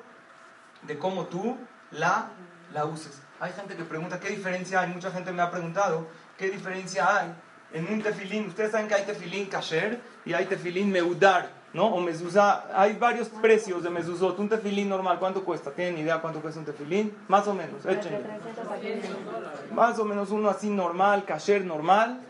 de 0.82 0.98
cómo 0.98 1.26
tú 1.26 1.58
la, 1.92 2.30
la 2.72 2.84
uses. 2.84 3.20
Hay 3.40 3.52
gente 3.52 3.74
que 3.74 3.84
pregunta 3.84 4.20
qué 4.20 4.28
diferencia 4.28 4.80
hay. 4.80 4.88
Mucha 4.88 5.10
gente 5.10 5.32
me 5.32 5.42
ha 5.42 5.50
preguntado 5.50 6.06
qué 6.38 6.50
diferencia 6.50 7.18
hay 7.18 7.34
en 7.72 7.92
un 7.92 8.02
tefilín. 8.02 8.46
Ustedes 8.46 8.70
saben 8.70 8.88
que 8.88 8.94
hay 8.94 9.04
tefilín 9.04 9.46
kasher 9.46 10.00
y 10.24 10.32
hay 10.32 10.46
tefilín 10.46 10.90
meudar, 10.90 11.50
¿no? 11.72 11.86
O 11.86 12.00
mezuzá. 12.00 12.66
Hay 12.74 12.94
varios 12.94 13.28
precios 13.28 13.82
de 13.82 13.90
mezuzot. 13.90 14.38
Un 14.38 14.48
tefilín 14.48 14.88
normal, 14.88 15.18
¿cuánto 15.18 15.44
cuesta? 15.44 15.72
¿Tienen 15.72 15.98
idea 15.98 16.20
cuánto 16.20 16.40
cuesta 16.40 16.60
un 16.60 16.66
tefilín? 16.66 17.16
Más 17.28 17.46
o 17.48 17.54
menos, 17.54 17.84
échenle. 17.84 18.20
300 18.20 18.70
a 18.70 18.76
500. 18.76 19.72
Más 19.72 19.98
o 19.98 20.04
menos 20.04 20.30
uno 20.30 20.48
así 20.48 20.70
normal, 20.70 21.24
kasher 21.24 21.64
normal, 21.64 22.20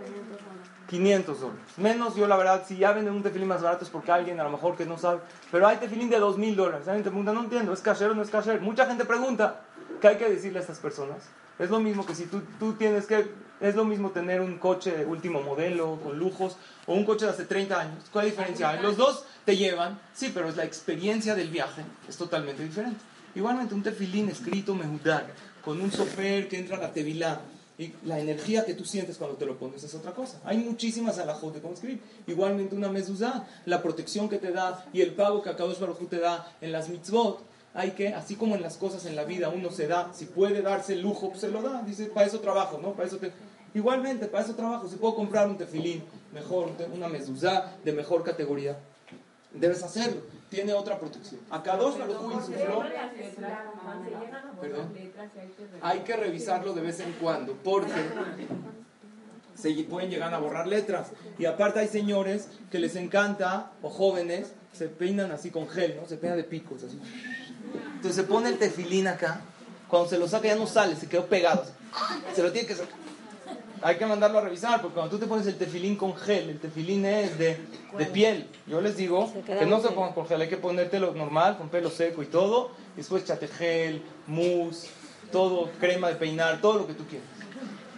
500 0.93 1.41
dólares. 1.41 1.63
Menos 1.79 2.17
yo 2.17 2.27
la 2.27 2.37
verdad, 2.37 2.65
si 2.69 2.77
ya 2.77 2.93
venden 2.93 3.15
un 3.15 3.23
tefilín 3.23 3.49
más 3.49 3.63
barato 3.63 3.83
es 3.83 3.91
porque 3.91 4.13
alguien 4.13 4.39
a 4.41 4.45
lo 4.45 4.51
mejor 4.51 4.77
que 4.77 4.85
no 4.85 4.99
sabe. 4.99 5.21
Pero 5.51 5.67
hay 5.67 5.79
tefilín 5.79 6.11
de 6.11 6.21
2.000 6.21 6.55
dólares. 6.55 6.87
Alguien 6.87 7.03
te 7.03 7.09
pregunta, 7.09 7.33
no 7.33 7.41
entiendo, 7.41 7.73
¿es 7.73 7.81
kasher 7.81 8.11
o 8.11 8.15
no 8.15 8.21
es 8.21 8.29
kasher? 8.29 8.61
Mucha 8.61 8.85
gente 8.85 9.07
pregunta, 9.07 9.63
¿qué 10.03 10.09
hay 10.09 10.17
que 10.19 10.29
decirle 10.29 10.59
a 10.59 10.61
estas 10.61 10.79
personas? 10.81 11.17
Es 11.59 11.71
lo 11.71 11.81
mismo 11.81 12.05
que 12.05 12.15
si 12.15 12.27
tú, 12.27 12.43
tú 12.59 12.75
tienes 12.75 13.07
que, 13.07 13.27
es 13.61 13.75
lo 13.75 13.87
mismo 13.87 14.11
tener 14.11 14.43
un 14.43 14.59
coche 14.59 14.95
de 14.95 15.07
último 15.07 15.41
modelo, 15.41 15.99
con 16.05 16.19
lujos, 16.19 16.59
o 16.85 16.93
un 16.93 17.07
coche 17.07 17.25
de 17.25 17.31
hace 17.31 17.47
30 17.47 17.81
años. 17.81 18.05
¿Cuál 18.13 18.27
diferencia 18.27 18.69
hay? 18.69 18.83
Los 18.83 18.99
dos 18.99 19.25
te 19.47 19.57
llevan, 19.57 19.99
sí, 20.13 20.31
pero 20.35 20.51
es 20.51 20.57
la 20.57 20.65
experiencia 20.65 21.35
del 21.35 21.49
viaje, 21.49 21.85
es 22.07 22.19
totalmente 22.19 22.63
diferente. 22.63 23.01
Igualmente 23.35 23.75
un 23.75 23.83
tefilín 23.83 24.29
escrito 24.29 24.75
mehudar, 24.75 25.27
con 25.65 25.81
un 25.81 25.91
sofer 25.91 26.49
que 26.49 26.59
entra 26.59 26.77
a 26.77 26.81
la 26.81 26.93
tevilá, 26.93 27.41
y 27.79 27.93
la 28.05 28.21
energía 28.21 28.65
que 28.65 28.75
tú 28.75 28.85
sientes 28.85 29.17
cuando 29.17 29.37
te 29.37 29.47
lo 29.47 29.59
pones 29.59 29.83
es 29.83 29.95
otra 29.95 30.13
cosa. 30.13 30.41
Hay 30.45 30.59
muchísimas 30.59 31.19
alajot 31.19 31.55
de 31.55 31.61
cómo 31.61 31.75
escribir. 31.75 32.01
Igualmente 32.27 32.75
una 32.75 32.89
mezuzá, 32.89 33.47
la 33.65 33.83
protección 33.83 34.29
que 34.29 34.39
te 34.39 34.53
da 34.53 34.85
y 34.93 35.01
el 35.01 35.15
pago 35.15 35.43
que 35.43 35.51
Akadosh 35.51 35.79
Baruj 35.79 36.09
te 36.09 36.19
da 36.19 36.55
en 36.61 36.73
las 36.73 36.89
mitzvot, 36.89 37.41
hay 37.75 37.93
que, 37.93 38.09
así 38.09 38.37
como 38.37 38.55
en 38.55 38.63
las 38.63 38.77
cosas 38.77 39.07
en 39.07 39.17
la 39.17 39.25
vida 39.25 39.49
uno 39.49 39.71
se 39.71 39.87
da, 39.87 40.13
si 40.13 40.27
puede 40.27 40.61
darse 40.61 40.93
el 40.93 41.01
lujo, 41.01 41.31
pues 41.31 41.41
se 41.41 41.49
lo 41.51 41.63
da. 41.63 41.83
Dice, 41.83 42.07
para 42.07 42.27
eso 42.27 42.41
trabajo, 42.41 42.79
¿no? 42.79 42.93
Para 42.93 43.09
eso 43.09 43.17
te... 43.17 43.33
Igualmente, 43.75 44.27
para 44.27 44.45
eso 44.45 44.55
trabajo. 44.55 44.87
Si 44.89 44.97
puedo 44.97 45.15
comprar 45.15 45.49
un 45.49 45.57
tefilín 45.57 46.05
mejor, 46.35 46.71
una 46.95 47.09
mezuzá 47.09 47.73
de 47.83 47.93
mejor 47.93 48.23
categoría, 48.23 48.79
debes 49.55 49.83
hacerlo. 49.83 50.21
Tiene 50.53 50.75
otra 50.75 50.99
protección. 50.99 51.41
Akadosh 51.51 51.97
Baruj 51.97 52.25
Hu 52.25 52.33
insufló... 52.33 52.85
Perdón. 54.61 54.93
Hay 55.81 56.01
que 56.01 56.15
revisarlo 56.15 56.75
de 56.75 56.83
vez 56.83 57.01
en 57.01 57.13
cuando, 57.15 57.55
porque 57.55 58.03
se 59.55 59.73
pueden 59.85 60.11
llegar 60.11 60.35
a 60.35 60.39
borrar 60.39 60.67
letras. 60.67 61.09
Y 61.39 61.47
aparte 61.47 61.81
hay 61.81 61.89
señores 61.89 62.49
que 62.71 62.79
les 62.79 62.97
encanta, 62.97 63.73
o 63.81 63.89
jóvenes, 63.89 64.53
se 64.75 64.89
peinan 64.89 65.33
así 65.33 65.51
con 65.51 65.71
gel, 65.71 65.97
¿no? 65.99 66.07
Se 66.07 66.19
peinan 66.19 66.37
de 66.37 66.45
picos, 66.45 66.85
así. 66.85 67.01
Entonces 67.95 68.15
se 68.15 68.25
pone 68.25 68.51
el 68.51 68.59
tefilín 68.59 69.09
acá, 69.09 69.41
cuando 69.89 70.11
se 70.11 70.19
lo 70.19 70.29
saca 70.29 70.49
ya 70.49 70.57
no 70.57 70.67
sale, 70.67 70.97
se 70.97 71.09
quedó 71.09 71.27
pegado. 71.29 71.65
Se 72.35 72.43
lo 72.43 72.53
tiene 72.53 72.69
que 72.69 72.75
sacar. 72.75 72.95
Hay 73.83 73.97
que 73.97 74.07
mandarlo 74.07 74.39
a 74.39 74.43
revisar, 74.43 74.81
porque 74.81 74.95
cuando 74.95 75.11
tú 75.11 75.19
te 75.19 75.27
pones 75.27 75.47
el 75.47 75.57
tefilín 75.57 75.97
con 75.97 76.15
gel, 76.15 76.51
el 76.51 76.61
tefilín 76.61 77.05
es 77.05 77.37
de, 77.37 77.59
de 77.99 78.07
piel. 78.07 78.47
Yo 78.67 78.81
les 78.81 78.97
digo 78.97 79.33
que 79.45 79.67
no 79.67 79.81
se 79.81 79.89
pongan 79.89 80.13
con 80.13 80.27
gel, 80.27 80.41
hay 80.41 80.49
que 80.49 80.57
ponértelo 80.57 81.13
normal, 81.15 81.59
con 81.59 81.69
pelo 81.69 81.91
seco 81.91 82.23
y 82.23 82.27
todo. 82.27 82.71
Y 82.95 82.99
después 82.99 83.25
chate 83.25 83.49
gel, 83.49 84.03
mousse, 84.29 84.89
todo, 85.33 85.71
crema 85.81 86.09
de 86.09 86.15
peinar, 86.15 86.61
todo 86.61 86.79
lo 86.79 86.87
que 86.87 86.95
tú 86.95 87.05
quieras. 87.07 87.27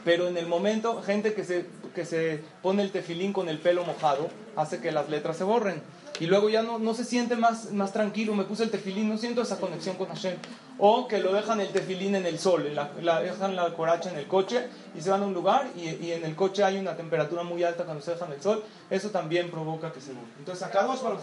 Pero 0.05 0.29
en 0.29 0.37
el 0.37 0.47
momento, 0.47 1.03
gente 1.03 1.35
que 1.35 1.45
se, 1.45 1.67
que 1.95 2.05
se 2.05 2.41
pone 2.63 2.83
el 2.83 2.91
tefilín 2.91 3.33
con 3.33 3.49
el 3.49 3.59
pelo 3.59 3.85
mojado, 3.85 4.29
hace 4.57 4.81
que 4.81 4.91
las 4.91 5.09
letras 5.11 5.37
se 5.37 5.45
borren. 5.45 5.83
Y 6.21 6.27
luego 6.27 6.49
ya 6.49 6.63
no, 6.63 6.79
no 6.79 6.95
se 6.95 7.05
siente 7.05 7.35
más, 7.35 7.73
más 7.73 7.93
tranquilo, 7.93 8.35
me 8.35 8.45
puse 8.45 8.63
el 8.63 8.71
tefilín, 8.71 9.09
no 9.09 9.19
siento 9.19 9.43
esa 9.43 9.59
conexión 9.59 9.97
con 9.97 10.09
Hashem. 10.09 10.37
O 10.79 11.09
que 11.09 11.19
lo 11.19 11.33
dejan 11.33 11.61
el 11.61 11.73
tefilín 11.73 12.15
en 12.15 12.25
el 12.27 12.39
sol, 12.39 12.73
la, 12.73 12.93
la, 13.01 13.21
dejan 13.21 13.57
la 13.57 13.75
coracha 13.75 14.11
en 14.11 14.19
el 14.19 14.27
coche 14.29 14.69
y 14.97 15.01
se 15.01 15.11
van 15.11 15.23
a 15.23 15.27
un 15.27 15.35
lugar 15.35 15.71
y, 15.77 15.89
y, 15.89 16.13
en 16.13 16.25
el 16.25 16.37
coche 16.37 16.63
hay 16.63 16.79
una 16.79 16.97
temperatura 16.97 17.43
muy 17.43 17.65
alta 17.65 17.85
cuando 17.85 18.03
se 18.03 18.13
dejan 18.13 18.33
el 18.33 18.41
sol, 18.41 18.65
eso 18.91 19.11
también 19.11 19.51
provoca 19.51 19.93
que 19.93 20.01
se 20.01 20.13
borre. 20.13 20.27
Entonces 20.39 20.65
acá 20.65 20.85
dos 20.85 21.01
para 21.01 21.17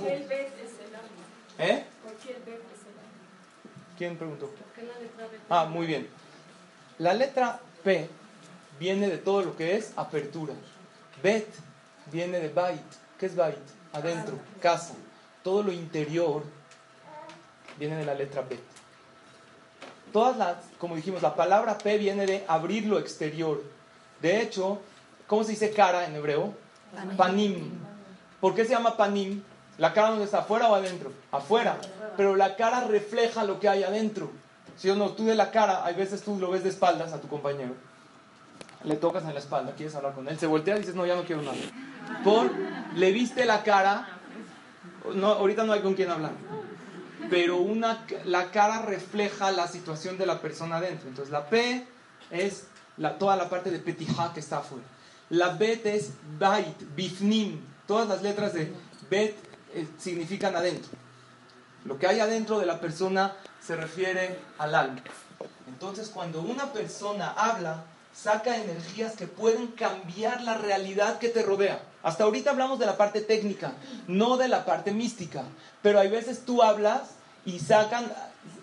¿Eh? 1.60 1.86
¿Quién 3.98 4.18
preguntó? 4.18 4.50
Ah, 5.50 5.66
muy 5.66 5.86
bien. 5.86 6.08
La 6.98 7.14
letra 7.14 7.60
P 7.84 8.10
viene 8.80 9.08
de 9.08 9.18
todo 9.18 9.42
lo 9.42 9.56
que 9.56 9.76
es 9.76 9.94
apertura. 9.96 10.54
Bet 11.22 11.48
viene 12.12 12.40
de 12.40 12.50
bait. 12.50 12.82
¿Qué 13.20 13.28
es 13.28 13.36
bait? 13.36 13.58
Adentro, 13.94 14.38
casa. 14.62 14.94
Todo 15.44 15.64
lo 15.64 15.72
interior 15.72 16.44
viene 17.78 17.96
de 17.98 18.06
la 18.06 18.14
letra 18.14 18.44
P. 18.44 18.60
Todas 20.14 20.38
las, 20.38 20.58
como 20.78 20.96
dijimos, 20.96 21.22
la 21.22 21.36
palabra 21.36 21.78
P 21.78 21.98
viene 21.98 22.26
de 22.26 22.44
abrir 22.48 22.86
lo 22.86 23.00
exterior. 23.00 23.64
De 24.22 24.42
hecho, 24.42 24.82
¿cómo 25.28 25.44
se 25.44 25.52
dice 25.52 25.72
cara 25.72 26.06
en 26.06 26.16
hebreo? 26.16 26.54
Panim. 27.18 27.72
¿Por 28.40 28.54
qué 28.54 28.66
se 28.66 28.72
llama 28.72 28.98
panim? 28.98 29.44
¿La 29.78 29.94
cara 29.94 30.10
dónde 30.10 30.26
está? 30.26 30.40
¿Afuera 30.40 30.70
o 30.70 30.76
adentro? 30.76 31.12
Afuera. 31.32 31.78
Pero 32.18 32.36
la 32.36 32.56
cara 32.56 32.82
refleja 32.86 33.44
lo 33.44 33.60
que 33.60 33.70
hay 33.70 33.84
adentro. 33.84 34.30
Si 34.78 34.90
o 34.90 34.96
no, 34.96 35.12
tú 35.12 35.26
de 35.26 35.36
la 35.36 35.52
cara, 35.52 35.86
hay 35.86 35.96
veces 35.96 36.22
tú 36.22 36.38
lo 36.40 36.52
ves 36.52 36.64
de 36.64 36.70
espaldas 36.70 37.14
a 37.14 37.22
tu 37.22 37.28
compañero. 37.28 37.74
Le 38.84 38.96
tocas 38.96 39.24
en 39.24 39.34
la 39.34 39.40
espalda, 39.40 39.74
quieres 39.76 39.96
hablar 39.96 40.14
con 40.14 40.28
él. 40.28 40.40
Se 40.40 40.48
voltea 40.48 40.76
y 40.76 40.80
dices, 40.80 40.96
no, 40.96 41.06
ya 41.06 41.16
no 41.16 41.24
quiero 41.24 41.42
nada. 41.42 41.58
Por, 42.24 42.52
le 42.96 43.12
viste 43.12 43.46
la 43.46 43.64
cara, 43.64 44.08
no, 45.14 45.28
ahorita 45.28 45.64
no 45.64 45.74
hay 45.74 45.82
con 45.82 45.94
quién 45.94 46.10
hablar. 46.10 46.32
Pero 47.30 47.58
una, 47.58 48.06
la 48.26 48.52
cara 48.52 48.82
refleja 48.82 49.52
la 49.52 49.68
situación 49.68 50.18
de 50.18 50.26
la 50.26 50.42
persona 50.42 50.78
adentro. 50.78 51.08
Entonces 51.08 51.32
la 51.32 51.46
P 51.46 51.86
es 52.32 52.68
la, 52.98 53.18
toda 53.18 53.36
la 53.36 53.50
parte 53.50 53.72
de 53.72 53.80
petija 53.80 54.34
que 54.34 54.40
está 54.40 54.60
afuera. 54.60 54.86
La 55.30 55.54
Bet 55.54 55.86
es 55.86 56.12
bait, 56.38 56.78
bifnim. 56.94 57.62
Todas 57.88 58.10
las 58.10 58.22
letras 58.22 58.54
de 58.54 58.74
bet 59.10 59.36
eh, 59.74 59.88
significan 59.98 60.56
adentro. 60.56 60.92
Lo 61.86 61.98
que 61.98 62.06
hay 62.06 62.20
adentro 62.20 62.60
de 62.60 62.66
la 62.66 62.82
persona 62.82 63.34
se 63.62 63.78
refiere 63.78 64.38
al 64.58 64.76
alma. 64.76 65.02
Entonces, 65.68 66.10
cuando 66.10 66.42
una 66.42 66.74
persona 66.74 67.32
habla, 67.32 67.86
saca 68.14 68.58
energías 68.58 69.14
que 69.14 69.28
pueden 69.28 69.68
cambiar 69.68 70.42
la 70.42 70.58
realidad 70.58 71.20
que 71.20 71.30
te 71.30 71.44
rodea. 71.44 71.82
Hasta 72.04 72.24
ahorita 72.24 72.52
hablamos 72.52 72.80
de 72.80 72.86
la 72.86 72.98
parte 72.98 73.22
técnica, 73.22 73.74
no 74.08 74.38
de 74.38 74.48
la 74.48 74.66
parte 74.66 74.92
mística. 74.92 75.44
Pero 75.82 76.00
hay 76.00 76.10
veces 76.10 76.46
tú 76.46 76.64
hablas 76.64 77.12
y 77.46 77.60
sacan 77.60 78.12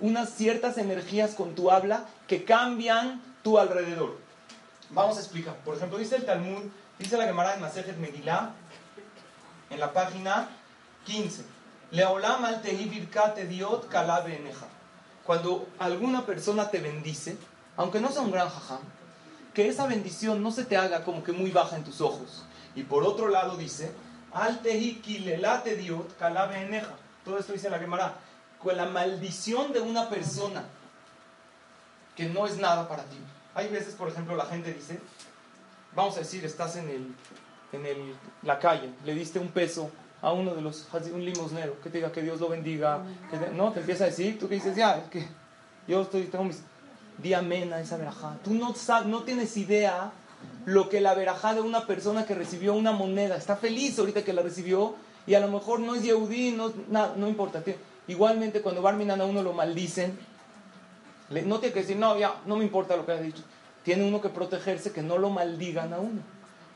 unas 0.01 0.31
ciertas 0.31 0.79
energías 0.79 1.35
con 1.35 1.55
tu 1.55 1.71
habla 1.71 2.07
que 2.27 2.45
cambian 2.45 3.23
tu 3.43 3.59
alrededor. 3.59 4.19
Vamos 4.91 5.17
a 5.19 5.21
explicar. 5.21 5.55
Por 5.65 5.77
ejemplo, 5.77 5.99
dice 5.99 6.17
el 6.17 6.25
Talmud, 6.25 6.63
dice 6.99 7.17
la 7.17 7.25
Gemara 7.25 7.55
de 7.55 7.61
Masejet 7.61 7.97
Megillah, 7.99 8.51
en 9.71 9.81
la 9.81 9.93
página 9.93 10.49
15. 11.05 11.45
Leolam 11.91 12.45
al 12.45 12.61
diot 12.63 13.89
Cuando 15.25 15.69
alguna 15.79 16.27
persona 16.27 16.71
te 16.71 16.81
bendice, 16.81 17.37
aunque 17.77 18.01
no 18.01 18.11
sea 18.11 18.23
un 18.23 18.31
gran 18.31 18.49
jajam, 18.49 18.81
que 19.59 19.69
esa 19.69 19.89
bendición 19.89 20.41
no 20.41 20.53
se 20.53 20.65
te 20.65 20.77
haga 20.77 21.03
como 21.03 21.25
que 21.25 21.33
muy 21.33 21.51
baja 21.51 21.75
en 21.75 21.83
tus 21.83 22.01
ojos. 22.01 22.45
Y 22.77 22.85
por 22.85 23.03
otro 23.03 23.27
lado 23.27 23.57
dice, 23.57 23.91
al 24.33 24.61
kilelate 24.61 25.75
diot 25.75 26.15
eneja. 26.55 26.95
Todo 27.25 27.41
esto 27.41 27.55
dice 27.55 27.69
la 27.69 27.81
Gemara. 27.81 28.15
Con 28.63 28.77
la 28.77 28.87
maldición 28.87 29.73
de 29.73 29.81
una 29.81 30.09
persona 30.09 30.63
que 32.15 32.27
no 32.27 32.47
es 32.47 32.57
nada 32.59 32.87
para 32.87 33.03
ti. 33.03 33.17
Hay 33.53 33.67
veces, 33.67 33.95
por 33.95 34.07
ejemplo, 34.07 34.37
la 34.37 34.47
gente 34.47 34.73
dice, 34.73 35.01
vamos 35.93 36.15
a 36.15 36.21
decir, 36.21 36.45
estás 36.45 36.77
en, 36.77 36.89
el, 36.89 37.13
en 37.73 37.85
el, 37.85 38.15
la 38.45 38.61
calle, 38.61 38.93
le 39.05 39.13
diste 39.13 39.41
un 39.41 39.49
peso 39.49 39.91
a 40.23 40.33
uno 40.33 40.55
de 40.55 40.63
los, 40.63 40.87
un 41.13 41.25
limosnero, 41.25 41.81
que 41.81 41.91
te 41.91 41.99
diga 41.99 42.13
que 42.13 42.23
Dios 42.23 42.39
lo 42.39 42.49
bendiga, 42.49 43.03
que 43.29 43.39
no, 43.57 43.73
te 43.73 43.81
empieza 43.81 44.05
a 44.05 44.07
decir, 44.07 44.39
tú 44.39 44.49
que 44.49 44.55
dices, 44.55 44.77
ya, 44.77 45.11
que 45.11 45.27
yo 45.89 46.03
estoy, 46.03 46.27
tengo 46.27 46.45
mis, 46.45 46.63
di 47.23 47.35
amén 47.35 47.73
a 47.73 47.81
esa 47.81 47.97
verajá. 47.97 48.37
Tú 48.45 48.55
no, 48.55 48.75
sabes, 48.75 49.09
no 49.09 49.23
tienes 49.23 49.57
idea 49.57 50.13
lo 50.65 50.89
que 50.89 51.01
la 51.01 51.15
verajá 51.15 51.55
de 51.55 51.61
una 51.61 51.87
persona 51.87 52.27
que 52.27 52.35
recibió 52.35 52.75
una 52.75 52.93
moneda, 52.93 53.37
está 53.37 53.57
feliz 53.57 53.99
ahorita 53.99 54.25
que 54.25 54.33
la 54.33 54.43
recibió, 54.43 54.95
y 55.27 55.35
a 55.35 55.41
lo 55.41 55.49
mejor 55.49 55.81
no 55.81 55.95
es 55.95 56.03
Yehudí, 56.03 56.53
no, 56.53 56.73
no 57.17 57.29
importa. 57.29 57.63
Igualmente 58.07 58.63
cuando 58.63 58.83
Barminan 58.83 59.21
a 59.21 59.25
uno 59.25 59.43
lo 59.43 59.53
maldicen, 59.53 60.19
no 61.31 61.59
tiene 61.61 61.75
que 61.75 61.81
decir, 61.81 61.97
no, 61.97 62.19
ya, 62.19 62.41
no 62.47 62.57
me 62.57 62.65
importa 62.65 62.97
lo 62.97 63.05
que 63.05 63.13
ha 63.13 63.21
dicho. 63.21 63.43
Tiene 63.83 64.07
uno 64.07 64.21
que 64.21 64.31
protegerse 64.31 64.93
que 64.93 65.03
no 65.03 65.19
lo 65.19 65.31
maldigan 65.31 65.93
a 65.93 65.99
uno. 65.99 66.23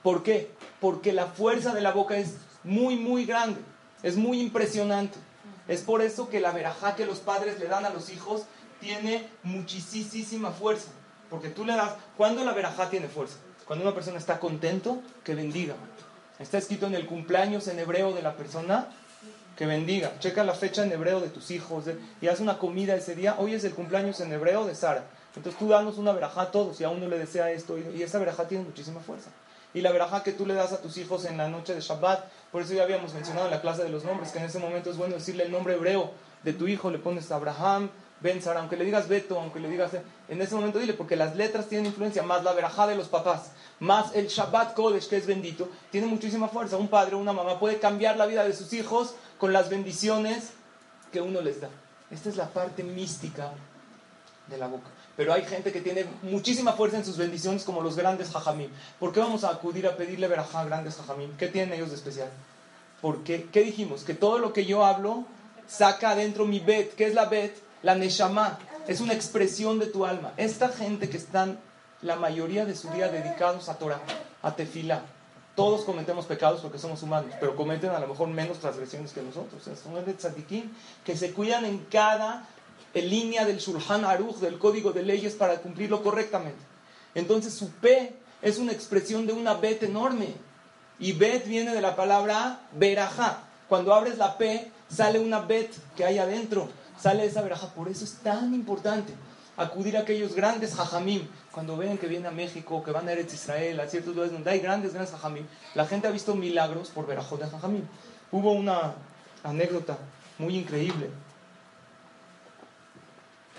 ¿Por 0.03 0.23
qué? 0.23 0.51
Porque 0.81 1.13
la 1.13 1.27
fuerza 1.27 1.75
de 1.75 1.81
la 1.81 1.93
boca 1.93 2.17
es 2.17 2.37
muy, 2.65 2.97
muy 2.97 3.25
grande. 3.25 3.61
Es 4.03 4.17
muy 4.17 4.41
impresionante. 4.41 5.19
Es 5.69 5.83
por 5.83 6.03
eso 6.03 6.29
que 6.29 6.41
la 6.41 6.53
verajá 6.53 6.97
que 6.97 7.07
los 7.07 7.21
padres 7.21 7.59
le 7.59 7.67
dan 7.67 7.85
a 7.85 7.91
los 7.91 8.11
hijos 8.11 8.43
tiene 8.83 9.29
muchísima 9.45 10.51
fuerza. 10.51 10.91
Porque 11.31 11.49
tú 11.49 11.65
le 11.65 11.75
das, 11.75 11.95
¿cuándo 12.17 12.45
la 12.45 12.53
verajá 12.53 12.91
tiene 12.91 13.09
fuerza? 13.09 13.37
Cuando 13.67 13.85
una 13.85 13.95
persona 13.95 14.19
está 14.19 14.39
contento, 14.39 15.01
que 15.25 15.35
bendiga. 15.35 15.75
Está 16.39 16.59
escrito 16.59 16.87
en 16.87 16.95
el 16.95 17.07
cumpleaños 17.07 17.69
en 17.69 17.79
hebreo 17.79 18.13
de 18.13 18.21
la 18.21 18.37
persona, 18.37 18.89
que 19.57 19.65
bendiga. 19.65 20.19
Checa 20.19 20.45
la 20.45 20.53
fecha 20.53 20.85
en 20.85 20.93
hebreo 20.93 21.21
de 21.21 21.29
tus 21.29 21.51
hijos 21.51 21.85
y 22.21 22.27
haz 22.27 22.41
una 22.41 22.59
comida 22.59 22.95
ese 22.95 23.15
día. 23.15 23.37
Hoy 23.39 23.55
es 23.55 23.65
el 23.65 23.73
cumpleaños 23.73 24.21
en 24.21 24.33
hebreo 24.33 24.67
de 24.67 24.75
Sara. 24.75 25.05
Entonces 25.37 25.59
tú 25.59 25.69
danos 25.69 25.97
una 25.97 26.13
verajá 26.13 26.43
a 26.43 26.51
todos 26.51 26.79
y 26.81 26.85
a 26.85 26.91
uno 26.91 27.09
le 27.09 27.19
desea 27.19 27.51
esto 27.53 27.79
y 27.79 28.03
esa 28.03 28.19
verajá 28.19 28.49
tiene 28.49 28.65
muchísima 28.65 29.01
fuerza 29.01 29.31
y 29.75 29.81
la 29.81 29.93
verajá 29.93 30.23
que 30.23 30.33
tú 30.33 30.47
le 30.47 30.55
das 30.55 30.73
a 30.73 30.81
tus 30.81 30.97
hijos 30.99 31.25
en 31.25 31.39
la 31.39 31.49
noche 31.49 31.75
de 31.75 31.81
Shabbat. 31.81 32.25
Por 32.51 32.63
eso 32.63 32.75
ya 32.75 32.83
habíamos 32.83 33.15
mencionado 33.15 33.47
en 33.47 33.53
la 33.53 33.61
clase 33.61 33.83
de 33.83 33.89
los 33.89 34.05
nombres 34.05 34.31
que 34.31 34.39
en 34.39 34.45
ese 34.45 34.59
momento 34.59 34.91
es 34.91 34.97
bueno 34.97 35.15
decirle 35.15 35.45
el 35.45 35.53
nombre 35.53 35.75
hebreo 35.75 36.11
de 36.43 36.53
tu 36.53 36.67
hijo, 36.67 36.91
le 36.91 36.99
pones 36.99 37.31
Abraham, 37.31 37.91
Ben 38.23 38.41
Sara, 38.41 38.61
aunque 38.61 38.77
le 38.77 38.85
digas 38.85 39.09
Beto, 39.09 39.39
aunque 39.39 39.59
le 39.59 39.69
digas. 39.69 39.93
En 40.29 40.41
ese 40.41 40.55
momento 40.55 40.79
dile, 40.79 40.95
porque 40.95 41.17
las 41.17 41.35
letras 41.37 41.69
tienen 41.69 41.87
influencia, 41.87 42.23
más 42.23 42.45
la 42.45 42.53
verajá 42.53 42.87
de 42.87 42.95
los 42.95 43.09
papás, 43.09 43.51
más 43.81 44.15
el 44.15 44.29
Shabbat 44.29 44.75
Kodesh, 44.75 45.09
que 45.09 45.17
es 45.17 45.27
bendito, 45.27 45.69
tiene 45.91 46.07
muchísima 46.07 46.49
fuerza. 46.49 46.77
Un 46.77 46.89
padre 46.89 47.17
o 47.17 47.19
una 47.19 47.33
mamá 47.33 47.59
puede 47.59 47.79
cambiar 47.79 48.17
la 48.17 48.27
vida 48.27 48.45
de 48.45 48.53
sus 48.53 48.73
hijos 48.73 49.15
con 49.39 49.53
las 49.53 49.69
bendiciones 49.69 50.51
que 51.11 51.21
uno 51.21 51.41
les 51.41 51.61
da. 51.61 51.69
Esta 52.11 52.29
es 52.29 52.37
la 52.37 52.49
parte 52.49 52.85
mística 52.85 53.53
de 54.47 54.59
la 54.59 54.69
boca. 54.69 54.89
Pero 55.17 55.33
hay 55.33 55.45
gente 55.45 55.73
que 55.73 55.81
tiene 55.81 56.07
muchísima 56.23 56.73
fuerza 56.73 56.97
en 56.97 57.05
sus 57.05 57.17
bendiciones, 57.17 57.65
como 57.65 57.83
los 57.83 57.97
grandes 57.97 58.31
jajamim. 58.31 58.71
¿Por 58.99 59.13
qué 59.13 59.21
vamos 59.21 59.45
a 59.45 59.51
acudir 59.51 59.87
a 59.87 59.97
pedirle 59.97 60.29
verajá 60.29 60.61
a 60.61 60.65
grandes 60.65 60.97
jajamim? 60.97 61.37
¿Qué 61.37 61.49
tienen 61.49 61.75
ellos 61.75 61.91
de 61.91 61.97
especial? 61.97 62.31
Porque, 63.01 63.49
¿qué 63.53 63.63
dijimos? 63.63 64.05
Que 64.05 64.15
todo 64.15 64.39
lo 64.39 64.53
que 64.53 64.65
yo 64.65 64.85
hablo 64.85 65.25
saca 65.67 66.11
adentro 66.11 66.47
mi 66.47 66.61
bet. 66.61 66.95
¿Qué 66.95 67.07
es 67.07 67.15
la 67.15 67.27
bet? 67.27 67.55
La 67.83 67.95
neshama. 67.95 68.59
Es 68.87 69.01
una 69.01 69.13
expresión 69.13 69.79
de 69.79 69.87
tu 69.87 70.05
alma. 70.05 70.33
Esta 70.37 70.69
gente 70.69 71.09
que 71.09 71.17
están 71.17 71.59
la 72.03 72.17
mayoría 72.17 72.65
de 72.67 72.75
su 72.75 72.89
día 72.91 73.09
dedicados 73.09 73.69
a 73.69 73.79
Torah, 73.79 74.01
a 74.43 74.55
tefila. 74.55 75.03
Todos 75.55 75.85
cometemos 75.85 76.27
pecados 76.27 76.61
porque 76.61 76.79
somos 76.79 77.03
humanos, 77.03 77.33
pero 77.39 77.55
cometen 77.55 77.91
a 77.91 78.01
lo 78.01 78.09
mejor 78.09 78.29
menos 78.29 78.59
transgresiones 78.59 79.13
que 79.13 79.23
nosotros. 79.23 79.63
Son 79.83 80.05
de 80.05 80.15
tzadikim 80.15 80.71
que 81.05 81.17
se 81.17 81.33
cuidan 81.33 81.65
en 81.65 81.79
cada 81.91 82.47
línea 82.95 83.45
del 83.45 83.59
Shulchan 83.59 84.05
Aruch, 84.05 84.37
del 84.37 84.59
código 84.59 84.93
de 84.93 85.03
leyes, 85.03 85.35
para 85.35 85.61
cumplirlo 85.61 86.03
correctamente. 86.03 86.61
Entonces 87.15 87.55
su 87.55 87.71
P 87.71 88.15
es 88.41 88.59
una 88.59 88.73
expresión 88.73 89.27
de 89.27 89.33
una 89.33 89.55
Bet 89.55 89.83
enorme. 89.83 90.35
Y 90.99 91.13
Bet 91.13 91.47
viene 91.47 91.75
de 91.75 91.81
la 91.81 91.97
palabra 91.97 92.61
verajá. 92.73 93.45
Cuando 93.69 93.95
abres 93.95 94.19
la 94.19 94.39
P, 94.39 94.71
sale 94.89 95.19
una 95.19 95.41
Bet 95.41 95.73
que 95.97 96.05
hay 96.05 96.19
adentro. 96.19 96.69
Sale 97.03 97.25
esa 97.25 97.43
verajá. 97.43 97.67
Por 97.69 97.89
eso 97.89 98.05
es 98.05 98.15
tan 98.19 98.55
importante. 98.55 99.13
acudir 99.57 99.97
a 99.97 100.01
aquellos 100.01 100.35
grandes 100.35 100.75
jajamim. 100.75 101.27
Cuando 101.51 101.77
ven 101.77 101.99
que 101.99 102.07
viene 102.07 102.29
a 102.29 102.31
México, 102.31 102.83
que 102.83 102.91
van 102.91 103.09
a 103.09 103.13
Eretz 103.13 103.35
Israel, 103.35 103.81
a 103.81 103.89
ciertos 103.89 104.15
lugares 104.15 104.33
donde 104.33 104.51
hay 104.51 104.61
grandes, 104.61 104.93
grandes 104.93 105.13
jajamim, 105.13 105.47
la 105.75 105.85
gente 105.85 106.09
ha 106.09 106.11
visto 106.11 106.35
milagros 106.35 106.89
por 106.89 107.07
verajot 107.07 107.41
de 107.41 107.51
jajamim. 107.51 107.85
Hubo 108.31 108.53
una 108.53 108.95
anécdota 109.43 109.99
muy 110.39 110.57
increíble 110.57 111.11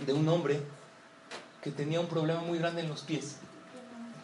de 0.06 0.14
un 0.14 0.28
hombre 0.30 0.62
que 1.62 1.72
tenía 1.72 2.00
un 2.00 2.08
problema 2.08 2.42
muy 2.42 2.58
grande 2.58 2.82
en 2.82 2.90
los 2.90 3.02
pies. 3.02 3.36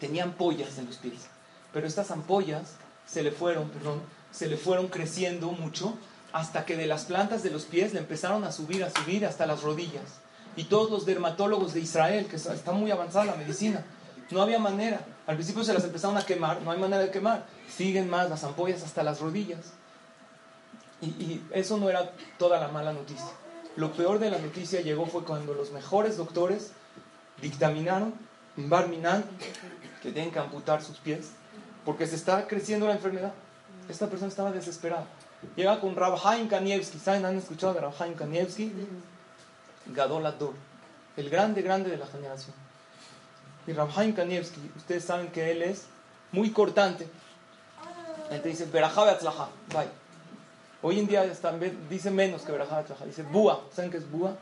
Tenía 0.00 0.24
ampollas 0.24 0.78
en 0.78 0.86
los 0.86 0.96
pies. 0.96 1.28
Pero 1.72 1.86
estas 1.86 2.10
ampollas 2.10 2.74
se 3.06 3.22
le 3.22 3.30
fueron, 3.30 3.68
perdón, 3.68 4.00
se 4.32 4.48
le 4.48 4.56
fueron 4.56 4.88
creciendo 4.88 5.52
mucho 5.52 5.96
hasta 6.32 6.64
que 6.64 6.76
de 6.76 6.86
las 6.86 7.04
plantas 7.04 7.42
de 7.42 7.50
los 7.50 7.64
pies 7.64 7.92
le 7.92 8.00
empezaron 8.00 8.44
a 8.44 8.52
subir, 8.52 8.84
a 8.84 8.90
subir 8.90 9.26
hasta 9.26 9.46
las 9.46 9.62
rodillas. 9.62 10.20
Y 10.56 10.64
todos 10.64 10.90
los 10.90 11.06
dermatólogos 11.06 11.74
de 11.74 11.80
Israel, 11.80 12.26
que 12.26 12.36
está 12.36 12.72
muy 12.72 12.90
avanzada 12.90 13.26
la 13.26 13.36
medicina, 13.36 13.84
no 14.30 14.42
había 14.42 14.58
manera. 14.58 15.00
Al 15.26 15.36
principio 15.36 15.64
se 15.64 15.74
las 15.74 15.84
empezaron 15.84 16.16
a 16.16 16.22
quemar, 16.22 16.62
no 16.62 16.70
hay 16.70 16.78
manera 16.78 17.02
de 17.02 17.10
quemar. 17.10 17.46
Siguen 17.68 18.08
más 18.08 18.28
las 18.30 18.44
ampollas 18.44 18.82
hasta 18.82 19.02
las 19.02 19.20
rodillas. 19.20 19.72
Y, 21.00 21.40
eso 21.52 21.78
no 21.78 21.88
era 21.88 22.12
toda 22.38 22.60
la 22.60 22.68
mala 22.68 22.92
noticia. 22.92 23.30
Lo 23.76 23.92
peor 23.92 24.18
de 24.18 24.30
la 24.30 24.38
noticia 24.38 24.80
llegó 24.80 25.06
fue 25.06 25.24
cuando 25.24 25.54
los 25.54 25.72
mejores 25.72 26.16
doctores 26.16 26.72
dictaminaron 27.40 28.12
Barminan 28.56 29.24
que 30.02 30.12
tienen 30.12 30.30
que 30.32 30.38
amputar 30.38 30.82
sus 30.82 30.98
pies 30.98 31.30
porque 31.84 32.06
se 32.06 32.16
está 32.16 32.46
creciendo 32.46 32.86
la 32.86 32.94
enfermedad. 32.94 33.32
Esta 33.88 34.08
persona 34.08 34.28
estaba 34.28 34.52
desesperada. 34.52 35.06
Llega 35.56 35.80
con 35.80 35.96
Rabhaim 35.96 36.48
Kanievski. 36.48 36.98
¿Saben? 36.98 37.24
¿Han 37.24 37.38
escuchado 37.38 37.74
de 37.74 37.80
Rabhaim 37.80 38.14
Kanievski? 38.14 38.72
Gadol 39.86 40.26
Ador. 40.26 40.54
El 41.16 41.30
grande, 41.30 41.62
grande 41.62 41.90
de 41.90 41.96
la 41.96 42.06
generación. 42.06 42.54
Y 43.66 43.72
Rabhaim 43.72 44.12
Kanievski, 44.12 44.60
ustedes 44.76 45.04
saben 45.04 45.28
que 45.28 45.50
él 45.50 45.62
es 45.62 45.86
muy 46.32 46.50
cortante. 46.50 47.08
Él 48.30 48.40
te 48.42 48.48
dice, 48.48 48.66
Berajabe 48.66 49.10
Atzlaha. 49.10 49.48
Bye. 49.72 49.88
Hoy 50.82 50.98
en 50.98 51.06
día 51.06 51.24
dice 51.90 52.10
menos 52.10 52.42
que 52.42 52.52
Berajabe 52.52 52.82
Atzlaha. 52.82 53.04
Dice 53.06 53.22
Búa. 53.22 53.64
¿Saben 53.74 53.90
qué 53.90 53.98
es 53.98 54.10
Búa? 54.10 54.36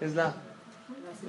Es 0.00 0.14
la, 0.14 0.34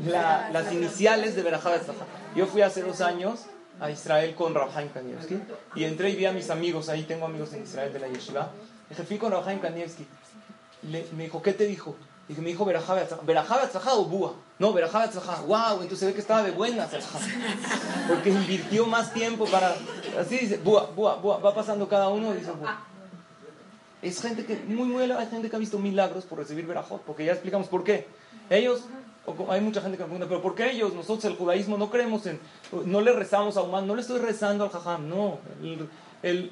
la 0.06 0.50
las 0.52 0.72
iniciales 0.72 1.36
de 1.36 1.44
Berajabe 1.44 1.78
Atzlaha. 1.78 2.06
Yo 2.36 2.46
fui 2.48 2.62
hace 2.62 2.82
dos 2.84 3.02
años 3.02 3.46
a 3.80 3.90
Israel 3.90 4.36
con 4.36 4.54
Rabhaim 4.54 4.90
Kanievski 4.90 5.40
y 5.76 5.86
entré 5.86 6.12
y 6.12 6.16
vi 6.16 6.26
a 6.26 6.32
mis 6.32 6.50
amigos. 6.50 6.90
Ahí 6.90 7.04
tengo 7.04 7.26
amigos 7.26 7.54
en 7.54 7.64
Israel 7.64 7.92
de 7.92 8.00
la 8.00 8.08
Yeshiva. 8.08 8.52
Fui 9.08 9.18
con 9.18 9.32
Rabhaim 9.32 9.60
Kanievski. 9.60 10.06
me 10.84 11.24
dijo, 11.24 11.42
¿qué 11.42 11.54
te 11.54 11.66
dijo? 11.66 11.96
Y 12.30 12.34
me 12.40 12.50
dijo 12.50 12.64
Berajabe 12.64 13.02
Atzlaha 13.02 13.96
o 13.96 14.06
Búa. 14.06 14.36
No, 14.58 14.72
Berajabe 14.72 15.06
Atzlaha. 15.06 15.42
¡Wow! 15.42 15.82
Entonces 15.82 16.00
se 16.00 16.06
ve 16.06 16.14
que 16.14 16.22
estaba 16.22 16.44
de 16.44 16.52
buenas. 16.52 16.90
Porque 18.08 18.30
invirtió 18.30 18.86
más 18.86 19.14
tiempo 19.14 19.46
para. 19.46 19.76
Así 20.20 20.38
dice, 20.38 20.58
Búa, 20.58 20.90
Búa, 20.96 21.16
Búa. 21.16 21.40
Va 21.40 21.54
pasando 21.54 21.90
cada 21.90 22.08
uno 22.08 22.34
y 22.34 22.38
dice 22.38 22.52
Búa. 22.52 22.80
Es 24.02 24.22
gente 24.22 24.46
que, 24.46 24.56
muy, 24.56 24.88
muy, 24.88 25.04
hay 25.12 25.28
gente 25.28 25.50
que 25.50 25.56
ha 25.56 25.60
visto 25.60 25.78
milagros 25.78 26.26
por 26.26 26.40
recibir 26.40 26.66
Berajot, 26.66 27.02
porque 27.04 27.26
ya 27.26 27.34
explicamos 27.34 27.68
por 27.68 27.84
qué. 27.84 28.08
Ellos, 28.50 28.86
hay 29.50 29.62
mucha 29.62 29.82
gente 29.82 29.98
que 29.98 30.04
me 30.04 30.10
pregunta, 30.10 30.28
pero 30.28 30.42
¿por 30.42 30.56
qué 30.56 30.72
ellos, 30.72 30.94
nosotros 30.94 31.26
el 31.26 31.36
judaísmo, 31.36 31.78
no 31.78 31.92
creemos 31.92 32.26
en, 32.26 32.40
no 32.86 33.02
le 33.02 33.14
rezamos 33.14 33.58
a 33.58 33.62
humano, 33.62 33.88
no 33.88 33.96
le 33.96 34.02
estoy 34.02 34.20
rezando 34.20 34.64
al 34.64 34.72
jajam, 34.72 35.08
no. 35.08 35.38
el, 36.24 36.52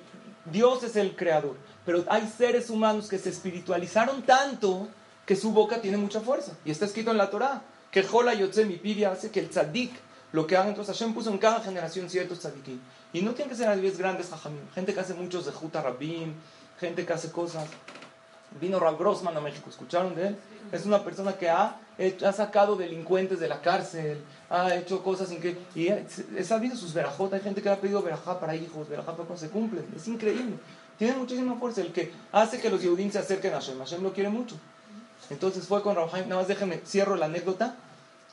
Dios 0.52 0.84
es 0.84 0.95
el 0.95 1.16
creador, 1.16 1.58
pero 1.86 2.04
hay 2.10 2.28
seres 2.28 2.70
humanos 2.70 3.08
que 3.08 3.18
se 3.18 3.30
espiritualizaron 3.30 4.24
tanto 4.24 4.88
que 5.26 5.36
su 5.36 5.52
boca 5.52 5.82
tiene 5.82 5.97
mucha 5.97 6.22
fuerza. 6.22 6.54
Y 6.66 6.72
está 6.72 6.86
escrito 6.86 7.12
en 7.12 7.18
la 7.18 7.30
Torah 7.30 7.62
que 7.91 8.04
Jola 8.04 8.34
Yotze 8.34 8.66
mi 8.66 8.78
piria 8.78 9.12
hace 9.12 9.32
que 9.32 9.39
el 9.39 9.50
tzadik, 9.50 9.91
lo 10.32 10.45
que 10.45 10.58
haga, 10.58 10.70
entonces 10.70 10.95
Hashem 10.95 11.14
puso 11.14 11.32
en 11.32 11.38
cada 11.38 11.62
generación 11.62 12.10
ciertos 12.10 12.39
tzadikim. 12.39 12.80
Y 13.14 13.22
no 13.22 13.34
tienen 13.34 13.50
que 13.50 13.56
ser 13.56 13.70
a 13.70 13.76
grandes 13.76 14.30
jajamim, 14.30 14.70
gente 14.74 14.93
que 14.93 15.00
hace 15.00 15.14
muchos 15.14 15.45
de 15.45 15.52
Juta 15.52 15.82
Rabim, 15.82 16.34
gente 16.80 17.06
que 17.06 17.14
hace 17.14 17.32
cosas. 17.32 17.68
Vino 18.60 18.80
Rav 18.80 18.97
Grossman 18.97 19.36
a 19.38 19.41
México, 19.41 19.70
¿escucharon 19.70 20.16
de 20.16 20.28
él? 20.28 20.38
Es 20.72 20.86
una 20.86 21.04
persona 21.04 21.34
que 21.34 21.50
ha, 21.50 21.78
ha 22.26 22.34
sacado 22.34 22.76
delincuentes 22.76 23.39
de 23.39 23.47
la 23.47 23.62
cárcel, 23.62 24.24
ha 24.50 24.76
hecho 24.76 25.04
cosas 25.04 25.32
increíbles. 25.32 25.64
Y 25.76 25.89
ha 25.89 26.43
sabido 26.43 26.76
sus 26.76 26.93
verajotas. 26.93 27.39
Hay 27.39 27.43
gente 27.43 27.62
que 27.62 27.70
ha 27.70 27.80
pedido 27.80 28.02
verajá 28.02 28.39
para 28.39 28.56
hijos, 28.56 28.88
verajá 28.89 29.12
para 29.12 29.28
cuando 29.28 29.38
se 29.38 29.50
cumplen. 29.50 29.86
Es 29.95 30.08
increíble. 30.08 30.58
Tiene 30.97 31.16
muchísima 31.16 31.56
fuerza. 31.56 31.82
El 31.82 31.91
que 31.91 32.12
hace 32.32 32.60
que 32.60 32.70
los 32.70 32.82
Yehudim 32.82 33.12
se 33.12 33.20
acerquen 33.20 33.54
a 33.54 33.58
Hashem. 33.58 33.80
Hashem 33.80 34.04
lo 34.04 34.14
quiere 34.14 34.30
mucho. 34.30 34.56
Entonces 35.30 35.68
fue 35.68 35.82
con 35.82 35.95
Rabhaim, 35.95 36.28
nada 36.28 36.41
más 36.41 36.47
déjenme, 36.47 36.82
cierro 36.86 37.16
la 37.16 37.26
anécdota. 37.26 37.76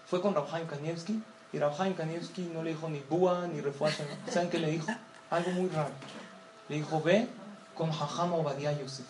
Fue 0.07 0.21
con 0.21 0.35
Rabhaim 0.35 0.67
Kanievski 0.67 1.23
y 1.53 1.59
Rabhaim 1.59 1.95
Kanievski 1.95 2.51
no 2.53 2.63
le 2.63 2.71
dijo 2.71 2.89
ni 2.89 3.01
búa 3.01 3.47
ni 3.53 3.61
refuerzo. 3.61 4.03
¿Saben 4.31 4.51
qué 4.51 4.59
le 4.59 4.71
dijo? 4.71 4.87
Algo 5.31 5.51
muy 5.51 5.69
raro. 5.71 5.91
Le 6.69 6.77
dijo, 6.77 7.01
ve 7.03 7.29
con 7.75 7.91
Jajam 7.91 8.33
Obadiah 8.35 8.73
Yosef. 8.73 9.07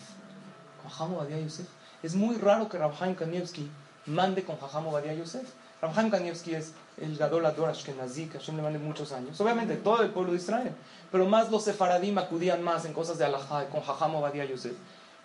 Jajam 0.88 1.14
Obadiah 1.14 1.40
Yosef. 1.40 1.66
Es 2.02 2.14
muy 2.14 2.36
raro 2.36 2.68
que 2.68 2.78
Rabhaim 2.78 3.14
Kanievski 3.14 3.70
mande 4.06 4.44
con 4.44 4.58
Jajam 4.58 4.86
Obadiah 4.86 5.14
Yosef. 5.14 5.48
Rabhaim 5.82 6.10
Kanievski 6.10 6.54
es 6.54 6.72
el 6.96 7.16
Gadol 7.16 7.44
Ador 7.46 7.70
Ashkenazi, 7.70 8.26
que 8.26 8.38
Hashem 8.38 8.56
le 8.56 8.62
mande 8.62 8.78
muchos 8.78 9.12
años. 9.12 9.40
Obviamente 9.40 9.76
todo 9.76 10.02
el 10.02 10.10
pueblo 10.10 10.32
de 10.32 10.38
Israel. 10.38 10.72
Pero 11.12 11.26
más 11.26 11.50
los 11.50 11.64
sefaradim 11.64 12.16
acudían 12.18 12.62
más 12.62 12.84
en 12.84 12.92
cosas 12.92 13.18
de 13.18 13.24
Alajá 13.24 13.66
con 13.66 13.82
Jajam 13.82 14.14
Obadiah 14.14 14.44
Yosef 14.44 14.74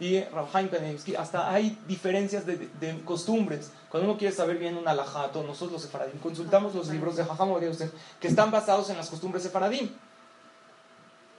y 0.02 0.20
Rabhaim 0.24 0.68
Kanievski, 0.68 1.16
hasta 1.16 1.54
hay 1.54 1.78
diferencias 1.88 2.44
de, 2.48 2.58
de, 2.58 3.02
costumbres. 3.06 3.72
Cuando 3.88 4.10
uno 4.10 4.18
quiere 4.18 4.36
saber 4.36 4.58
bien 4.58 4.76
un 4.76 4.88
alajato, 4.88 5.44
nosotros 5.44 5.74
los 5.74 5.82
sefaradim 5.84 6.20
consultamos 6.20 6.74
los 6.74 6.88
libros 6.90 7.18
de 7.18 7.24
Jajam 7.24 7.62
Yosef 7.62 7.92
que 8.20 8.28
están 8.28 8.50
basados 8.50 8.90
en 8.90 8.98
las 8.98 9.12
costumbres 9.12 9.44
sefaradim. 9.44 9.92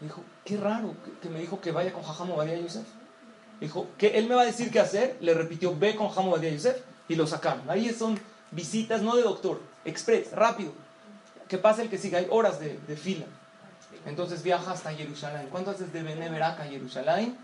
Dijo, 0.00 0.22
qué 0.44 0.56
raro 0.56 0.94
que, 1.20 1.28
me 1.28 1.40
dijo 1.40 1.60
que 1.60 1.72
vaya 1.72 1.92
con 1.92 2.04
Jajam 2.04 2.30
Obadiah 2.30 2.60
Yosef. 2.60 2.86
Dijo, 3.60 3.86
que 3.96 4.18
él 4.18 4.26
me 4.26 4.34
va 4.34 4.42
a 4.42 4.46
decir 4.46 4.70
qué 4.70 4.80
hacer. 4.80 5.16
Le 5.20 5.34
repitió, 5.34 5.76
ve 5.76 5.94
con 5.96 6.08
Jajam 6.08 6.28
Obadiah 6.28 6.52
Yosef. 6.52 6.80
Y 7.08 7.14
lo 7.14 7.26
sacaron. 7.26 7.68
Ahí 7.68 7.92
son 7.92 8.18
visitas, 8.50 9.02
no 9.02 9.16
de 9.16 9.22
doctor, 9.22 9.60
express, 9.84 10.32
rápido. 10.32 10.72
Que 11.48 11.58
pasa 11.58 11.82
el 11.82 11.90
que 11.90 11.98
siga, 11.98 12.18
hay 12.18 12.26
horas 12.30 12.60
de, 12.60 12.78
de 12.86 12.96
fila. 12.96 13.26
Entonces 14.06 14.42
viaja 14.42 14.72
hasta 14.72 14.92
Jerusalén. 14.92 15.48
¿Cuánto 15.50 15.70
haces 15.70 15.92
de 15.92 16.02
Beneverak 16.02 16.60
a 16.60 16.64
Jerusalén? 16.64 17.36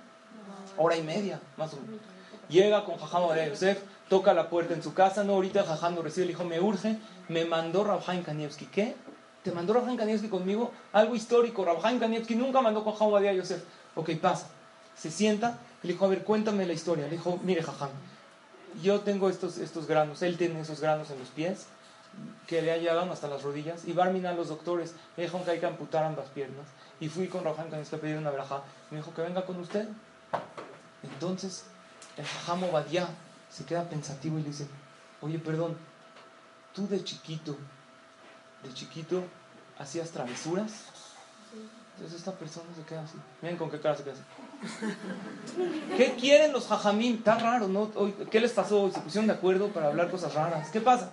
hora 0.79 0.97
y 0.97 1.03
media, 1.03 1.41
más 1.57 1.73
o 1.75 1.77
menos. 1.77 2.01
Llega 2.49 2.85
con 2.85 2.97
Jajam 2.97 3.35
de 3.35 3.49
Yosef, 3.51 3.83
toca 4.09 4.33
la 4.33 4.49
puerta 4.49 4.73
en 4.73 4.83
su 4.83 4.95
casa, 4.95 5.23
no, 5.25 5.35
ahorita 5.35 5.65
Jajam 5.65 5.97
lo 5.97 6.03
recibe, 6.03 6.27
le 6.27 6.33
dijo, 6.33 6.45
me 6.45 6.61
urge, 6.61 6.97
me 7.29 7.45
mandó 7.45 7.85
Rabhaim 7.85 8.23
Kanievski. 8.23 8.67
¿Qué? 8.67 8.97
¿Te 9.43 9.53
mandó 9.53 9.75
Rabhaim 9.75 9.97
Kanievski 9.97 10.29
conmigo? 10.29 10.73
Algo 10.93 11.15
histórico, 11.15 11.65
Rabhaim 11.65 11.99
Kanievski 11.99 12.35
nunca 12.35 12.63
mandó 12.63 12.85
con 12.85 12.95
Jajam 12.95 13.23
de 13.23 13.37
Yosef. 13.37 13.63
Ok, 13.95 14.13
pasa. 14.21 14.49
Se 14.97 15.11
sienta 15.11 15.59
le 15.83 15.93
dijo, 15.93 16.05
a 16.05 16.09
ver, 16.09 16.24
cuéntame 16.24 16.66
la 16.66 16.72
historia. 16.72 17.07
Le 17.07 17.12
dijo, 17.12 17.39
mire 17.43 17.62
Jajam, 17.62 17.91
yo 18.83 19.01
tengo 19.01 19.29
estos, 19.29 19.59
estos 19.59 19.87
granos, 19.87 20.22
él 20.22 20.37
tiene 20.37 20.61
esos 20.61 20.81
granos 20.81 21.11
en 21.11 21.18
los 21.18 21.29
pies 21.29 21.66
que 22.47 22.62
le 22.62 22.72
ha 22.72 22.79
llegado 22.79 23.12
hasta 23.12 23.29
las 23.29 23.43
rodillas 23.43 23.87
y 23.87 23.93
Barmina 23.93 24.33
los 24.33 24.49
doctores 24.49 24.95
le 25.16 25.24
dijeron 25.24 25.45
que 25.45 25.53
hay 25.53 25.61
que 25.61 25.66
amputar 25.66 26.05
ambas 26.05 26.26
piernas 26.29 26.66
y 27.01 27.09
fui 27.09 27.29
con 27.29 27.45
Rabhaim 27.45 27.70
Kanievski 27.70 27.97
a 27.97 28.01
pedir 28.01 28.16
una 28.16 28.31
braja 28.31 28.62
me 28.91 28.97
dijo 28.97 29.14
que 29.14 29.22
venga 29.22 29.45
con 29.45 29.57
usted 29.61 29.87
entonces 31.03 31.64
el 32.16 32.24
Jajam 32.24 32.64
Obadiah 32.64 33.09
se 33.51 33.64
queda 33.64 33.89
pensativo 33.89 34.39
y 34.39 34.43
le 34.43 34.49
dice, 34.49 34.66
oye, 35.20 35.39
perdón, 35.39 35.76
tú 36.74 36.87
de 36.89 37.03
chiquito, 37.03 37.57
de 38.62 38.74
chiquito, 38.74 39.22
hacías 39.79 40.11
travesuras. 40.11 40.85
Entonces 41.95 42.18
esta 42.18 42.33
persona 42.33 42.66
se 42.76 42.83
queda 42.83 43.03
así. 43.03 43.16
Miren 43.43 43.57
con 43.57 43.70
qué 43.70 43.81
cara 43.81 43.97
se 43.97 44.05
queda 44.05 44.14
así. 44.14 44.22
¿Qué 45.97 46.15
quieren 46.15 46.53
los 46.53 46.67
jajamín? 46.67 47.17
Está 47.17 47.39
raro, 47.39 47.69
¿no? 47.69 47.91
¿Qué 48.31 48.41
les 48.41 48.53
pasó? 48.53 48.91
¿Se 48.93 49.01
pusieron 49.01 49.27
de 49.27 49.35
acuerdo 49.35 49.69
para 49.69 49.89
hablar 49.89 50.11
cosas 50.11 50.35
raras? 50.35 50.71
¿Qué 50.71 50.81
pasa? 50.81 51.11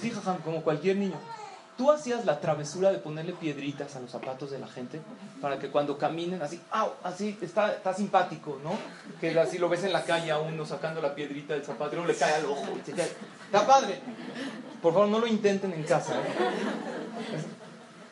Sí, 0.00 0.10
jajam, 0.10 0.38
como 0.38 0.62
cualquier 0.62 0.96
niño. 0.96 1.16
Tú 1.76 1.90
hacías 1.90 2.26
la 2.26 2.40
travesura 2.40 2.92
de 2.92 2.98
ponerle 2.98 3.32
piedritas 3.32 3.96
a 3.96 4.00
los 4.00 4.10
zapatos 4.10 4.50
de 4.50 4.58
la 4.58 4.66
gente 4.66 5.00
para 5.40 5.58
que 5.58 5.70
cuando 5.70 5.96
caminen 5.96 6.42
así, 6.42 6.60
¡au! 6.70 6.92
Así, 7.02 7.38
está, 7.40 7.72
está 7.72 7.94
simpático, 7.94 8.58
¿no? 8.62 8.72
Que 9.20 9.38
así 9.38 9.58
lo 9.58 9.68
ves 9.70 9.82
en 9.84 9.92
la 9.92 10.04
calle 10.04 10.30
a 10.30 10.38
uno 10.38 10.66
sacando 10.66 11.00
la 11.00 11.14
piedrita 11.14 11.54
del 11.54 11.64
zapato 11.64 11.92
y 11.92 11.96
luego 11.96 12.12
le 12.12 12.18
cae 12.18 12.34
al 12.34 12.44
ojo. 12.44 12.66
Está 12.86 13.66
padre. 13.66 14.00
Por 14.82 14.92
favor, 14.92 15.08
no 15.08 15.18
lo 15.18 15.26
intenten 15.26 15.72
en 15.72 15.84
casa. 15.84 16.14
¿eh? 16.14 16.24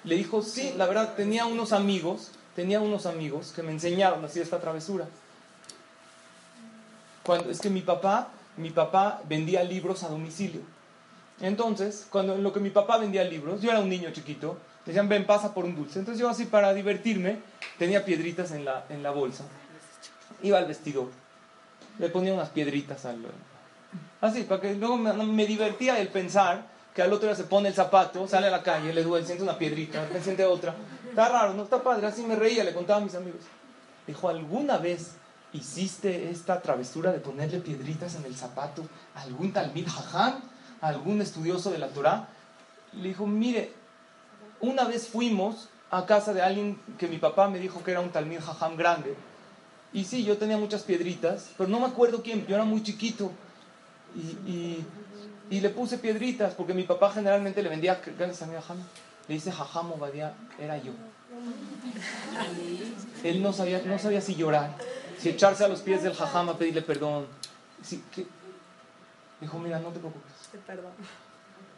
Le 0.04 0.14
dijo, 0.16 0.40
sí, 0.40 0.72
la 0.76 0.86
verdad, 0.86 1.14
tenía 1.14 1.44
unos 1.44 1.72
amigos, 1.72 2.32
tenía 2.54 2.80
unos 2.80 3.06
amigos 3.06 3.52
que 3.54 3.62
me 3.62 3.72
enseñaron 3.72 4.24
así 4.24 4.40
esta 4.40 4.60
travesura. 4.60 5.06
Cuando, 7.22 7.50
es 7.50 7.60
que 7.60 7.70
mi 7.70 7.82
papá, 7.82 8.28
mi 8.56 8.70
papá 8.70 9.20
vendía 9.28 9.62
libros 9.64 10.02
a 10.02 10.08
domicilio. 10.08 10.62
Entonces, 11.40 12.06
cuando 12.10 12.34
en 12.34 12.42
lo 12.42 12.52
que 12.52 12.60
mi 12.60 12.70
papá 12.70 12.98
vendía 12.98 13.24
libros, 13.24 13.62
yo 13.62 13.70
era 13.70 13.80
un 13.80 13.88
niño 13.88 14.10
chiquito, 14.10 14.58
decían, 14.84 15.08
ven, 15.08 15.26
pasa 15.26 15.54
por 15.54 15.64
un 15.64 15.74
dulce. 15.74 15.98
Entonces 15.98 16.20
yo 16.20 16.28
así 16.28 16.44
para 16.44 16.74
divertirme, 16.74 17.38
tenía 17.78 18.04
piedritas 18.04 18.52
en 18.52 18.64
la, 18.64 18.84
en 18.88 19.02
la 19.02 19.10
bolsa. 19.10 19.44
Iba 20.42 20.58
al 20.58 20.66
vestidor, 20.66 21.08
le 21.98 22.08
ponía 22.08 22.34
unas 22.34 22.50
piedritas 22.50 23.04
al... 23.04 23.18
Así, 24.20 24.42
para 24.42 24.60
que 24.60 24.74
luego 24.74 24.96
me, 24.96 25.46
divertía 25.46 25.98
el 25.98 26.08
pensar 26.08 26.62
que 26.94 27.02
al 27.02 27.12
otro 27.12 27.28
día 27.28 27.36
se 27.36 27.44
pone 27.44 27.68
el 27.68 27.74
zapato, 27.74 28.28
sale 28.28 28.48
a 28.48 28.50
la 28.50 28.62
calle, 28.62 28.92
le 28.92 29.02
duele, 29.02 29.24
siente 29.24 29.42
una 29.42 29.56
piedrita, 29.56 30.06
le 30.12 30.20
siente 30.20 30.44
otra. 30.44 30.74
Está 31.10 31.28
raro, 31.28 31.54
no 31.54 31.64
está 31.64 31.82
padre, 31.82 32.06
así 32.06 32.22
me 32.22 32.36
reía, 32.36 32.62
le 32.62 32.72
contaba 32.72 33.00
a 33.00 33.04
mis 33.04 33.16
amigos. 33.16 33.40
Dijo, 34.06 34.28
¿alguna 34.28 34.78
vez 34.78 35.16
hiciste 35.52 36.30
esta 36.30 36.62
travesura 36.62 37.10
de 37.10 37.18
ponerle 37.18 37.58
piedritas 37.58 38.14
en 38.14 38.24
el 38.26 38.36
zapato 38.36 38.84
a 39.16 39.22
algún 39.22 39.52
talmid 39.52 39.88
jajam, 39.88 40.40
a 40.80 40.86
algún 40.86 41.20
estudioso 41.20 41.72
de 41.72 41.78
la 41.78 41.88
Torah? 41.88 42.28
Le 42.92 43.08
dijo, 43.08 43.26
mire, 43.26 43.72
una 44.60 44.84
vez 44.84 45.08
fuimos 45.08 45.68
a 45.90 46.06
casa 46.06 46.32
de 46.32 46.42
alguien 46.42 46.80
que 46.96 47.08
mi 47.08 47.18
papá 47.18 47.48
me 47.48 47.58
dijo 47.58 47.82
que 47.82 47.90
era 47.90 48.00
un 48.00 48.10
talmid 48.10 48.38
jajam 48.38 48.76
grande. 48.76 49.16
Y 49.92 50.04
sí, 50.04 50.22
yo 50.22 50.38
tenía 50.38 50.58
muchas 50.58 50.84
piedritas, 50.84 51.50
pero 51.58 51.68
no 51.68 51.80
me 51.80 51.86
acuerdo 51.86 52.22
quién, 52.22 52.46
yo 52.46 52.54
era 52.54 52.64
muy 52.64 52.84
chiquito. 52.84 53.32
Y, 54.14 54.48
y, 54.48 54.86
y 55.50 55.60
le 55.60 55.70
puse 55.70 55.98
piedritas, 55.98 56.54
porque 56.54 56.72
mi 56.72 56.84
papá 56.84 57.10
generalmente 57.10 57.64
le 57.64 57.68
vendía 57.68 58.00
grandes 58.16 58.40
a 58.42 58.46
mi 58.46 58.54
jajam. 58.54 58.78
Le 59.30 59.36
dice 59.36 59.52
jajam 59.52 59.92
Obadiah, 59.92 60.34
era 60.58 60.76
yo. 60.78 60.90
Él 63.22 63.40
no 63.40 63.52
sabía, 63.52 63.80
no 63.86 63.96
sabía 63.96 64.20
si 64.20 64.34
llorar, 64.34 64.74
si 65.20 65.28
echarse 65.28 65.64
a 65.64 65.68
los 65.68 65.82
pies 65.82 66.02
del 66.02 66.14
jajam 66.14 66.48
a 66.48 66.58
pedirle 66.58 66.82
perdón. 66.82 67.28
Si, 67.80 68.02
¿qué? 68.12 68.26
Dijo, 69.40 69.56
mira, 69.60 69.78
no 69.78 69.90
te 69.90 70.00
preocupes. 70.00 70.32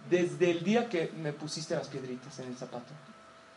Desde 0.09 0.51
el 0.51 0.65
día 0.65 0.89
que 0.89 1.13
me 1.15 1.35
pusiste 1.35 1.75
las 1.75 1.89
piedritas 1.89 2.39
en 2.39 2.49
el 2.49 2.57
zapato, 2.57 2.95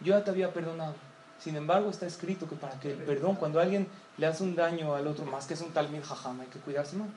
yo 0.02 0.08
ya 0.08 0.26
te 0.26 0.30
había 0.30 0.52
perdonado. 0.52 0.96
Sin 1.40 1.56
embargo, 1.56 1.90
está 1.90 2.06
escrito 2.06 2.50
que 2.50 2.58
para 2.58 2.78
que 2.78 2.92
el 2.92 2.98
perdón, 2.98 3.38
cuando 3.38 3.62
alguien 3.62 3.88
le 4.18 4.28
hace 4.28 4.44
un 4.44 4.58
daño 4.58 4.94
al 4.94 5.08
otro, 5.08 5.24
más 5.24 5.46
que 5.46 5.54
es 5.54 5.62
un 5.62 5.72
tal 5.72 5.90
mil 5.90 6.04
jajam, 6.04 6.42
hay 6.42 6.48
que 6.48 6.60
cuidarse 6.60 6.98
más. 6.98 7.08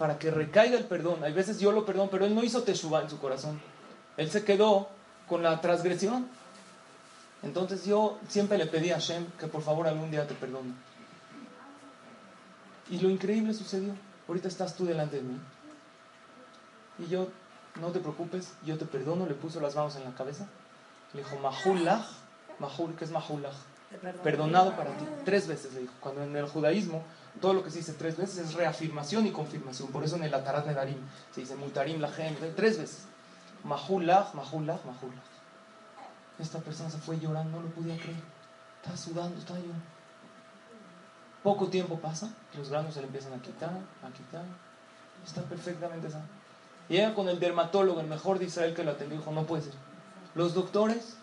Para 0.00 0.18
que 0.18 0.32
recaiga 0.32 0.76
el 0.76 0.86
perdón. 0.86 1.22
Hay 1.22 1.32
veces 1.32 1.60
yo 1.60 1.70
lo 1.70 1.86
perdono, 1.86 2.10
pero 2.10 2.26
él 2.26 2.34
no 2.34 2.42
hizo 2.42 2.64
teshuva 2.64 3.02
en 3.02 3.08
su 3.08 3.20
corazón. 3.20 3.60
Él 4.16 4.32
se 4.32 4.42
quedó 4.42 4.97
con 5.28 5.42
la 5.42 5.60
transgresión. 5.60 6.26
Entonces 7.42 7.84
yo 7.84 8.18
siempre 8.28 8.58
le 8.58 8.66
pedí 8.66 8.90
a 8.90 8.94
Hashem 8.94 9.26
que 9.38 9.46
por 9.46 9.62
favor 9.62 9.86
algún 9.86 10.10
día 10.10 10.26
te 10.26 10.34
perdone. 10.34 10.72
Y 12.90 12.98
lo 12.98 13.10
increíble 13.10 13.54
sucedió. 13.54 13.94
Ahorita 14.26 14.48
estás 14.48 14.74
tú 14.74 14.86
delante 14.86 15.16
de 15.16 15.22
mí. 15.22 15.38
Y 16.98 17.06
yo, 17.08 17.28
no 17.80 17.88
te 17.92 18.00
preocupes, 18.00 18.54
yo 18.64 18.76
te 18.76 18.86
perdono. 18.86 19.26
Le 19.26 19.34
puso 19.34 19.60
las 19.60 19.76
manos 19.76 19.96
en 19.96 20.04
la 20.04 20.14
cabeza. 20.14 20.46
Le 21.12 21.22
dijo, 21.22 21.38
Mahulach, 21.38 22.06
Mahul, 22.58 22.94
¿qué 22.96 23.04
es 23.04 23.10
Mahulach? 23.10 23.54
Perdonado 24.22 24.76
para 24.76 24.90
ti. 24.96 25.04
Tres 25.24 25.46
veces 25.46 25.72
le 25.74 25.80
dijo. 25.80 25.94
Cuando 26.00 26.22
en 26.22 26.36
el 26.36 26.46
judaísmo 26.46 27.02
todo 27.40 27.54
lo 27.54 27.62
que 27.62 27.70
se 27.70 27.78
dice 27.78 27.92
tres 27.92 28.16
veces 28.16 28.38
es 28.38 28.54
reafirmación 28.54 29.26
y 29.26 29.30
confirmación. 29.30 29.88
Por 29.88 30.04
eso 30.04 30.16
en 30.16 30.24
el 30.24 30.34
Atarat 30.34 30.66
Nedarim 30.66 30.98
se 31.34 31.42
dice 31.42 31.54
Mutarim 31.54 32.00
Lahem, 32.00 32.34
tres 32.56 32.78
veces. 32.78 33.04
Mahulach, 33.64 34.34
Mahulach, 34.34 34.84
Mahulach. 34.84 35.24
Esta 36.38 36.58
persona 36.60 36.90
se 36.90 36.98
fue 36.98 37.18
llorando, 37.18 37.58
no 37.58 37.64
lo 37.64 37.74
podía 37.74 37.96
creer. 37.96 38.22
Estaba 38.76 38.96
sudando, 38.96 39.38
estaba 39.38 39.58
llorando. 39.58 39.84
Poco 41.42 41.68
tiempo 41.68 41.98
pasa, 41.98 42.30
los 42.56 42.68
granos 42.68 42.94
se 42.94 43.00
le 43.00 43.06
empiezan 43.06 43.32
a 43.32 43.42
quitar, 43.42 43.70
a 43.70 44.10
quitar. 44.10 44.44
Está 45.24 45.42
perfectamente 45.42 46.10
sano. 46.10 46.26
Llega 46.88 47.14
con 47.14 47.28
el 47.28 47.38
dermatólogo, 47.38 48.00
el 48.00 48.06
mejor 48.06 48.38
de 48.38 48.46
Israel 48.46 48.74
que 48.74 48.84
lo 48.84 48.92
atendió, 48.92 49.18
dijo, 49.18 49.30
no 49.32 49.44
puede 49.44 49.64
ser. 49.64 49.74
Los 50.34 50.54
doctores 50.54 51.16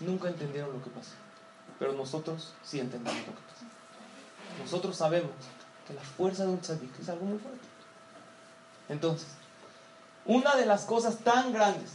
nunca 0.00 0.28
entendieron 0.28 0.72
lo 0.72 0.82
que 0.82 0.90
pasó, 0.90 1.14
pero 1.78 1.92
nosotros 1.92 2.54
sí 2.62 2.78
entendemos 2.78 3.18
lo 3.26 3.34
que 3.34 3.40
pasó. 3.40 3.64
Nosotros 4.62 4.96
sabemos 4.96 5.32
que 5.86 5.94
la 5.94 6.02
fuerza 6.02 6.44
de 6.44 6.50
un 6.50 6.60
tzadik 6.60 6.98
es 7.00 7.08
algo 7.08 7.24
muy 7.24 7.38
fuerte. 7.38 7.66
Entonces, 8.88 9.28
una 10.28 10.54
de 10.56 10.66
las 10.66 10.84
cosas 10.84 11.18
tan 11.24 11.52
grandes 11.52 11.90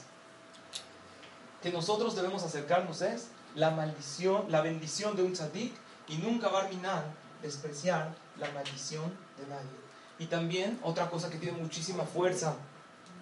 que 1.61 1.71
nosotros 1.71 2.15
debemos 2.15 2.43
acercarnos 2.43 3.01
es 3.01 3.27
la 3.55 3.71
maldición, 3.71 4.45
la 4.49 4.61
bendición 4.61 5.15
de 5.15 5.23
un 5.23 5.33
tzadik 5.33 5.71
y 6.07 6.17
nunca 6.17 6.49
va 6.49 6.63
a 6.63 6.67
minar, 6.67 7.05
despreciar 7.41 8.13
la 8.37 8.49
maldición 8.51 9.05
de 9.37 9.47
nadie. 9.47 9.69
Y 10.17 10.25
también 10.25 10.79
otra 10.83 11.09
cosa 11.09 11.29
que 11.29 11.37
tiene 11.37 11.57
muchísima 11.57 12.03
fuerza 12.03 12.55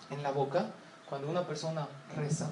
en 0.09 0.23
la 0.23 0.31
boca, 0.31 0.67
cuando 1.09 1.29
una 1.29 1.45
persona 1.45 1.87
reza, 2.15 2.49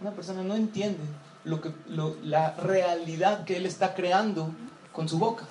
una 0.00 0.10
persona 0.10 0.42
no 0.42 0.56
entiende 0.56 1.04
lo 1.44 1.60
que, 1.60 1.72
lo, 1.86 2.16
la 2.22 2.52
realidad 2.56 3.44
que 3.44 3.56
él 3.56 3.66
está 3.66 3.94
creando 3.94 4.50
con 4.92 5.08
su 5.08 5.18
boca. 5.18 5.44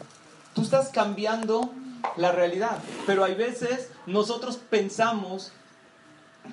Tú 0.53 0.63
estás 0.63 0.89
cambiando 0.89 1.71
la 2.17 2.33
realidad, 2.33 2.79
pero 3.05 3.23
hay 3.23 3.35
veces 3.35 3.89
nosotros 4.05 4.57
pensamos 4.57 5.53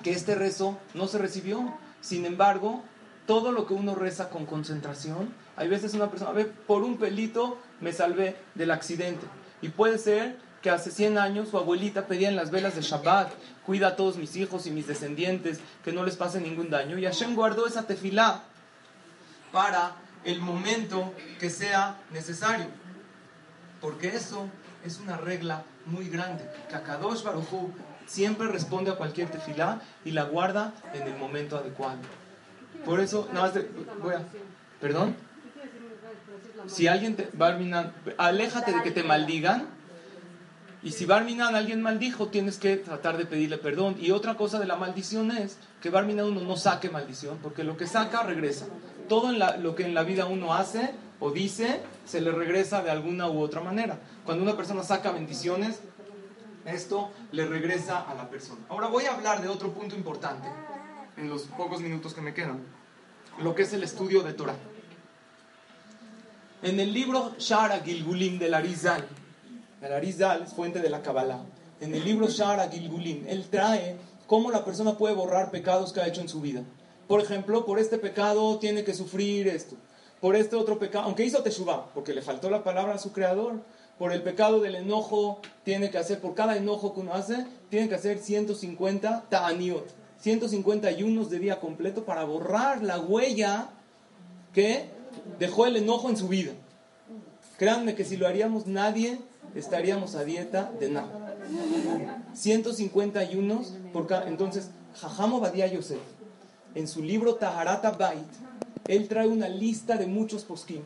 que 0.03 0.11
este 0.11 0.35
rezo 0.35 0.77
no 0.93 1.07
se 1.07 1.17
recibió. 1.17 1.77
Sin 2.01 2.25
embargo, 2.25 2.83
todo 3.25 3.51
lo 3.51 3.67
que 3.67 3.73
uno 3.73 3.95
reza 3.95 4.29
con 4.29 4.45
concentración, 4.45 5.33
hay 5.55 5.67
veces 5.67 5.93
una 5.93 6.09
persona, 6.09 6.31
ve, 6.31 6.45
por 6.45 6.83
un 6.83 6.97
pelito 6.97 7.57
me 7.81 7.91
salvé 7.91 8.37
del 8.55 8.71
accidente. 8.71 9.25
Y 9.61 9.69
puede 9.69 9.97
ser 9.97 10.37
que 10.61 10.69
hace 10.69 10.91
100 10.91 11.17
años 11.17 11.49
su 11.49 11.57
abuelita 11.57 12.07
pedía 12.07 12.29
en 12.29 12.35
las 12.35 12.51
velas 12.51 12.75
de 12.75 12.81
Shabbat, 12.81 13.31
cuida 13.65 13.89
a 13.89 13.95
todos 13.95 14.17
mis 14.17 14.35
hijos 14.35 14.65
y 14.65 14.71
mis 14.71 14.87
descendientes, 14.87 15.59
que 15.83 15.91
no 15.91 16.03
les 16.03 16.15
pase 16.15 16.39
ningún 16.39 16.69
daño. 16.69 16.97
Y 16.97 17.05
Hashem 17.05 17.35
guardó 17.35 17.67
esa 17.67 17.85
tefilá 17.85 18.43
para 19.51 19.95
el 20.23 20.41
momento 20.41 21.13
que 21.39 21.49
sea 21.49 21.99
necesario. 22.11 22.67
Porque 23.81 24.09
eso 24.09 24.47
es 24.83 24.99
una 24.99 25.17
regla 25.17 25.63
muy 25.85 26.09
grande. 26.09 26.49
Que 26.69 26.75
Akadosh 26.75 27.23
Baruj 27.23 27.53
Hu 27.53 27.71
siempre 28.07 28.47
responde 28.47 28.89
a 28.89 28.95
cualquier 28.95 29.29
tefilá 29.29 29.81
y 30.03 30.11
la 30.11 30.23
guarda 30.23 30.73
en 30.93 31.03
el 31.03 31.17
momento 31.17 31.57
adecuado. 31.57 31.99
Por 32.85 32.99
eso, 32.99 33.27
nada 33.33 33.47
más 33.47 33.53
de, 33.53 33.69
voy 34.01 34.15
a, 34.15 34.21
perdón. 34.81 35.15
Si 36.65 36.87
alguien 36.87 37.15
te, 37.15 37.29
Barminan, 37.33 37.93
aléjate 38.17 38.73
de 38.73 38.81
que 38.81 38.91
te 38.91 39.03
maldigan. 39.03 39.67
Y 40.83 40.91
si 40.91 41.05
Barminan 41.05 41.55
alguien 41.55 41.81
maldijo, 41.81 42.27
tienes 42.27 42.57
que 42.57 42.77
tratar 42.77 43.17
de 43.17 43.25
pedirle 43.25 43.57
perdón. 43.57 43.97
Y 43.99 44.11
otra 44.11 44.35
cosa 44.35 44.59
de 44.59 44.65
la 44.65 44.75
maldición 44.75 45.31
es 45.31 45.57
que 45.81 45.89
Barminan 45.89 46.25
uno 46.25 46.41
no 46.41 46.55
saque 46.55 46.89
maldición, 46.89 47.39
porque 47.43 47.63
lo 47.63 47.77
que 47.77 47.87
saca 47.87 48.23
regresa. 48.23 48.67
Todo 49.09 49.31
lo 49.31 49.75
que 49.75 49.83
en 49.83 49.93
la 49.93 50.03
vida 50.03 50.25
uno 50.25 50.53
hace 50.53 50.93
o 51.19 51.31
dice, 51.31 51.81
se 52.05 52.21
le 52.21 52.31
regresa 52.31 52.83
de 52.83 52.91
alguna 52.91 53.27
u 53.29 53.39
otra 53.39 53.61
manera. 53.61 53.97
Cuando 54.25 54.43
una 54.43 54.55
persona 54.55 54.83
saca 54.83 55.11
bendiciones, 55.11 55.81
esto 56.67 57.11
le 57.31 57.45
regresa 57.45 58.01
a 58.01 58.13
la 58.13 58.29
persona. 58.29 58.59
Ahora 58.69 58.87
voy 58.87 59.05
a 59.05 59.15
hablar 59.15 59.41
de 59.41 59.47
otro 59.47 59.71
punto 59.71 59.95
importante 59.95 60.47
en 61.15 61.29
los 61.29 61.43
pocos 61.43 61.81
minutos 61.81 62.13
que 62.13 62.21
me 62.21 62.33
quedan, 62.33 62.63
lo 63.39 63.55
que 63.55 63.63
es 63.63 63.73
el 63.73 63.83
estudio 63.83 64.21
de 64.21 64.33
Torah. 64.33 64.57
En 66.61 66.79
el 66.79 66.93
libro 66.93 67.35
Shara 67.37 67.79
Gilgulim 67.79 68.37
del 68.37 68.53
Arizal, 68.53 69.07
el 69.81 69.93
Arizal 69.93 70.43
es 70.43 70.53
fuente 70.53 70.79
de 70.79 70.89
la 70.89 71.01
Kabbalah, 71.01 71.43
en 71.79 71.93
el 71.93 72.03
libro 72.03 72.27
Shara 72.27 72.69
Gilgulim, 72.69 73.25
él 73.27 73.47
trae 73.49 73.97
cómo 74.25 74.51
la 74.51 74.65
persona 74.65 74.97
puede 74.97 75.15
borrar 75.15 75.51
pecados 75.51 75.93
que 75.93 76.01
ha 76.01 76.07
hecho 76.07 76.21
en 76.21 76.29
su 76.29 76.41
vida. 76.41 76.63
Por 77.07 77.21
ejemplo, 77.21 77.65
por 77.65 77.79
este 77.79 77.97
pecado 77.97 78.59
tiene 78.59 78.83
que 78.83 78.93
sufrir 78.93 79.47
esto. 79.47 79.75
Por 80.19 80.35
este 80.35 80.55
otro 80.55 80.79
pecado, 80.79 81.05
aunque 81.05 81.23
hizo 81.23 81.43
Teshuvah, 81.43 81.93
porque 81.93 82.13
le 82.13 82.21
faltó 82.21 82.49
la 82.49 82.63
palabra 82.63 82.95
a 82.95 82.97
su 82.97 83.13
creador, 83.13 83.61
por 83.97 84.11
el 84.11 84.21
pecado 84.21 84.59
del 84.59 84.75
enojo, 84.75 85.41
tiene 85.63 85.89
que 85.89 85.97
hacer, 85.97 86.19
por 86.19 86.35
cada 86.35 86.57
enojo 86.57 86.93
que 86.93 86.99
uno 86.99 87.13
hace, 87.13 87.45
tiene 87.69 87.89
que 87.89 87.95
hacer 87.95 88.19
150 88.19 89.25
ta'aniot, 89.29 89.87
150 90.19 90.87
ayunos 90.87 91.29
de 91.29 91.39
día 91.39 91.59
completo 91.59 92.05
para 92.05 92.23
borrar 92.23 92.83
la 92.83 92.99
huella 92.99 93.69
que 94.53 94.89
dejó 95.39 95.65
el 95.65 95.77
enojo 95.77 96.09
en 96.09 96.17
su 96.17 96.27
vida. 96.27 96.53
Créanme 97.57 97.95
que 97.95 98.05
si 98.05 98.17
lo 98.17 98.27
haríamos 98.27 98.67
nadie 98.67 99.19
estaríamos 99.55 100.15
a 100.15 100.23
dieta 100.23 100.71
de 100.79 100.89
nada. 100.89 101.33
150 102.33 103.19
ayunos 103.19 103.73
por 103.93 104.05
cada... 104.07 104.27
Entonces, 104.27 104.69
Jajamo 104.95 105.39
Badia 105.39 105.67
Yosef, 105.67 105.99
en 106.75 106.87
su 106.87 107.03
libro 107.03 107.35
Taharata 107.35 107.91
Bait, 107.91 108.27
él 108.87 109.07
trae 109.07 109.27
una 109.27 109.47
lista 109.47 109.95
de 109.97 110.07
muchos 110.07 110.43
poskim, 110.43 110.81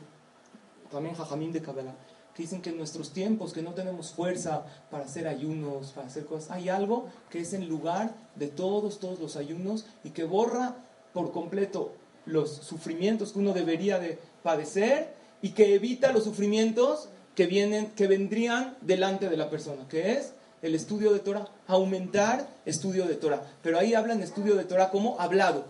también 0.91 1.16
Jajamín 1.16 1.51
de 1.51 1.62
Kabbalah, 1.62 1.95
que 2.36 2.44
dicen 2.44 2.62
que 2.62 2.70
en 2.70 2.78
nuestros 2.78 3.12
tiempos, 3.12 3.54
que 3.54 3.62
no 3.62 3.74
tenemos 3.74 4.12
fuerza 4.12 4.66
para 4.90 5.06
hacer 5.06 5.28
ayunos, 5.28 5.92
para 5.92 6.08
hacer 6.08 6.26
cosas, 6.26 6.52
hay 6.52 6.70
algo 6.70 7.08
que 7.30 7.40
es 7.40 7.54
en 7.54 7.68
lugar 7.68 8.16
de 8.36 8.48
todos, 8.48 9.00
todos 9.00 9.20
los 9.20 9.36
ayunos 9.36 9.86
y 10.04 10.12
que 10.12 10.24
borra 10.24 10.76
por 11.14 11.32
completo 11.32 11.94
los 12.26 12.52
sufrimientos 12.52 13.34
que 13.34 13.40
uno 13.40 13.54
debería 13.54 14.00
de 14.00 14.20
padecer 14.44 15.14
y 15.42 15.50
que 15.50 15.76
evita 15.76 16.14
los 16.14 16.24
sufrimientos 16.24 17.10
que 17.36 17.48
vienen, 17.48 17.92
que 17.92 18.08
vendrían 18.08 18.78
delante 18.82 19.30
de 19.30 19.38
la 19.38 19.50
persona, 19.50 19.88
que 19.88 20.14
es 20.14 20.34
el 20.62 20.76
estudio 20.76 21.12
de 21.12 21.20
Torah, 21.20 21.48
aumentar 21.68 22.48
estudio 22.66 23.06
de 23.08 23.16
Torah. 23.16 23.44
Pero 23.64 23.80
ahí 23.80 23.94
hablan 23.94 24.22
estudio 24.22 24.56
de 24.56 24.66
Torah 24.66 24.90
como 24.90 25.20
hablado. 25.20 25.66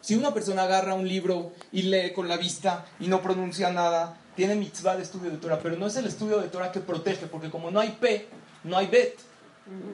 Si 0.00 0.16
una 0.16 0.34
persona 0.34 0.64
agarra 0.64 0.94
un 0.94 1.06
libro 1.06 1.52
y 1.70 1.82
lee 1.82 2.12
con 2.12 2.28
la 2.28 2.36
vista 2.36 2.84
y 2.98 3.06
no 3.06 3.22
pronuncia 3.22 3.70
nada, 3.70 4.18
tiene 4.36 4.54
mitzvah 4.54 4.96
de 4.96 5.02
estudio 5.02 5.30
de 5.30 5.36
Torah, 5.36 5.60
pero 5.62 5.76
no 5.76 5.86
es 5.86 5.96
el 5.96 6.06
estudio 6.06 6.38
de 6.38 6.48
Torah 6.48 6.72
que 6.72 6.80
protege, 6.80 7.26
porque 7.26 7.50
como 7.50 7.70
no 7.70 7.80
hay 7.80 7.90
P, 8.00 8.28
no 8.64 8.76
hay 8.76 8.86
Bet. 8.86 9.18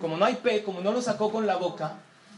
Como 0.00 0.16
no 0.16 0.24
hay 0.24 0.36
P, 0.36 0.62
como 0.62 0.80
no 0.80 0.92
lo 0.92 1.02
sacó 1.02 1.30
con 1.30 1.46
la 1.46 1.56
boca, 1.56 1.96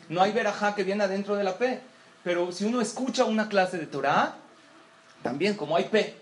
no 0.08 0.20
hay 0.20 0.32
verajá 0.32 0.74
que 0.74 0.82
viene 0.82 1.04
adentro 1.04 1.36
de 1.36 1.44
la 1.44 1.56
P. 1.56 1.80
Pero 2.24 2.52
si 2.52 2.64
uno 2.64 2.80
escucha 2.80 3.24
una 3.24 3.48
clase 3.48 3.78
de 3.78 3.86
Torah, 3.86 4.36
también 5.22 5.54
como 5.54 5.76
hay 5.76 5.84
P, 5.84 6.16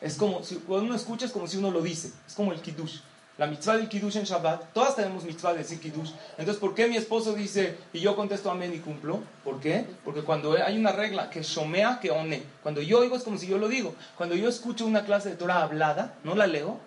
es 0.00 0.16
como, 0.16 0.42
si, 0.44 0.56
cuando 0.56 0.86
uno 0.86 0.94
escucha 0.94 1.26
es 1.26 1.32
como 1.32 1.46
si 1.46 1.56
uno 1.56 1.70
lo 1.70 1.82
dice, 1.82 2.12
es 2.26 2.34
como 2.34 2.52
el 2.52 2.60
Kiddush. 2.60 3.00
La 3.38 3.46
mitzvah 3.46 3.76
del 3.76 3.88
Kiddush 3.88 4.16
en 4.16 4.24
Shabbat, 4.24 4.72
todas 4.72 4.96
tenemos 4.96 5.24
mitzvah 5.24 5.52
de 5.52 5.58
decir 5.58 5.78
Kiddush. 5.78 6.12
Entonces, 6.38 6.56
¿por 6.56 6.74
qué 6.74 6.88
mi 6.88 6.96
esposo 6.96 7.34
dice 7.34 7.76
y 7.92 8.00
yo 8.00 8.16
contesto 8.16 8.50
amén 8.50 8.72
y 8.74 8.78
cumplo? 8.78 9.20
¿Por 9.44 9.60
qué? 9.60 9.86
Porque 10.04 10.22
cuando 10.22 10.52
hay 10.52 10.78
una 10.78 10.92
regla 10.92 11.28
que 11.28 11.42
shomea, 11.42 12.00
que 12.00 12.10
one. 12.10 12.42
Cuando 12.62 12.80
yo 12.80 13.00
oigo 13.00 13.14
es 13.14 13.22
como 13.22 13.36
si 13.36 13.46
yo 13.46 13.58
lo 13.58 13.68
digo. 13.68 13.94
Cuando 14.16 14.34
yo 14.34 14.48
escucho 14.48 14.86
una 14.86 15.04
clase 15.04 15.28
de 15.28 15.36
Torah 15.36 15.62
hablada, 15.62 16.14
no 16.24 16.34
la 16.34 16.46
leo, 16.46 16.80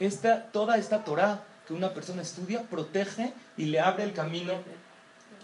esta, 0.00 0.46
toda 0.52 0.78
esta 0.78 1.04
Torah 1.04 1.42
que 1.66 1.74
una 1.74 1.92
persona 1.92 2.22
estudia 2.22 2.62
protege 2.62 3.34
y 3.58 3.66
le 3.66 3.80
abre 3.80 4.04
el 4.04 4.14
camino 4.14 4.54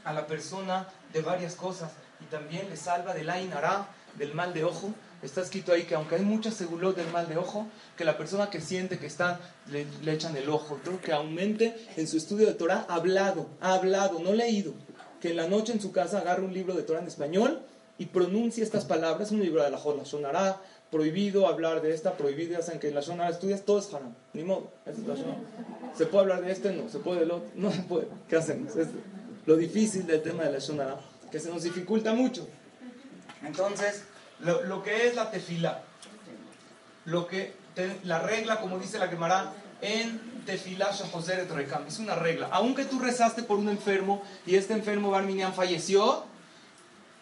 a 0.04 0.12
la 0.14 0.26
persona 0.26 0.88
de 1.12 1.20
varias 1.20 1.54
cosas 1.54 1.92
y 2.20 2.24
también 2.24 2.68
le 2.70 2.76
salva 2.76 3.12
del 3.12 3.28
ainara, 3.28 3.86
del 4.14 4.34
mal 4.34 4.54
de 4.54 4.64
ojo. 4.64 4.90
Está 5.22 5.40
escrito 5.40 5.72
ahí 5.72 5.82
que 5.82 5.94
aunque 5.94 6.14
hay 6.14 6.22
mucha 6.22 6.50
seguridad 6.50 6.94
del 6.94 7.10
mal 7.10 7.28
de 7.28 7.36
ojo, 7.36 7.66
que 7.96 8.04
la 8.04 8.16
persona 8.16 8.50
que 8.50 8.60
siente 8.60 8.98
que 8.98 9.06
está, 9.06 9.40
le, 9.70 9.86
le 10.02 10.12
echan 10.12 10.36
el 10.36 10.48
ojo, 10.48 10.78
que 11.02 11.12
aumente 11.12 11.74
en 11.96 12.06
su 12.06 12.16
estudio 12.16 12.46
de 12.46 12.54
Torah 12.54 12.86
hablado, 12.88 13.48
ha 13.60 13.74
hablado, 13.74 14.20
no 14.20 14.32
leído. 14.32 14.74
Que 15.20 15.30
en 15.30 15.36
la 15.36 15.48
noche 15.48 15.72
en 15.72 15.80
su 15.80 15.90
casa 15.90 16.18
agarre 16.18 16.44
un 16.44 16.54
libro 16.54 16.74
de 16.74 16.82
Torah 16.82 17.00
en 17.00 17.08
español 17.08 17.62
y 17.98 18.06
pronuncie 18.06 18.62
estas 18.62 18.84
palabras, 18.84 19.32
un 19.32 19.40
libro 19.40 19.62
de 19.62 19.70
la 19.70 19.78
Jola, 19.78 20.04
sonará 20.04 20.60
prohibido 20.90 21.46
hablar 21.46 21.82
de 21.82 21.92
esta, 21.92 22.16
prohibido, 22.16 22.52
ya 22.52 22.62
saben 22.62 22.80
que 22.80 22.88
en 22.88 22.94
la 22.94 23.02
zona 23.02 23.28
estudias 23.28 23.62
todo 23.62 23.78
es 23.78 23.92
haram, 23.92 24.14
ni 24.32 24.44
modo, 24.44 24.70
es 24.86 24.98
la. 25.00 25.16
Se 25.96 26.06
puede 26.06 26.22
hablar 26.22 26.42
de 26.42 26.52
este, 26.52 26.72
no, 26.72 26.88
se 26.88 26.98
puede 26.98 27.20
del 27.20 27.30
otro, 27.32 27.50
no 27.54 27.70
se 27.72 27.80
puede, 27.82 28.08
¿qué 28.28 28.36
hacemos? 28.36 28.74
Es 28.76 28.88
lo 29.44 29.56
difícil 29.56 30.06
del 30.06 30.22
tema 30.22 30.44
de 30.44 30.52
la 30.52 30.60
zona, 30.60 30.96
que 31.30 31.40
se 31.40 31.50
nos 31.50 31.64
dificulta 31.64 32.14
mucho. 32.14 32.48
Entonces, 33.44 34.04
lo, 34.40 34.62
lo 34.64 34.82
que 34.82 35.06
es 35.08 35.14
la 35.14 35.30
tefila, 35.30 35.82
lo 37.04 37.26
que 37.26 37.54
te- 37.74 37.98
la 38.04 38.18
regla, 38.20 38.60
como 38.60 38.78
dice 38.78 38.98
la 38.98 39.08
Gemara, 39.08 39.52
en 39.80 40.42
tefila 40.44 40.90
shahoseret 40.92 41.50
rekam, 41.50 41.86
es 41.86 41.98
una 41.98 42.14
regla. 42.14 42.48
Aunque 42.52 42.84
tú 42.84 42.98
rezaste 42.98 43.42
por 43.42 43.58
un 43.58 43.68
enfermo 43.68 44.22
y 44.46 44.56
este 44.56 44.72
enfermo 44.74 45.10
Barminian 45.10 45.54
falleció, 45.54 46.24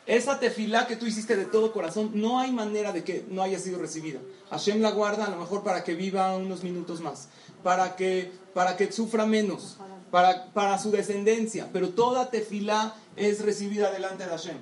esa 0.07 0.39
tefilá 0.39 0.87
que 0.87 0.95
tú 0.97 1.05
hiciste 1.07 1.37
de 1.37 1.47
todo 1.47 1.73
corazón, 1.73 2.13
no 2.15 2.39
hay 2.39 2.53
manera 2.53 2.93
de 2.93 3.03
que 3.03 3.25
no 3.29 3.43
haya 3.43 3.59
sido 3.59 3.79
recibida. 3.81 4.21
Hashem 4.51 4.81
la 4.81 4.91
guarda 4.93 5.25
a 5.27 5.31
lo 5.31 5.37
mejor 5.37 5.65
para 5.65 5.83
que 5.83 5.95
viva 5.95 6.37
unos 6.37 6.63
minutos 6.63 7.01
más, 7.01 7.29
para 7.65 7.97
que, 7.97 8.31
para 8.55 8.77
que 8.77 8.93
sufra 8.93 9.27
menos, 9.27 9.79
para, 10.13 10.47
para 10.53 10.79
su 10.79 10.93
descendencia, 10.93 11.69
pero 11.73 11.89
toda 11.91 12.31
tefilá 12.31 12.95
es 13.17 13.45
recibida 13.45 13.91
delante 13.91 14.25
de 14.25 14.31
Hashem. 14.31 14.57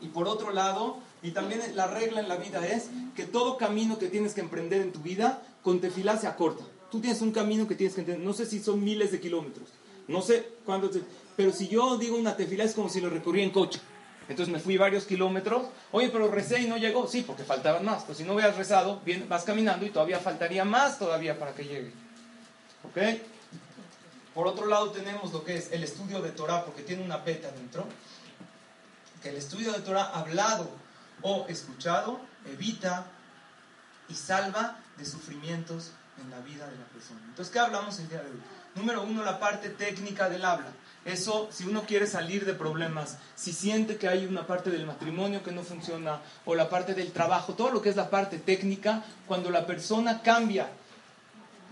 Y 0.00 0.08
por 0.08 0.28
otro 0.28 0.52
lado, 0.52 0.98
y 1.24 1.30
también 1.30 1.62
la 1.74 1.86
regla 1.86 2.20
en 2.20 2.28
la 2.28 2.36
vida 2.36 2.64
es 2.68 2.90
que 3.16 3.24
todo 3.24 3.56
camino 3.56 3.98
que 3.98 4.08
tienes 4.08 4.34
que 4.34 4.42
emprender 4.42 4.82
en 4.82 4.92
tu 4.92 5.00
vida, 5.00 5.42
con 5.62 5.80
tefilá 5.80 6.18
se 6.18 6.26
acorta. 6.26 6.62
Tú 6.90 7.00
tienes 7.00 7.22
un 7.22 7.32
camino 7.32 7.66
que 7.66 7.74
tienes 7.74 7.94
que 7.94 8.02
entender, 8.02 8.24
no 8.24 8.34
sé 8.34 8.44
si 8.44 8.62
son 8.62 8.84
miles 8.84 9.10
de 9.10 9.20
kilómetros, 9.20 9.70
no 10.06 10.20
sé 10.20 10.46
cuántos, 10.66 10.98
pero 11.34 11.50
si 11.50 11.66
yo 11.68 11.96
digo 11.96 12.18
una 12.18 12.36
tefilá 12.36 12.64
es 12.64 12.74
como 12.74 12.90
si 12.90 13.00
lo 13.00 13.08
recorría 13.08 13.42
en 13.42 13.50
coche. 13.50 13.80
Entonces 14.28 14.52
me 14.52 14.60
fui 14.60 14.76
varios 14.76 15.04
kilómetros. 15.04 15.66
Oye, 15.92 16.10
pero 16.10 16.30
recé 16.30 16.60
y 16.60 16.66
no 16.66 16.76
llegó. 16.78 17.06
Sí, 17.06 17.22
porque 17.26 17.44
faltaban 17.44 17.84
más. 17.84 18.04
Pues 18.04 18.16
si 18.16 18.24
no 18.24 18.32
hubieras 18.32 18.56
rezado, 18.56 19.02
vas 19.28 19.44
caminando 19.44 19.84
y 19.84 19.90
todavía 19.90 20.18
faltaría 20.18 20.64
más 20.64 20.98
todavía 20.98 21.38
para 21.38 21.54
que 21.54 21.64
llegue. 21.64 21.92
¿Ok? 22.84 23.20
Por 24.34 24.46
otro 24.46 24.66
lado 24.66 24.90
tenemos 24.90 25.30
lo 25.32 25.44
que 25.44 25.56
es 25.56 25.72
el 25.72 25.84
estudio 25.84 26.22
de 26.22 26.30
Torah, 26.30 26.64
porque 26.64 26.82
tiene 26.82 27.02
una 27.02 27.18
beta 27.18 27.50
dentro. 27.50 27.84
Que 29.22 29.28
el 29.28 29.36
estudio 29.36 29.72
de 29.72 29.80
Torah 29.80 30.04
hablado 30.04 30.83
o 31.24 31.46
escuchado 31.48 32.20
evita 32.46 33.06
y 34.08 34.14
salva 34.14 34.76
de 34.96 35.04
sufrimientos 35.06 35.92
en 36.22 36.30
la 36.30 36.38
vida 36.40 36.66
de 36.66 36.76
la 36.76 36.84
persona. 36.84 37.20
Entonces, 37.28 37.52
¿qué 37.52 37.58
hablamos 37.58 37.98
el 37.98 38.08
día 38.08 38.22
de 38.22 38.30
hoy? 38.30 38.40
Número 38.76 39.02
uno, 39.02 39.24
la 39.24 39.40
parte 39.40 39.70
técnica 39.70 40.28
del 40.28 40.44
habla. 40.44 40.70
Eso, 41.04 41.48
si 41.50 41.64
uno 41.64 41.84
quiere 41.84 42.06
salir 42.06 42.44
de 42.44 42.54
problemas, 42.54 43.18
si 43.36 43.52
siente 43.52 43.96
que 43.96 44.08
hay 44.08 44.26
una 44.26 44.46
parte 44.46 44.70
del 44.70 44.86
matrimonio 44.86 45.42
que 45.42 45.52
no 45.52 45.62
funciona, 45.62 46.20
o 46.44 46.54
la 46.54 46.68
parte 46.68 46.94
del 46.94 47.12
trabajo, 47.12 47.54
todo 47.54 47.70
lo 47.70 47.82
que 47.82 47.88
es 47.88 47.96
la 47.96 48.10
parte 48.10 48.38
técnica, 48.38 49.02
cuando 49.26 49.50
la 49.50 49.66
persona 49.66 50.22
cambia 50.22 50.68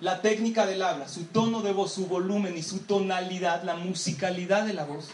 la 0.01 0.21
técnica 0.23 0.67
del 0.67 0.83
habla, 0.83 1.09
su 1.09 1.25
tono 1.25 1.61
de 1.61 1.73
voz, 1.73 1.93
su 1.93 2.07
volumen 2.07 2.57
y 2.57 2.63
su 2.63 2.81
tonalidad, 2.81 3.63
la 3.65 3.77
musicalidad 3.77 4.67
de 4.67 4.75
la 4.75 4.85
voz. 4.85 5.11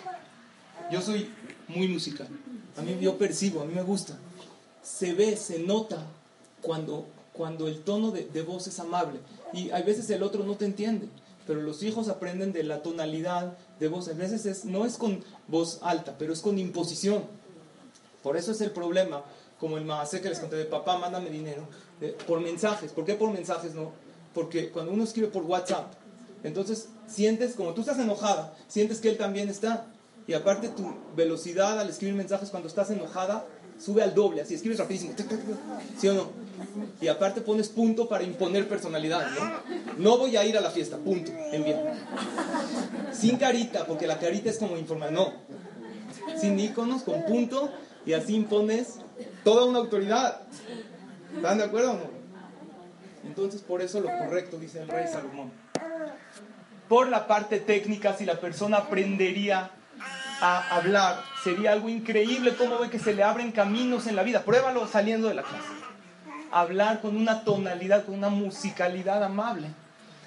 Yo 0.91 1.03
soy 1.03 1.31
muy 1.69 1.89
musical. 1.89 2.29
A 2.77 2.83
mí 2.83 2.97
yo 3.01 3.19
percibo, 3.19 3.63
a 3.63 3.65
mí 3.65 3.75
me 3.75 3.83
gusta. 3.83 4.15
Se 4.83 5.13
ve, 5.15 5.37
se 5.37 5.59
nota 5.61 6.05
cuando, 6.63 7.07
cuando 7.33 7.69
el 7.69 7.81
tono 7.83 8.11
de, 8.11 8.43
voz 8.43 8.67
es 8.67 8.79
amable. 8.81 9.21
Y 9.53 9.71
a 9.71 9.81
veces 9.83 10.09
el 10.11 10.23
otro 10.23 10.45
no 10.45 10.57
te 10.57 10.65
entiende. 10.65 11.09
Pero 11.47 11.63
los 11.63 11.83
hijos 11.83 12.09
aprenden 12.09 12.53
de 12.53 12.63
la 12.63 12.83
tonalidad 12.83 13.57
de 13.81 13.89
voz. 13.89 14.09
A 14.09 14.13
veces 14.13 14.45
es, 14.47 14.65
no 14.65 14.85
es 14.85 14.97
con 14.97 15.25
voz 15.47 15.79
alta, 15.83 16.17
pero 16.19 16.33
es 16.33 16.41
con 16.41 16.59
imposición. 16.59 17.25
Por 18.23 18.37
eso 18.37 18.53
es 18.53 18.61
el 18.61 18.71
problema, 18.71 19.23
como 19.59 19.79
el 19.79 19.85
maacé 19.85 20.21
que 20.21 20.29
les 20.29 20.41
conté 20.41 20.57
de 20.57 20.65
papá, 20.67 20.99
mándame 20.99 21.31
dinero, 21.31 21.63
de- 22.01 22.09
por 22.13 22.41
mensajes. 22.41 22.93
¿Por 22.93 23.05
qué 23.05 23.15
por 23.15 23.31
mensajes 23.31 23.75
no? 23.75 23.93
Porque 24.35 24.71
cuando 24.71 24.93
uno 24.93 25.05
escribe 25.05 25.29
por 25.29 25.45
WhatsApp, 25.45 25.93
entonces 26.45 26.89
sientes, 27.07 27.55
como 27.55 27.73
tú 27.75 27.81
estás 27.81 27.99
enojada, 27.99 28.55
sientes 28.69 29.01
que 29.01 29.09
él 29.09 29.17
también 29.17 29.49
está. 29.49 29.87
Y 30.27 30.35
aparte 30.35 30.69
tu 30.69 30.95
velocidad 31.17 31.81
al 31.81 31.89
escribir 31.89 32.15
mensajes 32.15 32.51
cuando 32.51 32.69
estás 32.69 32.91
enojada 32.91 33.47
sube 33.79 34.03
al 34.03 34.15
doble, 34.15 34.43
así 34.43 34.55
escribes 34.55 34.79
rapidísimo. 34.79 35.15
¿Sí 35.99 36.09
o 36.09 36.15
no? 36.15 36.31
Y 37.01 37.09
aparte 37.09 37.41
pones 37.41 37.69
punto 37.69 38.09
para 38.09 38.25
imponer 38.25 38.69
personalidad, 38.69 39.31
¿no? 39.31 39.53
No 39.99 40.19
voy 40.19 40.37
a 40.37 40.45
ir 40.45 40.57
a 40.59 40.61
la 40.61 40.71
fiesta, 40.71 40.97
punto, 40.97 41.33
envía. 41.53 41.95
Sin 43.13 43.37
carita, 43.37 43.87
porque 43.87 44.07
la 44.07 44.19
carita 44.19 44.51
es 44.51 44.59
como 44.59 44.77
informal, 44.77 45.15
no. 45.15 45.33
Sin 46.37 46.59
iconos, 46.59 47.03
con 47.03 47.25
punto, 47.25 47.71
y 48.05 48.13
así 48.13 48.35
impones 48.35 48.97
toda 49.45 49.65
una 49.65 49.79
autoridad. 49.79 50.43
¿Están 51.37 51.59
de 51.59 51.65
acuerdo 51.65 51.93
o 51.93 51.95
no? 51.95 52.19
Entonces, 53.25 53.61
por 53.63 53.83
eso 53.83 54.01
lo 54.01 54.09
correcto, 54.09 54.59
dice 54.59 54.83
el 54.83 54.89
rey 54.89 55.07
Salomón. 55.07 55.53
Por 56.89 57.09
la 57.09 57.27
parte 57.27 57.61
técnica, 57.61 58.17
si 58.17 58.25
la 58.25 58.41
persona 58.41 58.79
aprendería 58.79 59.71
a 60.41 60.77
hablar, 60.77 61.23
sería 61.43 61.73
algo 61.73 61.89
increíble 61.89 62.55
cómo 62.57 62.79
ve 62.79 62.91
que 62.91 62.99
se 62.99 63.15
le 63.15 63.23
abren 63.23 63.53
caminos 63.53 64.07
en 64.07 64.17
la 64.17 64.23
vida. 64.23 64.43
Pruébalo 64.43 64.87
saliendo 64.87 65.29
de 65.29 65.35
la 65.35 65.43
clase. 65.43 65.69
Hablar 66.51 67.01
con 67.01 67.17
una 67.17 67.45
tonalidad, 67.45 68.05
con 68.05 68.15
una 68.15 68.29
musicalidad 68.29 69.23
amable. 69.23 69.69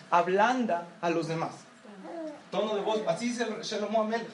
Ablanda 0.10 0.88
a 1.02 1.10
los 1.10 1.28
demás. 1.28 1.52
Tono 2.52 2.76
de 2.76 2.82
voz, 2.82 3.02
así 3.08 3.30
dice 3.30 3.44
el 3.44 3.62
Shlomo 3.62 4.02
Amel. 4.02 4.26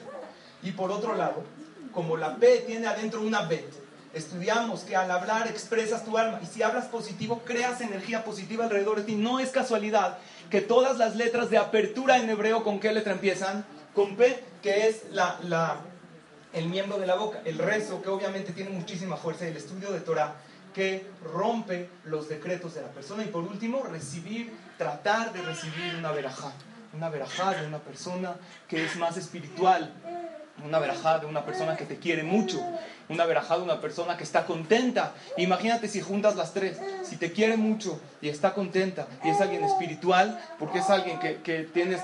Y 0.62 0.72
por 0.72 0.90
otro 0.90 1.14
lado, 1.14 1.44
como 1.92 2.16
la 2.16 2.36
P 2.36 2.64
tiene 2.66 2.88
adentro 2.88 3.20
una 3.22 3.42
Bet, 3.42 3.72
estudiamos 4.12 4.80
que 4.80 4.96
al 4.96 5.10
hablar 5.10 5.46
expresas 5.46 6.04
tu 6.04 6.18
alma 6.18 6.40
y 6.42 6.46
si 6.46 6.62
hablas 6.62 6.86
positivo, 6.86 7.42
creas 7.44 7.80
energía 7.80 8.24
positiva 8.24 8.64
alrededor 8.64 8.98
de 8.98 9.04
ti. 9.04 9.14
No 9.14 9.38
es 9.38 9.50
casualidad 9.50 10.18
que 10.50 10.60
todas 10.60 10.98
las 10.98 11.14
letras 11.14 11.50
de 11.50 11.58
apertura 11.58 12.16
en 12.16 12.28
hebreo, 12.28 12.64
¿con 12.64 12.80
qué 12.80 12.92
letra 12.92 13.12
empiezan? 13.12 13.64
Con 13.98 14.14
P, 14.14 14.44
que 14.62 14.86
es 14.86 15.06
la, 15.10 15.80
el 16.52 16.68
miembro 16.68 17.00
de 17.00 17.06
la 17.08 17.16
boca. 17.16 17.40
El 17.44 17.58
rezo, 17.58 18.00
que 18.00 18.08
obviamente 18.08 18.52
tiene 18.52 18.70
muchísima 18.70 19.16
fuerza, 19.16 19.44
y 19.44 19.48
el 19.48 19.56
estudio 19.56 19.90
de 19.90 19.98
Torah, 19.98 20.36
que 20.72 21.04
rompe 21.34 21.88
los 22.04 22.28
decretos 22.28 22.76
de 22.76 22.82
la 22.82 22.92
persona. 22.92 23.24
Y 23.24 23.26
por 23.26 23.42
último, 23.42 23.82
recibir, 23.82 24.56
tratar 24.76 25.32
de 25.32 25.42
recibir 25.42 25.96
una 25.98 26.12
verajá. 26.12 26.52
Una 26.92 27.08
verajá 27.08 27.54
de 27.54 27.66
una 27.66 27.80
persona 27.80 28.36
que 28.68 28.84
es 28.84 28.94
más 28.94 29.16
espiritual, 29.16 29.92
una 30.64 30.78
verajá 30.78 31.18
de 31.18 31.26
una 31.26 31.44
persona 31.44 31.76
que 31.76 31.84
te 31.84 31.98
quiere 31.98 32.22
mucho, 32.22 32.64
una 33.08 33.24
verajá 33.24 33.56
de 33.56 33.64
una 33.64 33.80
persona 33.80 34.16
que 34.16 34.22
está 34.22 34.46
contenta. 34.46 35.12
Imagínate 35.36 35.88
si 35.88 36.00
juntas 36.00 36.36
las 36.36 36.54
tres, 36.54 36.78
si 37.02 37.16
te 37.16 37.32
quiere 37.32 37.56
mucho 37.56 38.00
y 38.20 38.28
está 38.28 38.54
contenta 38.54 39.08
y 39.24 39.30
es 39.30 39.40
alguien 39.40 39.64
espiritual, 39.64 40.40
porque 40.60 40.78
es 40.78 40.88
alguien 40.88 41.18
que, 41.18 41.42
que 41.42 41.64
tienes, 41.64 42.00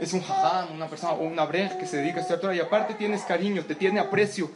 es 0.00 0.12
un 0.14 0.22
jajam, 0.22 0.72
una 0.72 0.88
persona 0.88 1.12
o 1.12 1.24
una 1.24 1.44
brej 1.44 1.76
que 1.78 1.86
se 1.86 1.98
dedica 1.98 2.18
a 2.18 2.20
estudiar 2.22 2.40
Torah 2.40 2.54
y 2.54 2.60
aparte 2.60 2.94
tienes 2.94 3.22
cariño, 3.22 3.64
te 3.64 3.74
tiene 3.74 4.00
aprecio. 4.00 4.50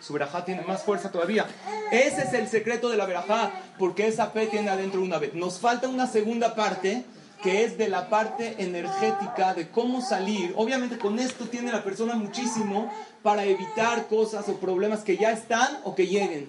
Su 0.00 0.12
verajá 0.12 0.44
tiene 0.44 0.62
más 0.62 0.82
fuerza 0.82 1.10
todavía. 1.10 1.46
Ese 1.92 2.22
es 2.22 2.32
el 2.32 2.48
secreto 2.48 2.88
de 2.88 2.96
la 2.96 3.06
verajá, 3.06 3.52
porque 3.78 4.06
esa 4.06 4.32
P 4.32 4.46
tiene 4.46 4.70
adentro 4.70 5.00
una 5.00 5.18
B. 5.18 5.32
Nos 5.34 5.58
falta 5.58 5.88
una 5.88 6.06
segunda 6.06 6.54
parte 6.54 7.04
que 7.42 7.64
es 7.64 7.76
de 7.76 7.88
la 7.88 8.08
parte 8.08 8.56
energética 8.58 9.52
de 9.52 9.68
cómo 9.68 10.00
salir. 10.00 10.54
Obviamente 10.56 10.98
con 10.98 11.18
esto 11.18 11.46
tiene 11.46 11.70
la 11.70 11.84
persona 11.84 12.14
muchísimo 12.14 12.90
para 13.22 13.44
evitar 13.44 14.06
cosas 14.06 14.48
o 14.48 14.56
problemas 14.56 15.00
que 15.00 15.18
ya 15.18 15.30
están 15.30 15.78
o 15.84 15.94
que 15.94 16.06
lleguen. 16.06 16.48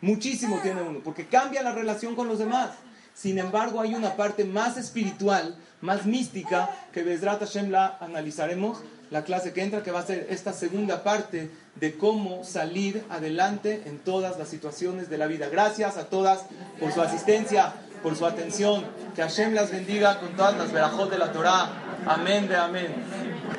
Muchísimo 0.00 0.58
tiene 0.62 0.82
uno, 0.82 1.00
porque 1.04 1.26
cambia 1.26 1.62
la 1.62 1.72
relación 1.72 2.16
con 2.16 2.28
los 2.28 2.38
demás. 2.38 2.70
Sin 3.14 3.38
embargo, 3.38 3.80
hay 3.80 3.94
una 3.94 4.16
parte 4.16 4.44
más 4.44 4.76
espiritual, 4.78 5.56
más 5.82 6.06
mística, 6.06 6.70
que 6.92 7.02
Bezrat 7.02 7.40
Hashem 7.40 7.70
la 7.70 7.98
analizaremos 8.00 8.78
la 9.10 9.24
clase 9.24 9.52
que 9.52 9.62
entra, 9.62 9.82
que 9.82 9.90
va 9.90 10.00
a 10.00 10.06
ser 10.06 10.26
esta 10.30 10.54
segunda 10.54 11.02
parte 11.02 11.50
de 11.74 11.98
cómo 11.98 12.44
salir 12.44 13.04
adelante 13.10 13.82
en 13.84 13.98
todas 13.98 14.38
las 14.38 14.48
situaciones 14.48 15.10
de 15.10 15.18
la 15.18 15.26
vida. 15.26 15.48
Gracias 15.50 15.98
a 15.98 16.06
todas 16.06 16.46
por 16.80 16.92
su 16.92 17.02
asistencia, 17.02 17.74
por 18.02 18.16
su 18.16 18.24
atención. 18.24 18.84
Que 19.14 19.22
Hashem 19.22 19.52
las 19.52 19.70
bendiga 19.70 20.18
con 20.18 20.34
todas 20.34 20.56
las 20.56 20.72
verajot 20.72 21.10
de 21.10 21.18
la 21.18 21.30
Torah. 21.30 21.70
Amén 22.06 22.48
de 22.48 22.56
amén. 22.56 23.52